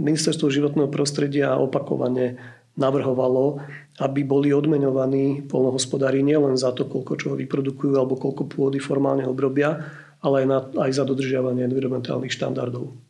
Ministerstvo 0.00 0.50
životného 0.50 0.90
prostredia 0.90 1.54
opakovane 1.54 2.36
navrhovalo, 2.74 3.62
aby 4.02 4.20
boli 4.26 4.50
odmeňovaní 4.54 5.46
polnohospodári 5.46 6.22
nielen 6.24 6.56
za 6.58 6.74
to, 6.74 6.86
koľko 6.86 7.12
čoho 7.18 7.34
vyprodukujú 7.38 7.94
alebo 7.94 8.18
koľko 8.18 8.46
pôdy 8.48 8.78
formálne 8.82 9.26
obrobia, 9.26 9.86
ale 10.20 10.44
aj, 10.44 10.46
na, 10.46 10.58
aj 10.86 10.90
za 10.94 11.04
dodržiavanie 11.04 11.66
environmentálnych 11.66 12.32
štandardov. 12.32 13.09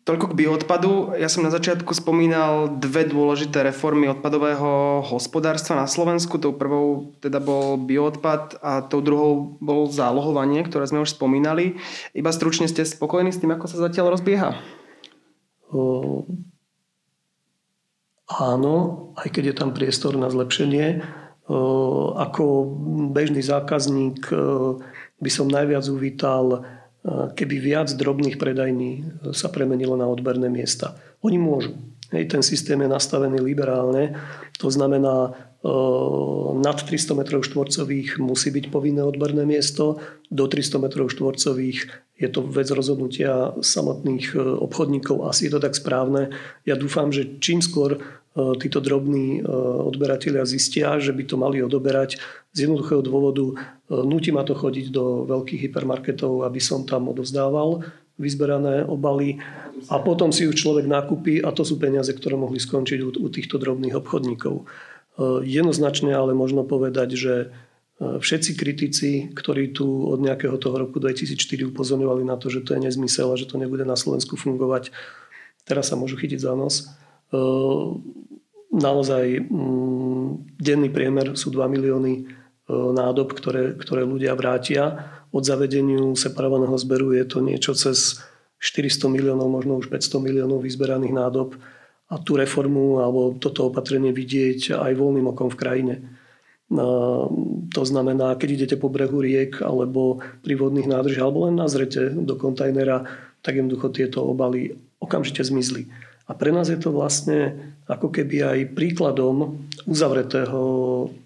Toľko 0.00 0.32
k 0.32 0.38
bioodpadu. 0.42 0.92
Ja 1.20 1.28
som 1.28 1.44
na 1.44 1.52
začiatku 1.52 1.92
spomínal 1.92 2.80
dve 2.80 3.04
dôležité 3.04 3.60
reformy 3.60 4.08
odpadového 4.08 5.04
hospodárstva 5.04 5.76
na 5.76 5.84
Slovensku. 5.84 6.40
Tou 6.40 6.56
prvou 6.56 7.12
teda 7.20 7.36
bol 7.36 7.76
bioodpad 7.76 8.64
a 8.64 8.80
tou 8.80 9.04
druhou 9.04 9.60
bol 9.60 9.92
zálohovanie, 9.92 10.64
ktoré 10.64 10.88
sme 10.88 11.04
už 11.04 11.12
spomínali. 11.12 11.76
Iba 12.16 12.32
stručne 12.32 12.64
ste 12.64 12.88
spokojní 12.88 13.28
s 13.28 13.44
tým, 13.44 13.52
ako 13.52 13.68
sa 13.68 13.76
zatiaľ 13.76 14.16
rozbieha? 14.16 14.56
O, 15.68 16.24
áno, 18.24 18.74
aj 19.20 19.28
keď 19.36 19.52
je 19.52 19.58
tam 19.60 19.76
priestor 19.76 20.16
na 20.16 20.32
zlepšenie. 20.32 21.04
O, 21.44 22.16
ako 22.16 22.72
bežný 23.12 23.44
zákazník 23.44 24.32
o, 24.32 24.80
by 25.20 25.28
som 25.28 25.44
najviac 25.44 25.84
uvítal 25.92 26.64
keby 27.08 27.56
viac 27.60 27.88
drobných 27.96 28.36
predajní 28.36 28.90
e, 28.92 29.02
sa 29.32 29.48
premenilo 29.48 29.96
na 29.96 30.04
odberné 30.04 30.52
miesta. 30.52 31.00
Oni 31.24 31.40
môžu. 31.40 31.72
Hej, 32.12 32.28
ten 32.28 32.42
systém 32.42 32.76
je 32.82 32.90
nastavený 32.90 33.38
liberálne, 33.38 34.18
to 34.58 34.66
znamená, 34.66 35.32
nad 36.60 36.78
300 36.80 37.20
m 37.20 37.22
štvorcových 37.44 38.16
musí 38.16 38.48
byť 38.48 38.72
povinné 38.72 39.04
odberné 39.04 39.44
miesto, 39.44 40.00
do 40.32 40.48
300 40.48 40.80
m 40.80 40.86
štvorcových 40.88 41.78
je 42.20 42.28
to 42.28 42.44
vec 42.44 42.68
rozhodnutia 42.68 43.56
samotných 43.64 44.36
obchodníkov, 44.36 45.24
asi 45.24 45.48
je 45.48 45.56
to 45.56 45.60
tak 45.60 45.72
správne. 45.72 46.32
Ja 46.68 46.76
dúfam, 46.76 47.08
že 47.12 47.40
čím 47.40 47.64
skôr 47.64 48.00
títo 48.36 48.78
drobní 48.78 49.42
odberatelia 49.90 50.46
zistia, 50.46 51.02
že 51.02 51.10
by 51.10 51.22
to 51.26 51.36
mali 51.40 51.58
odoberať 51.64 52.22
z 52.54 52.68
jednoduchého 52.68 53.02
dôvodu. 53.02 53.58
Nutí 53.90 54.30
ma 54.30 54.46
to 54.46 54.54
chodiť 54.54 54.86
do 54.94 55.26
veľkých 55.26 55.66
hypermarketov, 55.66 56.46
aby 56.46 56.60
som 56.62 56.86
tam 56.86 57.10
odovzdával 57.10 57.82
vyzberané 58.20 58.84
obaly 58.84 59.40
a 59.88 59.96
potom 59.96 60.28
si 60.28 60.44
ju 60.44 60.52
človek 60.52 60.84
nakúpi 60.84 61.40
a 61.40 61.50
to 61.56 61.64
sú 61.64 61.80
peniaze, 61.80 62.12
ktoré 62.12 62.36
mohli 62.36 62.60
skončiť 62.60 63.00
u, 63.00 63.08
u 63.16 63.28
týchto 63.32 63.56
drobných 63.56 63.96
obchodníkov. 63.96 64.68
E, 65.20 65.44
jednoznačne 65.44 66.16
ale 66.16 66.32
možno 66.32 66.64
povedať, 66.64 67.12
že 67.12 67.34
e, 67.36 67.46
všetci 68.00 68.50
kritici, 68.56 69.10
ktorí 69.36 69.76
tu 69.76 70.08
od 70.08 70.24
nejakého 70.24 70.56
toho 70.56 70.80
roku 70.80 70.96
2004 70.96 71.68
upozorňovali 71.68 72.24
na 72.24 72.40
to, 72.40 72.48
že 72.48 72.64
to 72.64 72.72
je 72.72 72.80
nezmysel 72.88 73.28
a 73.28 73.36
že 73.36 73.44
to 73.44 73.60
nebude 73.60 73.84
na 73.84 74.00
Slovensku 74.00 74.40
fungovať, 74.40 74.88
teraz 75.68 75.92
sa 75.92 76.00
môžu 76.00 76.16
chytiť 76.16 76.40
za 76.40 76.56
nos. 76.56 76.88
E, 77.28 77.40
naozaj 78.72 79.44
mm, 79.44 80.56
denný 80.56 80.88
priemer 80.88 81.36
sú 81.36 81.52
2 81.52 81.68
milióny 81.68 82.40
nádob, 82.70 83.34
ktoré, 83.34 83.74
ktoré 83.74 84.06
ľudia 84.06 84.30
vrátia 84.38 85.10
od 85.34 85.42
zavedeniu 85.42 86.14
separovaného 86.14 86.78
zberu 86.78 87.10
je 87.18 87.26
to 87.26 87.42
niečo 87.42 87.74
cez 87.74 88.22
400 88.62 89.10
miliónov, 89.10 89.50
možno 89.50 89.74
už 89.82 89.90
500 89.90 90.22
miliónov 90.22 90.62
vyzberaných 90.62 91.10
nádob 91.10 91.58
a 92.10 92.18
tú 92.18 92.34
reformu 92.34 92.98
alebo 92.98 93.38
toto 93.38 93.70
opatrenie 93.70 94.10
vidieť 94.10 94.74
aj 94.74 94.92
voľným 94.98 95.30
okom 95.30 95.48
v 95.48 95.60
krajine. 95.60 95.94
To 97.70 97.82
znamená, 97.82 98.34
keď 98.34 98.48
idete 98.50 98.76
po 98.78 98.90
brehu 98.90 99.22
riek 99.22 99.62
alebo 99.62 100.22
pri 100.42 100.54
vodných 100.58 100.90
nádržiach 100.90 101.22
alebo 101.22 101.46
len 101.46 101.58
nazrete 101.58 102.10
do 102.10 102.34
kontajnera, 102.34 103.06
tak 103.42 103.58
jednoducho 103.58 103.90
tieto 103.94 104.26
obaly 104.26 104.74
okamžite 105.02 105.42
zmizli. 105.42 105.90
A 106.30 106.34
pre 106.34 106.54
nás 106.54 106.70
je 106.70 106.78
to 106.78 106.94
vlastne 106.94 107.74
ako 107.90 108.14
keby 108.14 108.46
aj 108.46 108.58
príkladom 108.78 109.66
uzavretého 109.82 110.62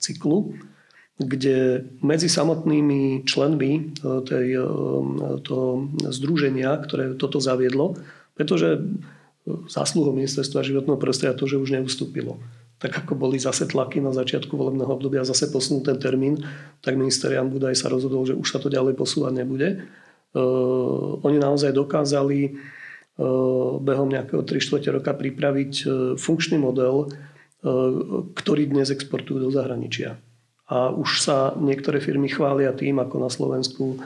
cyklu, 0.00 0.56
kde 1.20 1.84
medzi 2.00 2.32
samotnými 2.32 3.28
členmi 3.28 3.72
e, 3.76 3.80
tej, 4.24 4.46
e, 4.58 4.64
to 5.44 5.86
združenia, 6.08 6.72
ktoré 6.88 7.14
toto 7.20 7.36
zaviedlo, 7.38 8.00
pretože 8.32 8.80
zásluhou 9.44 10.16
ministerstva 10.16 10.64
životného 10.64 10.96
prostredia 10.96 11.36
to, 11.36 11.44
že 11.44 11.60
už 11.60 11.76
neustúpilo. 11.76 12.40
Tak 12.80 13.04
ako 13.04 13.16
boli 13.16 13.36
zase 13.36 13.68
tlaky 13.68 14.00
na 14.00 14.10
začiatku 14.10 14.56
volebného 14.56 14.88
obdobia 14.88 15.22
zase 15.24 15.52
posunúť 15.52 15.94
ten 15.94 15.98
termín, 16.00 16.40
tak 16.80 16.96
minister 16.96 17.32
Jan 17.32 17.52
Budaj 17.52 17.76
sa 17.76 17.92
rozhodol, 17.92 18.24
že 18.24 18.34
už 18.34 18.48
sa 18.48 18.58
to 18.58 18.72
ďalej 18.72 18.96
posúvať 18.96 19.32
nebude. 19.44 19.84
Uh, 20.34 21.20
oni 21.22 21.38
naozaj 21.38 21.70
dokázali 21.70 22.50
uh, 22.50 23.78
behom 23.78 24.10
nejakého 24.10 24.42
3 24.42 24.58
čtvrte 24.58 24.90
roka 24.90 25.12
pripraviť 25.14 25.72
uh, 25.84 25.88
funkčný 26.18 26.58
model, 26.58 27.12
ktorý 28.36 28.68
dnes 28.68 28.92
exportujú 28.92 29.40
do 29.40 29.48
zahraničia. 29.48 30.20
A 30.68 30.88
už 30.92 31.20
sa 31.20 31.52
niektoré 31.60 32.00
firmy 32.00 32.32
chvália 32.32 32.72
tým, 32.72 33.00
ako 33.00 33.16
na 33.20 33.28
Slovensku 33.28 33.84
e, 33.94 33.98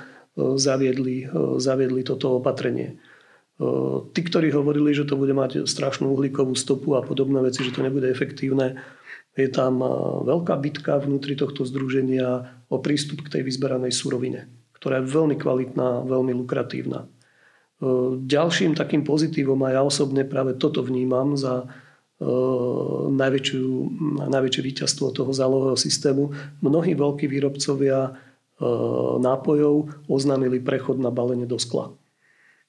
zaviedli, 0.59 1.27
e, 1.27 1.59
zaviedli 1.63 2.03
toto 2.03 2.39
opatrenie. 2.39 2.99
E, 3.59 3.65
tí, 4.15 4.21
ktorí 4.23 4.55
hovorili, 4.55 4.95
že 4.95 5.05
to 5.05 5.19
bude 5.19 5.35
mať 5.35 5.67
strašnú 5.67 6.15
uhlíkovú 6.15 6.55
stopu 6.55 6.95
a 6.95 7.03
podobné 7.03 7.43
veci, 7.43 7.67
že 7.67 7.75
to 7.75 7.83
nebude 7.83 8.07
efektívne, 8.07 8.79
je 9.39 9.47
tam 9.47 9.79
veľká 10.27 10.59
bitka 10.59 10.99
vnútri 10.99 11.39
tohto 11.39 11.63
združenia 11.63 12.59
o 12.67 12.83
prístup 12.83 13.23
k 13.23 13.39
tej 13.39 13.43
vyzberanej 13.47 13.95
surovine, 13.95 14.51
ktorá 14.75 14.99
je 14.99 15.15
veľmi 15.15 15.39
kvalitná, 15.39 16.03
veľmi 16.11 16.35
lukratívna. 16.35 17.07
Ďalším 18.27 18.75
takým 18.75 19.07
pozitívom, 19.07 19.63
a 19.63 19.79
ja 19.79 19.87
osobne 19.87 20.27
práve 20.27 20.59
toto 20.59 20.83
vnímam 20.83 21.39
za 21.39 21.71
najväčšiu, 23.15 23.67
najväčšie 24.27 24.63
víťazstvo 24.67 25.15
toho 25.15 25.31
zálohového 25.31 25.79
systému. 25.79 26.35
Mnohí 26.59 26.99
veľkí 26.99 27.31
výrobcovia 27.31 28.19
nápojov 29.23 30.03
oznámili 30.11 30.59
prechod 30.59 30.99
na 30.99 31.15
balenie 31.15 31.47
do 31.47 31.63
skla. 31.63 31.95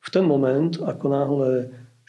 V 0.10 0.18
ten 0.18 0.26
moment, 0.26 0.74
ako 0.82 1.05
náhle 1.05 1.49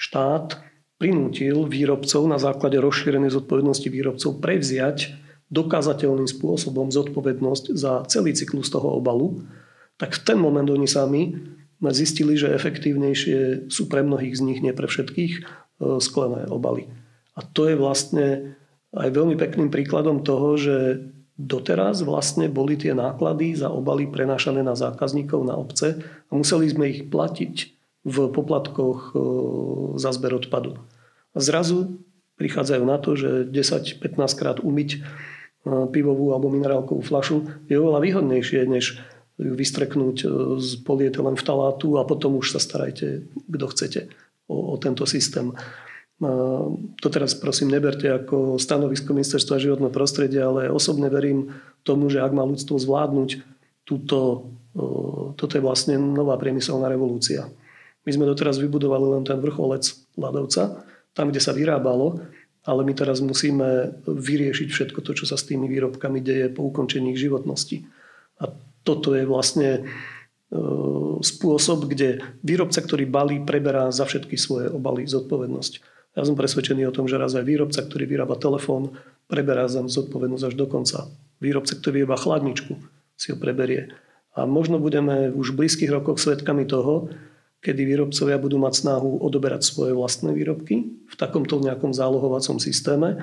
štát 0.01 0.57
prinútil 0.97 1.69
výrobcov 1.69 2.25
na 2.25 2.41
základe 2.41 2.81
rozšírenej 2.81 3.37
zodpovednosti 3.37 3.89
výrobcov 3.93 4.41
prevziať 4.41 5.13
dokázateľným 5.53 6.25
spôsobom 6.25 6.89
zodpovednosť 6.89 7.77
za 7.77 8.09
celý 8.09 8.33
cyklus 8.33 8.73
toho 8.73 8.97
obalu, 8.97 9.45
tak 10.01 10.17
v 10.17 10.21
ten 10.25 10.39
moment 10.41 10.65
oni 10.65 10.89
sami 10.89 11.37
zistili, 11.93 12.41
že 12.41 12.57
efektívnejšie 12.57 13.69
sú 13.69 13.89
pre 13.93 14.01
mnohých 14.01 14.37
z 14.37 14.45
nich, 14.49 14.61
nie 14.65 14.73
pre 14.73 14.89
všetkých, 14.89 15.45
sklené 16.01 16.49
obaly. 16.49 16.89
A 17.37 17.45
to 17.45 17.69
je 17.69 17.77
vlastne 17.77 18.57
aj 18.97 19.09
veľmi 19.13 19.37
pekným 19.37 19.69
príkladom 19.69 20.25
toho, 20.25 20.57
že 20.57 21.05
doteraz 21.41 22.05
vlastne 22.05 22.53
boli 22.53 22.77
tie 22.77 22.93
náklady 22.93 23.57
za 23.57 23.73
obaly 23.73 24.09
prenášané 24.09 24.61
na 24.61 24.77
zákazníkov, 24.77 25.41
na 25.45 25.57
obce 25.57 26.01
a 26.01 26.33
museli 26.33 26.69
sme 26.69 26.93
ich 26.93 27.09
platiť 27.09 27.80
v 28.05 28.17
poplatkoch 28.33 29.13
e, 29.13 29.15
za 30.01 30.11
zber 30.17 30.41
odpadu. 30.41 30.81
Zrazu 31.37 32.01
prichádzajú 32.41 32.83
na 32.89 32.97
to, 32.97 33.13
že 33.13 33.45
10-15 33.53 34.01
krát 34.41 34.59
umyť 34.65 34.91
e, 34.97 34.99
pivovú 35.93 36.33
alebo 36.33 36.49
minerálkovú 36.49 37.05
flašu 37.05 37.45
je 37.69 37.77
oveľa 37.77 38.01
výhodnejšie, 38.01 38.65
než 38.65 38.97
ju 39.37 39.53
vystreknúť 39.53 40.17
e, 40.25 40.27
z 40.57 40.71
polietylen 40.81 41.37
vtalátu 41.37 42.01
a 42.01 42.09
potom 42.09 42.41
už 42.41 42.57
sa 42.57 42.61
starajte, 42.61 43.29
kto 43.53 43.67
chcete 43.69 44.01
o, 44.49 44.73
o 44.73 44.81
tento 44.81 45.05
systém. 45.05 45.53
To 46.21 47.09
teraz 47.09 47.33
prosím 47.33 47.73
neberte 47.73 48.05
ako 48.05 48.61
stanovisko 48.61 49.17
ministerstva 49.17 49.57
životného 49.57 49.89
prostredia, 49.89 50.53
ale 50.53 50.69
osobne 50.69 51.09
verím 51.09 51.57
tomu, 51.81 52.13
že 52.13 52.21
ak 52.21 52.37
má 52.37 52.45
ľudstvo 52.45 52.77
zvládnuť 52.77 53.41
túto, 53.89 54.53
toto 55.41 55.53
je 55.57 55.65
vlastne 55.65 55.97
nová 55.97 56.37
priemyselná 56.37 56.93
revolúcia. 56.93 57.49
My 58.07 58.11
sme 58.17 58.25
doteraz 58.25 58.57
vybudovali 58.57 59.07
len 59.19 59.25
ten 59.29 59.39
vrcholec 59.39 59.85
ľadovca, 60.17 60.85
tam, 61.13 61.29
kde 61.29 61.43
sa 61.43 61.53
vyrábalo, 61.53 62.23
ale 62.65 62.85
my 62.85 62.93
teraz 62.93 63.25
musíme 63.25 64.01
vyriešiť 64.05 64.69
všetko 64.69 65.01
to, 65.01 65.17
čo 65.17 65.25
sa 65.25 65.37
s 65.37 65.49
tými 65.49 65.69
výrobkami 65.69 66.21
deje 66.21 66.53
po 66.53 66.69
ukončení 66.69 67.13
ich 67.17 67.21
životnosti. 67.21 67.85
A 68.41 68.53
toto 68.85 69.13
je 69.17 69.25
vlastne 69.29 69.85
spôsob, 71.21 71.87
kde 71.87 72.25
výrobca, 72.43 72.83
ktorý 72.83 73.07
balí, 73.07 73.39
preberá 73.39 73.89
za 73.95 74.03
všetky 74.03 74.35
svoje 74.35 74.67
obaly 74.67 75.07
zodpovednosť. 75.07 75.73
Ja 76.19 76.27
som 76.27 76.35
presvedčený 76.35 76.91
o 76.91 76.95
tom, 76.95 77.07
že 77.07 77.23
raz 77.23 77.39
aj 77.39 77.47
výrobca, 77.47 77.87
ktorý 77.87 78.11
vyrába 78.11 78.35
telefón, 78.35 78.99
preberá 79.31 79.71
za 79.71 79.87
zodpovednosť 79.87 80.45
až 80.51 80.55
do 80.59 80.67
konca. 80.67 81.07
Výrobca, 81.39 81.79
ktorý 81.79 82.03
vyrába 82.03 82.19
chladničku, 82.19 82.73
si 83.15 83.27
ho 83.31 83.39
preberie. 83.39 83.95
A 84.35 84.43
možno 84.43 84.83
budeme 84.83 85.31
už 85.31 85.55
v 85.55 85.65
blízkych 85.65 85.91
rokoch 85.93 86.19
svedkami 86.19 86.67
toho, 86.67 87.15
kedy 87.61 87.83
výrobcovia 87.85 88.41
budú 88.41 88.57
mať 88.57 88.85
snahu 88.85 89.21
odoberať 89.21 89.69
svoje 89.69 89.93
vlastné 89.93 90.33
výrobky 90.33 90.97
v 91.09 91.15
takomto 91.15 91.61
nejakom 91.61 91.93
zálohovacom 91.93 92.57
systéme. 92.57 93.21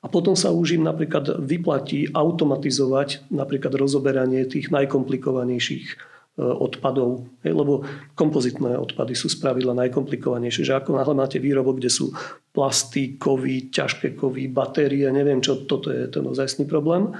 A 0.00 0.06
potom 0.08 0.32
sa 0.32 0.48
už 0.48 0.80
im 0.80 0.86
napríklad 0.86 1.42
vyplatí 1.44 2.08
automatizovať 2.14 3.28
napríklad 3.28 3.76
rozoberanie 3.76 4.48
tých 4.48 4.72
najkomplikovanejších 4.72 6.10
E, 6.40 6.46
odpadov, 6.46 7.28
lebo 7.44 7.84
kompozitné 8.16 8.78
odpady 8.80 9.12
sú 9.12 9.28
spravidla 9.28 9.76
najkomplikovanejšie, 9.76 10.62
že 10.62 10.78
ako 10.78 10.96
náhle 10.96 11.12
máte 11.12 11.36
výrobok, 11.36 11.82
kde 11.82 11.92
sú 11.92 12.16
plasty, 12.56 13.20
kovy, 13.20 13.68
ťažké 13.68 14.16
kovy, 14.16 14.48
batérie, 14.48 15.04
neviem 15.12 15.44
čo, 15.44 15.68
toto 15.68 15.92
je 15.92 16.08
ten 16.08 16.24
ozajstný 16.24 16.64
problém, 16.64 17.12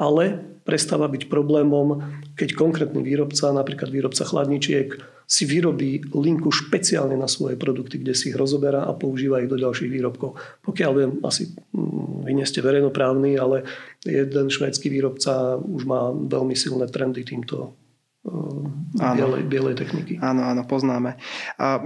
ale 0.00 0.40
prestáva 0.64 1.10
byť 1.12 1.28
problémom, 1.28 2.00
keď 2.40 2.56
konkrétny 2.56 3.04
výrobca, 3.04 3.52
napríklad 3.52 3.92
výrobca 3.92 4.24
chladničiek, 4.24 4.96
si 5.24 5.48
vyrobí 5.48 6.12
linku 6.12 6.52
špeciálne 6.52 7.16
na 7.16 7.28
svoje 7.28 7.56
produkty, 7.56 8.00
kde 8.00 8.12
si 8.12 8.32
ich 8.32 8.36
rozoberá 8.36 8.84
a 8.84 8.92
používa 8.92 9.40
ich 9.40 9.48
do 9.48 9.56
ďalších 9.56 9.90
výrobkov. 9.90 10.36
Pokiaľ 10.64 10.90
viem, 10.96 11.12
asi 11.24 11.48
mm, 11.48 12.28
vy 12.28 12.32
nie 12.36 12.46
ste 12.46 12.60
verejnoprávny, 12.60 13.36
ale 13.40 13.64
jeden 14.04 14.52
švédsky 14.52 14.92
výrobca 14.92 15.56
už 15.60 15.82
má 15.88 16.12
veľmi 16.12 16.52
silné 16.52 16.88
trendy 16.88 17.24
týmto 17.24 17.72
bielej, 18.24 19.42
bielej 19.44 19.74
techniky. 19.76 20.16
Áno, 20.24 20.48
áno, 20.48 20.64
poznáme. 20.64 21.20
A 21.60 21.76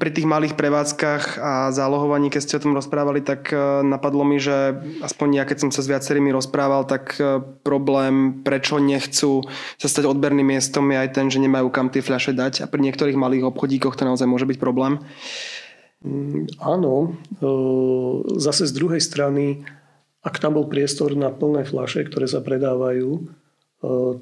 pri 0.00 0.10
tých 0.10 0.24
malých 0.24 0.56
prevádzkach 0.56 1.36
a 1.36 1.52
zálohovaní, 1.68 2.32
keď 2.32 2.40
ste 2.40 2.56
o 2.56 2.64
tom 2.64 2.72
rozprávali, 2.72 3.20
tak 3.20 3.52
e, 3.52 3.84
napadlo 3.84 4.24
mi, 4.24 4.40
že 4.40 4.80
aspoň 5.04 5.28
ja, 5.36 5.44
keď 5.44 5.68
som 5.68 5.70
sa 5.70 5.84
s 5.84 5.90
viacerými 5.92 6.32
rozprával, 6.32 6.88
tak 6.88 7.20
e, 7.20 7.44
problém, 7.60 8.40
prečo 8.40 8.80
nechcú 8.80 9.44
sa 9.76 9.88
stať 9.88 10.08
odberným 10.08 10.56
miestom, 10.56 10.88
je 10.88 10.96
aj 10.96 11.10
ten, 11.12 11.28
že 11.28 11.44
nemajú 11.44 11.68
kam 11.68 11.92
tie 11.92 12.00
fľaše 12.00 12.32
dať 12.32 12.64
a 12.64 12.66
pri 12.72 12.80
niektorých 12.88 13.20
malých 13.20 13.52
obchodíkoch 13.52 13.92
to 13.92 14.08
naozaj 14.08 14.24
môže 14.24 14.48
byť 14.48 14.56
problém. 14.56 14.96
Mm, 16.00 16.48
áno, 16.56 17.20
e, 17.36 17.50
zase 18.40 18.64
z 18.64 18.72
druhej 18.72 19.04
strany 19.04 19.68
ak 20.22 20.38
tam 20.38 20.54
bol 20.54 20.70
priestor 20.70 21.18
na 21.18 21.34
plné 21.34 21.66
flaše, 21.66 22.06
ktoré 22.06 22.30
sa 22.30 22.38
predávajú, 22.38 23.26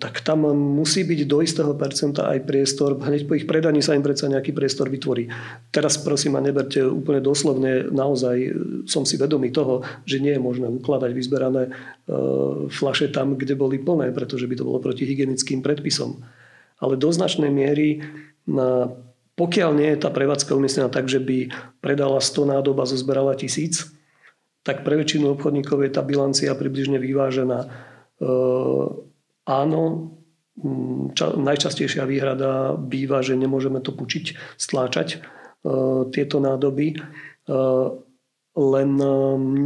tak 0.01 0.25
tam 0.25 0.49
musí 0.57 1.05
byť 1.05 1.21
do 1.29 1.45
istého 1.45 1.77
percenta 1.77 2.33
aj 2.33 2.49
priestor, 2.49 2.97
hneď 2.97 3.29
po 3.29 3.37
ich 3.37 3.45
predaní 3.45 3.85
sa 3.85 3.93
im 3.93 4.01
predsa 4.01 4.25
nejaký 4.33 4.57
priestor 4.57 4.89
vytvorí. 4.89 5.29
Teraz 5.69 6.01
prosím 6.01 6.33
ma 6.33 6.41
neberte 6.41 6.81
úplne 6.81 7.21
doslovne, 7.21 7.93
naozaj 7.93 8.37
e, 8.41 8.51
som 8.89 9.05
si 9.05 9.21
vedomý 9.21 9.53
toho, 9.53 9.85
že 10.09 10.17
nie 10.17 10.33
je 10.33 10.41
možné 10.41 10.65
ukladať 10.65 11.13
vyzberané 11.13 11.63
e, 11.69 11.71
flaše 12.73 13.13
tam, 13.13 13.37
kde 13.37 13.53
boli 13.53 13.77
plné, 13.77 14.17
pretože 14.17 14.49
by 14.49 14.57
to 14.57 14.65
bolo 14.65 14.81
proti 14.81 15.05
hygienickým 15.05 15.61
predpisom. 15.61 16.25
Ale 16.81 16.97
do 16.97 17.13
značnej 17.13 17.53
miery, 17.53 18.01
pokiaľ 19.37 19.71
nie 19.77 19.93
je 19.93 20.01
tá 20.01 20.09
prevádzka 20.09 20.57
umiestnená 20.57 20.89
tak, 20.89 21.13
že 21.13 21.21
by 21.21 21.53
predala 21.85 22.25
100 22.25 22.57
nádob 22.57 22.81
a 22.81 22.89
zozberala 22.89 23.37
tisíc, 23.37 23.93
tak 24.65 24.89
pre 24.89 24.97
väčšinu 24.97 25.37
obchodníkov 25.37 25.85
je 25.85 25.93
tá 25.93 26.01
bilancia 26.01 26.57
približne 26.57 26.97
vyvážená 26.97 27.59
e, 27.61 27.69
Áno, 29.51 30.15
mm, 30.63 31.19
ča, 31.19 31.35
najčastejšia 31.35 32.07
výhrada 32.07 32.79
býva, 32.79 33.19
že 33.19 33.35
nemôžeme 33.35 33.83
to 33.83 33.91
pučiť, 33.91 34.55
stláčať 34.55 35.09
e, 35.17 35.19
tieto 36.15 36.39
nádoby, 36.39 36.95
e, 36.95 36.97
len 38.55 38.91
e, 39.03 39.15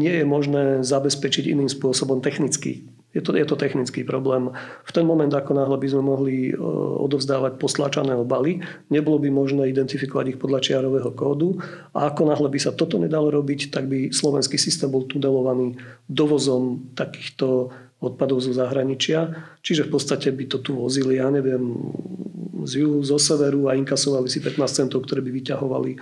nie 0.01 0.15
je 0.21 0.25
možné 0.25 0.63
zabezpečiť 0.81 1.53
iným 1.53 1.69
spôsobom 1.69 2.25
technicky. 2.25 2.89
Je 3.15 3.23
to, 3.23 3.31
je 3.31 3.47
to 3.47 3.55
technický 3.55 4.03
problém. 4.03 4.51
V 4.83 4.91
ten 4.91 5.07
moment, 5.07 5.31
ako 5.31 5.55
náhle 5.55 5.79
by 5.79 5.87
sme 5.87 6.03
mohli 6.03 6.37
e, 6.51 6.53
odovzdávať 6.99 7.63
postláčané 7.63 8.19
obaly, 8.19 8.59
nebolo 8.91 9.23
by 9.23 9.31
možné 9.31 9.71
identifikovať 9.71 10.35
ich 10.35 10.39
podľa 10.43 10.61
čiarového 10.65 11.15
kódu 11.15 11.63
a 11.95 12.11
ako 12.11 12.27
náhle 12.27 12.51
by 12.51 12.59
sa 12.59 12.75
toto 12.75 12.99
nedalo 12.99 13.31
robiť, 13.31 13.71
tak 13.71 13.87
by 13.87 14.11
slovenský 14.11 14.59
systém 14.59 14.91
bol 14.91 15.07
tunelovaný 15.07 15.79
dovozom 16.11 16.91
takýchto 16.99 17.71
odpadov 18.03 18.43
zo 18.43 18.53
zahraničia. 18.53 19.35
Čiže 19.65 19.89
v 19.89 19.99
podstate 19.99 20.29
by 20.33 20.45
to 20.51 20.59
tu 20.61 20.77
vozili, 20.77 21.19
ja 21.19 21.31
neviem, 21.31 21.93
z 22.65 22.85
juhu, 22.85 23.05
zo 23.05 23.21
severu 23.21 23.69
a 23.69 23.77
inkasovali 23.77 24.29
si 24.29 24.41
15 24.41 24.61
centov, 24.67 25.05
ktoré 25.05 25.21
by 25.21 25.31
vyťahovali 25.31 25.91
e, 25.95 25.99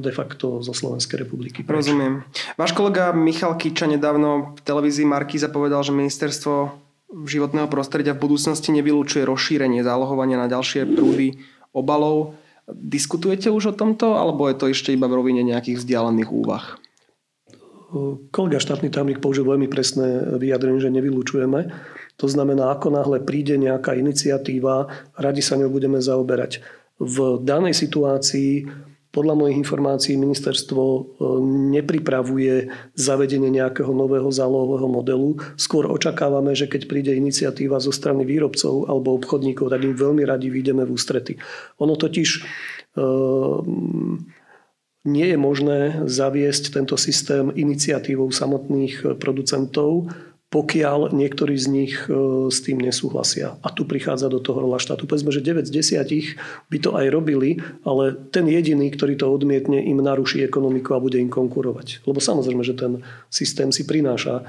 de 0.00 0.12
facto 0.12 0.64
zo 0.64 0.72
Slovenskej 0.72 1.24
republiky. 1.24 1.60
Preč. 1.62 1.86
Rozumiem. 1.86 2.24
Váš 2.56 2.72
kolega 2.72 3.12
Michal 3.12 3.56
Kiča 3.56 3.86
nedávno 3.86 4.56
v 4.56 4.60
televízii 4.64 5.06
Markíza 5.06 5.52
povedal, 5.52 5.84
že 5.84 5.92
ministerstvo 5.92 6.72
životného 7.10 7.66
prostredia 7.66 8.14
v 8.14 8.22
budúcnosti 8.22 8.70
nevylúčuje 8.70 9.26
rozšírenie 9.26 9.82
zálohovania 9.82 10.38
na 10.38 10.48
ďalšie 10.48 10.86
prúdy 10.94 11.42
obalov. 11.74 12.38
Diskutujete 12.70 13.50
už 13.50 13.74
o 13.74 13.76
tomto, 13.76 14.14
alebo 14.14 14.46
je 14.46 14.54
to 14.54 14.70
ešte 14.70 14.94
iba 14.94 15.10
v 15.10 15.18
rovine 15.18 15.42
nejakých 15.42 15.82
vzdialených 15.82 16.30
úvah? 16.30 16.78
Kolega 18.30 18.62
štátny 18.62 18.86
tajomník 18.86 19.18
použil 19.18 19.42
veľmi 19.42 19.66
presné 19.66 20.38
vyjadrenie, 20.38 20.78
že 20.78 20.94
nevylučujeme. 20.94 21.74
To 22.22 22.26
znamená, 22.30 22.70
ako 22.70 22.94
náhle 22.94 23.18
príde 23.24 23.58
nejaká 23.58 23.98
iniciatíva, 23.98 24.86
radi 25.18 25.42
sa 25.42 25.58
ňou 25.58 25.72
budeme 25.72 25.98
zaoberať. 25.98 26.62
V 27.00 27.40
danej 27.42 27.74
situácii 27.74 28.68
podľa 29.10 29.34
mojich 29.34 29.58
informácií 29.58 30.14
ministerstvo 30.14 30.82
e, 30.82 31.00
nepripravuje 31.74 32.70
zavedenie 32.94 33.50
nejakého 33.50 33.90
nového 33.90 34.30
zálohového 34.30 34.86
modelu. 34.86 35.34
Skôr 35.58 35.90
očakávame, 35.90 36.54
že 36.54 36.70
keď 36.70 36.86
príde 36.86 37.12
iniciatíva 37.18 37.82
zo 37.82 37.90
strany 37.90 38.22
výrobcov 38.22 38.86
alebo 38.86 39.18
obchodníkov, 39.18 39.74
tak 39.74 39.82
im 39.82 39.98
veľmi 39.98 40.22
radi 40.22 40.46
vyjdeme 40.46 40.86
v 40.86 40.94
ústrety. 40.94 41.34
Ono 41.82 41.98
totiž 41.98 42.28
e, 42.38 42.40
nie 45.04 45.32
je 45.32 45.38
možné 45.40 46.04
zaviesť 46.04 46.76
tento 46.76 46.96
systém 47.00 47.48
iniciatívou 47.56 48.28
samotných 48.28 49.16
producentov, 49.16 50.12
pokiaľ 50.50 51.14
niektorí 51.14 51.54
z 51.54 51.66
nich 51.70 51.94
e, 52.10 52.50
s 52.50 52.58
tým 52.66 52.82
nesúhlasia. 52.82 53.54
A 53.62 53.70
tu 53.70 53.86
prichádza 53.86 54.26
do 54.26 54.42
toho 54.42 54.66
rola 54.66 54.82
štátu. 54.82 55.06
Povedzme, 55.06 55.30
že 55.30 55.46
9 55.46 55.62
z 55.62 55.94
10 55.94 56.74
by 56.74 56.78
to 56.82 56.90
aj 56.98 57.06
robili, 57.06 57.62
ale 57.86 58.18
ten 58.34 58.50
jediný, 58.50 58.90
ktorý 58.90 59.14
to 59.14 59.30
odmietne, 59.30 59.78
im 59.78 60.02
naruší 60.02 60.42
ekonomiku 60.42 60.98
a 60.98 61.02
bude 61.02 61.22
im 61.22 61.30
konkurovať. 61.30 62.02
Lebo 62.02 62.18
samozrejme, 62.18 62.66
že 62.66 62.74
ten 62.74 63.06
systém 63.30 63.70
si 63.70 63.86
prináša 63.86 64.42
e, 64.42 64.44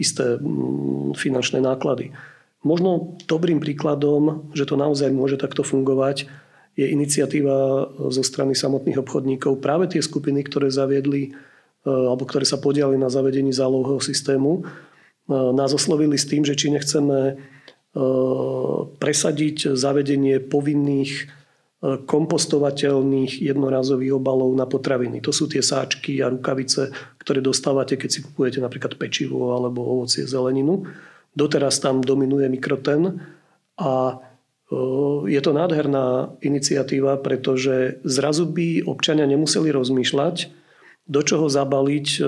isté 0.00 0.40
finančné 1.12 1.60
náklady. 1.60 2.16
Možno 2.64 3.20
dobrým 3.28 3.60
príkladom, 3.60 4.48
že 4.56 4.64
to 4.64 4.80
naozaj 4.80 5.12
môže 5.12 5.36
takto 5.36 5.60
fungovať, 5.60 6.32
je 6.80 6.86
iniciatíva 6.88 7.56
zo 8.08 8.22
strany 8.24 8.56
samotných 8.56 9.04
obchodníkov. 9.04 9.60
Práve 9.60 9.92
tie 9.92 10.00
skupiny, 10.00 10.40
ktoré 10.48 10.72
zaviedli 10.72 11.28
e, 11.28 11.30
alebo 11.84 12.24
ktoré 12.24 12.48
sa 12.48 12.56
podiali 12.56 12.96
na 12.96 13.12
zavedení 13.12 13.52
zálohového 13.52 14.00
systému, 14.00 14.60
e, 14.60 14.62
nás 15.52 15.76
oslovili 15.76 16.16
s 16.16 16.24
tým, 16.24 16.40
že 16.40 16.56
či 16.56 16.72
nechceme 16.72 17.18
e, 17.28 17.34
presadiť 18.96 19.76
zavedenie 19.76 20.40
povinných 20.40 21.36
kompostovateľných 21.80 23.40
jednorázových 23.40 24.20
obalov 24.20 24.52
na 24.52 24.68
potraviny. 24.68 25.24
To 25.24 25.32
sú 25.32 25.48
tie 25.48 25.64
sáčky 25.64 26.20
a 26.20 26.28
rukavice, 26.28 26.92
ktoré 27.16 27.40
dostávate, 27.40 27.96
keď 27.96 28.10
si 28.12 28.20
kupujete 28.20 28.60
napríklad 28.60 29.00
pečivo 29.00 29.56
alebo 29.56 29.80
ovocie, 29.80 30.28
zeleninu. 30.28 30.84
Doteraz 31.32 31.80
tam 31.80 32.04
dominuje 32.04 32.52
mikroten 32.52 33.24
a 33.80 34.20
je 35.26 35.40
to 35.42 35.50
nádherná 35.50 36.38
iniciatíva, 36.38 37.18
pretože 37.18 37.98
zrazu 38.06 38.46
by 38.46 38.86
občania 38.86 39.26
nemuseli 39.26 39.74
rozmýšľať, 39.74 40.36
do 41.10 41.20
čoho 41.26 41.50
zabaliť 41.50 42.06
e, 42.06 42.18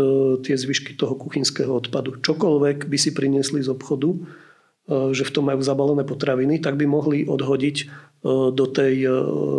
tie 0.42 0.58
zvyšky 0.58 0.98
toho 0.98 1.14
kuchynského 1.14 1.70
odpadu. 1.70 2.18
Čokoľvek 2.18 2.90
by 2.90 2.98
si 2.98 3.14
priniesli 3.14 3.62
z 3.62 3.70
obchodu, 3.70 4.10
e, 4.10 4.18
že 5.14 5.22
v 5.22 5.34
tom 5.38 5.46
majú 5.46 5.62
zabalené 5.62 6.02
potraviny, 6.02 6.58
tak 6.58 6.74
by 6.74 6.90
mohli 6.90 7.22
odhodiť 7.22 7.76
e, 7.78 7.84
do 8.50 8.66
tej 8.66 9.06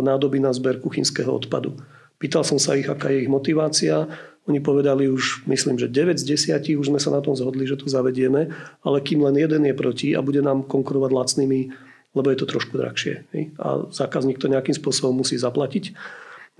nádoby 0.04 0.44
na 0.44 0.52
zber 0.52 0.84
kuchynského 0.84 1.32
odpadu. 1.32 1.80
Pýtal 2.20 2.44
som 2.44 2.60
sa 2.60 2.76
ich, 2.76 2.84
aká 2.84 3.08
je 3.08 3.24
ich 3.24 3.32
motivácia. 3.32 4.12
Oni 4.44 4.60
povedali 4.60 5.08
už, 5.08 5.48
myslím, 5.48 5.80
že 5.80 5.88
9 5.88 6.20
z 6.20 6.52
10 6.60 6.76
už 6.76 6.92
sme 6.92 7.00
sa 7.00 7.08
na 7.08 7.24
tom 7.24 7.32
zhodli, 7.32 7.64
že 7.64 7.80
to 7.80 7.88
zavedieme, 7.88 8.52
ale 8.84 9.00
kým 9.00 9.24
len 9.24 9.40
jeden 9.40 9.64
je 9.64 9.72
proti 9.72 10.12
a 10.12 10.20
bude 10.20 10.44
nám 10.44 10.68
konkurovať 10.68 11.10
lacnými 11.16 11.60
lebo 12.14 12.30
je 12.30 12.38
to 12.38 12.46
trošku 12.46 12.78
drahšie. 12.78 13.26
Hej? 13.34 13.52
A 13.58 13.90
zákazník 13.90 14.38
to 14.38 14.46
nejakým 14.46 14.74
spôsobom 14.74 15.20
musí 15.20 15.34
zaplatiť. 15.34 15.84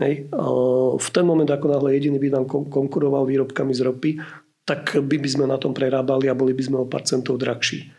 Hej? 0.03 0.27
V 0.99 1.09
ten 1.15 1.25
moment, 1.25 1.47
ako 1.47 1.71
náhle 1.71 1.95
jediný 1.95 2.19
by 2.19 2.29
nám 2.35 2.45
konkuroval 2.51 3.25
výrobkami 3.25 3.71
z 3.71 3.81
ropy, 3.87 4.11
tak 4.67 4.99
by, 4.99 5.17
by 5.21 5.29
sme 5.29 5.45
na 5.47 5.61
tom 5.61 5.71
prerábali 5.77 6.27
a 6.27 6.35
boli 6.35 6.57
by 6.57 6.63
sme 6.67 6.77
o 6.83 6.91
pár 6.91 7.07
centov 7.07 7.39
drahší. 7.39 7.93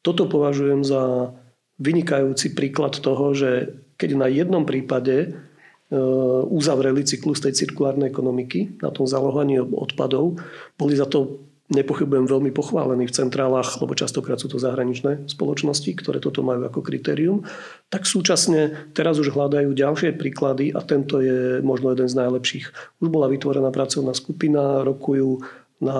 Toto 0.00 0.30
považujem 0.30 0.86
za 0.86 1.34
vynikajúci 1.80 2.52
príklad 2.54 3.00
toho, 3.00 3.32
že 3.32 3.74
keď 3.96 4.10
na 4.16 4.28
jednom 4.28 4.68
prípade 4.68 5.16
e, 5.16 5.28
uzavreli 6.48 7.04
cyklus 7.04 7.40
tej 7.40 7.56
cirkulárnej 7.56 8.12
ekonomiky 8.12 8.80
na 8.84 8.92
tom 8.92 9.08
zalohovaní 9.08 9.60
odpadov, 9.60 10.40
boli 10.76 10.92
za 10.96 11.08
to 11.08 11.49
nepochybujem 11.70 12.26
veľmi 12.26 12.50
pochválení 12.50 13.06
v 13.06 13.14
centrálach, 13.14 13.78
lebo 13.78 13.94
častokrát 13.94 14.42
sú 14.42 14.50
to 14.50 14.58
zahraničné 14.58 15.30
spoločnosti, 15.30 15.90
ktoré 15.94 16.18
toto 16.18 16.42
majú 16.42 16.66
ako 16.66 16.82
kritérium, 16.82 17.46
tak 17.86 18.04
súčasne 18.04 18.90
teraz 18.90 19.22
už 19.22 19.30
hľadajú 19.30 19.70
ďalšie 19.70 20.18
príklady 20.18 20.74
a 20.74 20.82
tento 20.82 21.22
je 21.22 21.62
možno 21.62 21.94
jeden 21.94 22.10
z 22.10 22.18
najlepších. 22.18 22.66
Už 22.98 23.08
bola 23.08 23.30
vytvorená 23.30 23.70
pracovná 23.70 24.10
skupina, 24.12 24.82
rokujú 24.82 25.46
na, 25.80 25.98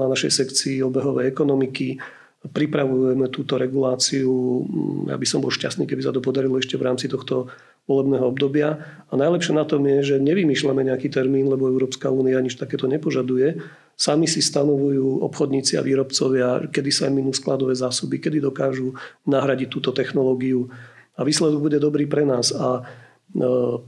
na 0.00 0.06
našej 0.08 0.32
sekcii 0.32 0.80
obehovej 0.80 1.28
ekonomiky, 1.28 2.00
pripravujeme 2.42 3.30
túto 3.30 3.54
reguláciu. 3.54 4.66
Ja 5.06 5.14
by 5.14 5.26
som 5.28 5.44
bol 5.44 5.54
šťastný, 5.54 5.86
keby 5.86 6.02
sa 6.02 6.10
to 6.10 6.18
podarilo 6.18 6.58
ešte 6.58 6.74
v 6.74 6.90
rámci 6.90 7.06
tohto 7.06 7.46
volebného 7.86 8.26
obdobia. 8.26 8.82
A 9.10 9.14
najlepšie 9.14 9.54
na 9.54 9.62
tom 9.62 9.86
je, 9.86 10.14
že 10.14 10.16
nevymýšľame 10.18 10.86
nejaký 10.90 11.06
termín, 11.06 11.46
lebo 11.46 11.70
Európska 11.70 12.10
únia 12.10 12.42
nič 12.42 12.58
takéto 12.58 12.90
nepožaduje. 12.90 13.62
Sami 13.96 14.26
si 14.26 14.42
stanovujú 14.42 15.22
obchodníci 15.22 15.78
a 15.78 15.84
výrobcovia, 15.84 16.66
kedy 16.72 16.90
sa 16.90 17.06
im 17.06 17.22
minú 17.22 17.30
skladové 17.30 17.76
zásoby, 17.76 18.18
kedy 18.18 18.42
dokážu 18.42 18.96
nahradiť 19.28 19.68
túto 19.68 19.94
technológiu. 19.94 20.66
A 21.14 21.22
výsledok 21.22 21.60
bude 21.60 21.78
dobrý 21.78 22.08
pre 22.08 22.24
nás. 22.26 22.50
A 22.56 22.80
e, 22.80 22.82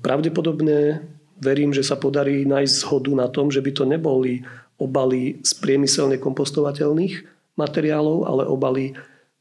pravdepodobne 0.04 1.02
verím, 1.40 1.74
že 1.74 1.82
sa 1.82 1.98
podarí 1.98 2.46
nájsť 2.46 2.74
zhodu 2.84 3.12
na 3.16 3.26
tom, 3.32 3.50
že 3.50 3.64
by 3.64 3.70
to 3.74 3.84
neboli 3.88 4.44
obaly 4.78 5.40
z 5.42 5.52
priemyselne 5.58 6.20
kompostovateľných 6.20 7.14
materiálov, 7.54 8.26
ale 8.26 8.42
obaly 8.46 8.94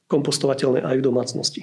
kompostovateľné 0.07 0.85
aj 0.85 0.95
v 1.01 1.05
domácnosti. 1.05 1.61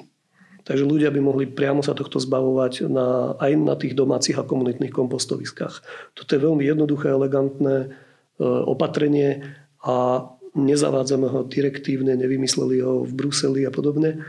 Takže 0.61 0.85
ľudia 0.85 1.09
by 1.09 1.21
mohli 1.25 1.45
priamo 1.49 1.81
sa 1.81 1.97
tohto 1.97 2.21
zbavovať 2.21 2.85
na, 2.91 3.33
aj 3.41 3.53
na 3.57 3.75
tých 3.81 3.97
domácich 3.97 4.37
a 4.37 4.45
komunitných 4.45 4.93
kompostoviskách. 4.93 5.75
Toto 6.13 6.31
je 6.31 6.45
veľmi 6.45 6.63
jednoduché, 6.67 7.11
elegantné 7.11 7.97
opatrenie 8.41 9.45
a 9.85 10.25
nezavádzame 10.57 11.29
ho 11.31 11.41
direktívne, 11.47 12.17
nevymysleli 12.17 12.81
ho 12.81 13.05
v 13.07 13.13
Bruseli 13.13 13.69
a 13.69 13.73
podobne. 13.73 14.25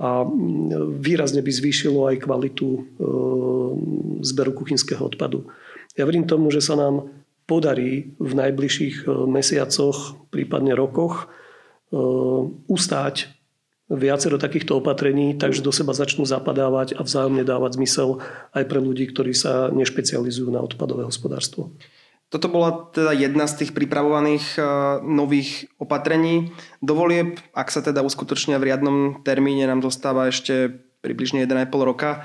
A 0.00 0.24
výrazne 0.96 1.44
by 1.44 1.52
zvýšilo 1.52 2.08
aj 2.08 2.24
kvalitu 2.24 2.68
e, 2.72 2.80
zberu 4.24 4.56
kuchynského 4.56 5.04
odpadu. 5.04 5.44
Ja 5.92 6.08
verím 6.08 6.24
tomu, 6.24 6.48
že 6.48 6.64
sa 6.64 6.72
nám 6.72 7.12
podarí 7.44 8.16
v 8.16 8.32
najbližších 8.32 9.10
mesiacoch, 9.28 10.16
prípadne 10.30 10.72
rokoch 10.78 11.26
ustáť 12.70 13.34
viacero 13.90 14.38
takýchto 14.38 14.78
opatrení, 14.78 15.34
takže 15.34 15.66
do 15.66 15.74
seba 15.74 15.90
začnú 15.90 16.22
zapadávať 16.22 16.94
a 16.94 17.02
vzájomne 17.02 17.42
dávať 17.42 17.82
zmysel 17.82 18.22
aj 18.54 18.64
pre 18.70 18.78
ľudí, 18.78 19.10
ktorí 19.10 19.34
sa 19.34 19.66
nešpecializujú 19.74 20.46
na 20.54 20.62
odpadové 20.62 21.02
hospodárstvo. 21.02 21.74
Toto 22.30 22.46
bola 22.46 22.86
teda 22.94 23.10
jedna 23.10 23.50
z 23.50 23.66
tých 23.66 23.74
pripravovaných 23.74 24.54
uh, 24.54 24.64
nových 25.02 25.66
opatrení. 25.82 26.54
Dovolieb, 26.78 27.42
ak 27.50 27.74
sa 27.74 27.82
teda 27.82 28.06
uskutočnia 28.06 28.62
v 28.62 28.70
riadnom 28.70 28.98
termíne, 29.26 29.66
nám 29.66 29.82
zostáva 29.82 30.30
ešte 30.30 30.70
približne 31.02 31.42
1,5 31.42 31.74
roka. 31.82 32.22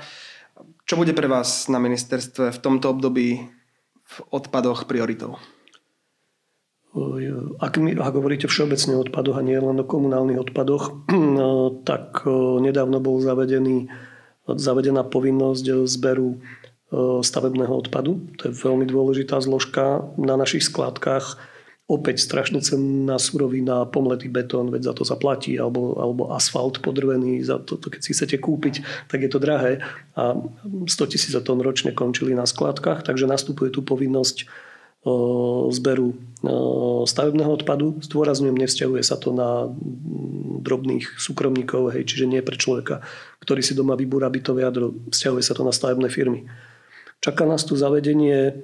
Čo 0.86 1.02
bude 1.02 1.10
pre 1.10 1.26
vás 1.26 1.66
na 1.66 1.82
ministerstve 1.82 2.54
v 2.54 2.62
tomto 2.62 2.94
období 2.94 3.50
v 4.06 4.16
odpadoch 4.30 4.86
prioritou? 4.86 5.42
Ak, 7.60 7.76
mi, 7.76 7.92
ak 7.92 8.14
hovoríte 8.14 8.46
všeobecne 8.46 8.96
o 8.96 9.02
odpadoch 9.04 9.36
a 9.36 9.44
nie 9.44 9.58
len 9.58 9.76
o 9.76 9.84
komunálnych 9.84 10.38
odpadoch, 10.38 11.10
no, 11.10 11.74
tak 11.90 12.22
nedávno 12.62 13.02
bol 13.02 13.18
zavedený, 13.18 13.90
zavedená 14.46 15.02
povinnosť 15.02 15.84
zberu 15.90 16.38
stavebného 16.94 17.74
odpadu. 17.74 18.22
To 18.38 18.46
je 18.46 18.54
veľmi 18.54 18.86
dôležitá 18.86 19.42
zložka 19.42 20.06
na 20.14 20.38
našich 20.38 20.66
skládkach. 20.70 21.34
Opäť 21.86 22.18
strašne 22.18 22.58
cenná 22.58 23.14
surovina, 23.14 23.86
pomletý 23.86 24.26
betón, 24.26 24.74
veď 24.74 24.90
za 24.90 24.94
to 24.98 25.02
zaplatí, 25.06 25.54
alebo, 25.54 25.94
alebo 25.98 26.34
asfalt 26.34 26.82
podrvený, 26.82 27.46
za 27.46 27.62
to, 27.62 27.78
to, 27.78 27.94
keď 27.94 28.00
si 28.02 28.10
chcete 28.10 28.42
kúpiť, 28.42 28.82
tak 29.06 29.22
je 29.22 29.30
to 29.30 29.38
drahé. 29.38 29.86
A 30.18 30.34
100 30.34 30.90
tisíc 31.10 31.30
tón 31.46 31.62
ročne 31.62 31.94
končili 31.94 32.34
na 32.34 32.42
skládkach, 32.42 33.06
takže 33.06 33.30
nastupuje 33.30 33.70
tu 33.70 33.86
povinnosť 33.86 34.50
zberu 35.70 36.18
stavebného 37.06 37.50
odpadu. 37.54 38.02
Zdôrazňujem, 38.02 38.58
nevzťahuje 38.58 39.02
sa 39.06 39.14
to 39.14 39.30
na 39.30 39.70
drobných 40.66 41.22
súkromníkov, 41.22 41.94
hej, 41.94 42.02
čiže 42.02 42.26
nie 42.26 42.42
pre 42.42 42.58
človeka, 42.58 43.06
ktorý 43.38 43.62
si 43.62 43.78
doma 43.78 43.94
vybúra 43.94 44.26
bytové 44.26 44.66
jadro. 44.66 44.98
Vzťahuje 45.14 45.42
sa 45.46 45.54
to 45.54 45.62
na 45.62 45.70
stavebné 45.70 46.10
firmy. 46.10 46.50
Čaká 47.26 47.42
nás 47.42 47.66
tu 47.66 47.74
zavedenie 47.74 48.54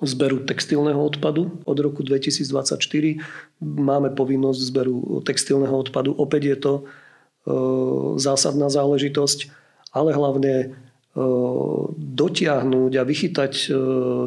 zberu 0.00 0.48
textilného 0.48 0.96
odpadu. 0.96 1.60
Od 1.68 1.76
roku 1.76 2.00
2024 2.00 2.80
máme 3.60 4.08
povinnosť 4.16 4.60
zberu 4.64 5.20
textilného 5.20 5.76
odpadu. 5.76 6.16
Opäť 6.16 6.42
je 6.48 6.56
to 6.56 6.72
zásadná 8.16 8.72
záležitosť, 8.72 9.52
ale 9.92 10.16
hlavne 10.16 10.80
dotiahnuť 11.92 12.92
a 12.96 13.02
vychytať 13.04 13.52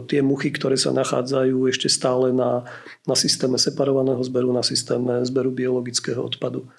tie 0.06 0.22
muchy, 0.22 0.54
ktoré 0.54 0.78
sa 0.78 0.94
nachádzajú 0.94 1.66
ešte 1.66 1.90
stále 1.90 2.30
na, 2.30 2.62
na 3.10 3.18
systéme 3.18 3.58
separovaného 3.58 4.22
zberu, 4.22 4.54
na 4.54 4.62
systéme 4.62 5.26
zberu 5.26 5.50
biologického 5.50 6.22
odpadu. 6.22 6.70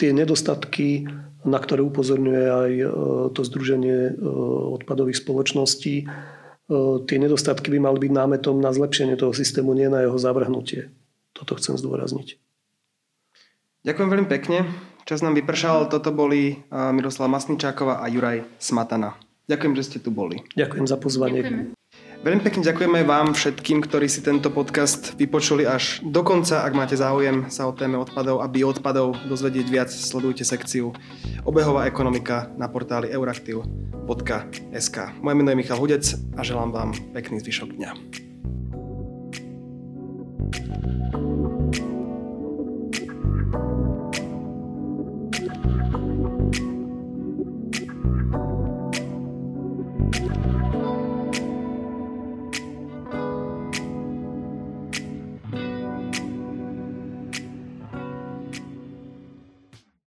Tie 0.00 0.16
nedostatky, 0.16 1.04
na 1.44 1.60
ktoré 1.60 1.84
upozorňuje 1.84 2.44
aj 2.48 2.72
to 3.36 3.40
Združenie 3.44 4.16
odpadových 4.80 5.20
spoločností, 5.20 6.08
tie 7.04 7.18
nedostatky 7.20 7.68
by 7.68 7.78
mali 7.84 8.08
byť 8.08 8.12
námetom 8.16 8.56
na 8.64 8.72
zlepšenie 8.72 9.20
toho 9.20 9.36
systému, 9.36 9.76
nie 9.76 9.92
na 9.92 10.08
jeho 10.08 10.16
zavrhnutie. 10.16 10.88
Toto 11.36 11.60
chcem 11.60 11.76
zdôrazniť. 11.76 12.40
Ďakujem 13.84 14.08
veľmi 14.08 14.28
pekne. 14.28 14.72
Čas 15.04 15.20
nám 15.20 15.36
vypršal, 15.36 15.92
toto 15.92 16.12
boli 16.12 16.64
Miroslava 16.70 17.36
Masničáková 17.36 18.00
a 18.00 18.06
Juraj 18.08 18.44
Smatana. 18.56 19.20
Ďakujem, 19.50 19.74
že 19.76 19.84
ste 19.84 19.98
tu 20.00 20.14
boli. 20.14 20.40
Ďakujem 20.56 20.86
za 20.88 20.96
pozvanie. 20.96 21.44
Ďakujeme. 21.44 21.79
Veľmi 22.20 22.44
pekne 22.44 22.60
ďakujeme 22.60 23.00
vám 23.08 23.32
všetkým, 23.32 23.80
ktorí 23.80 24.04
si 24.04 24.20
tento 24.20 24.52
podcast 24.52 25.16
vypočuli 25.16 25.64
až 25.64 26.04
do 26.04 26.20
konca. 26.20 26.68
Ak 26.68 26.76
máte 26.76 26.92
záujem 26.92 27.48
sa 27.48 27.64
o 27.64 27.72
téme 27.72 27.96
odpadov 27.96 28.44
a 28.44 28.46
bioodpadov 28.46 29.24
dozvedieť 29.24 29.66
viac, 29.72 29.88
sledujte 29.88 30.44
sekciu 30.44 30.92
Obehová 31.48 31.88
ekonomika 31.88 32.52
na 32.60 32.68
portáli 32.68 33.08
euraktiv.sk. 33.08 34.96
Moje 35.24 35.34
meno 35.40 35.48
je 35.48 35.60
Michal 35.64 35.80
Hudec 35.80 36.12
a 36.36 36.44
želám 36.44 36.76
vám 36.76 36.92
pekný 37.16 37.40
zvyšok 37.40 37.72
dňa. 37.80 37.90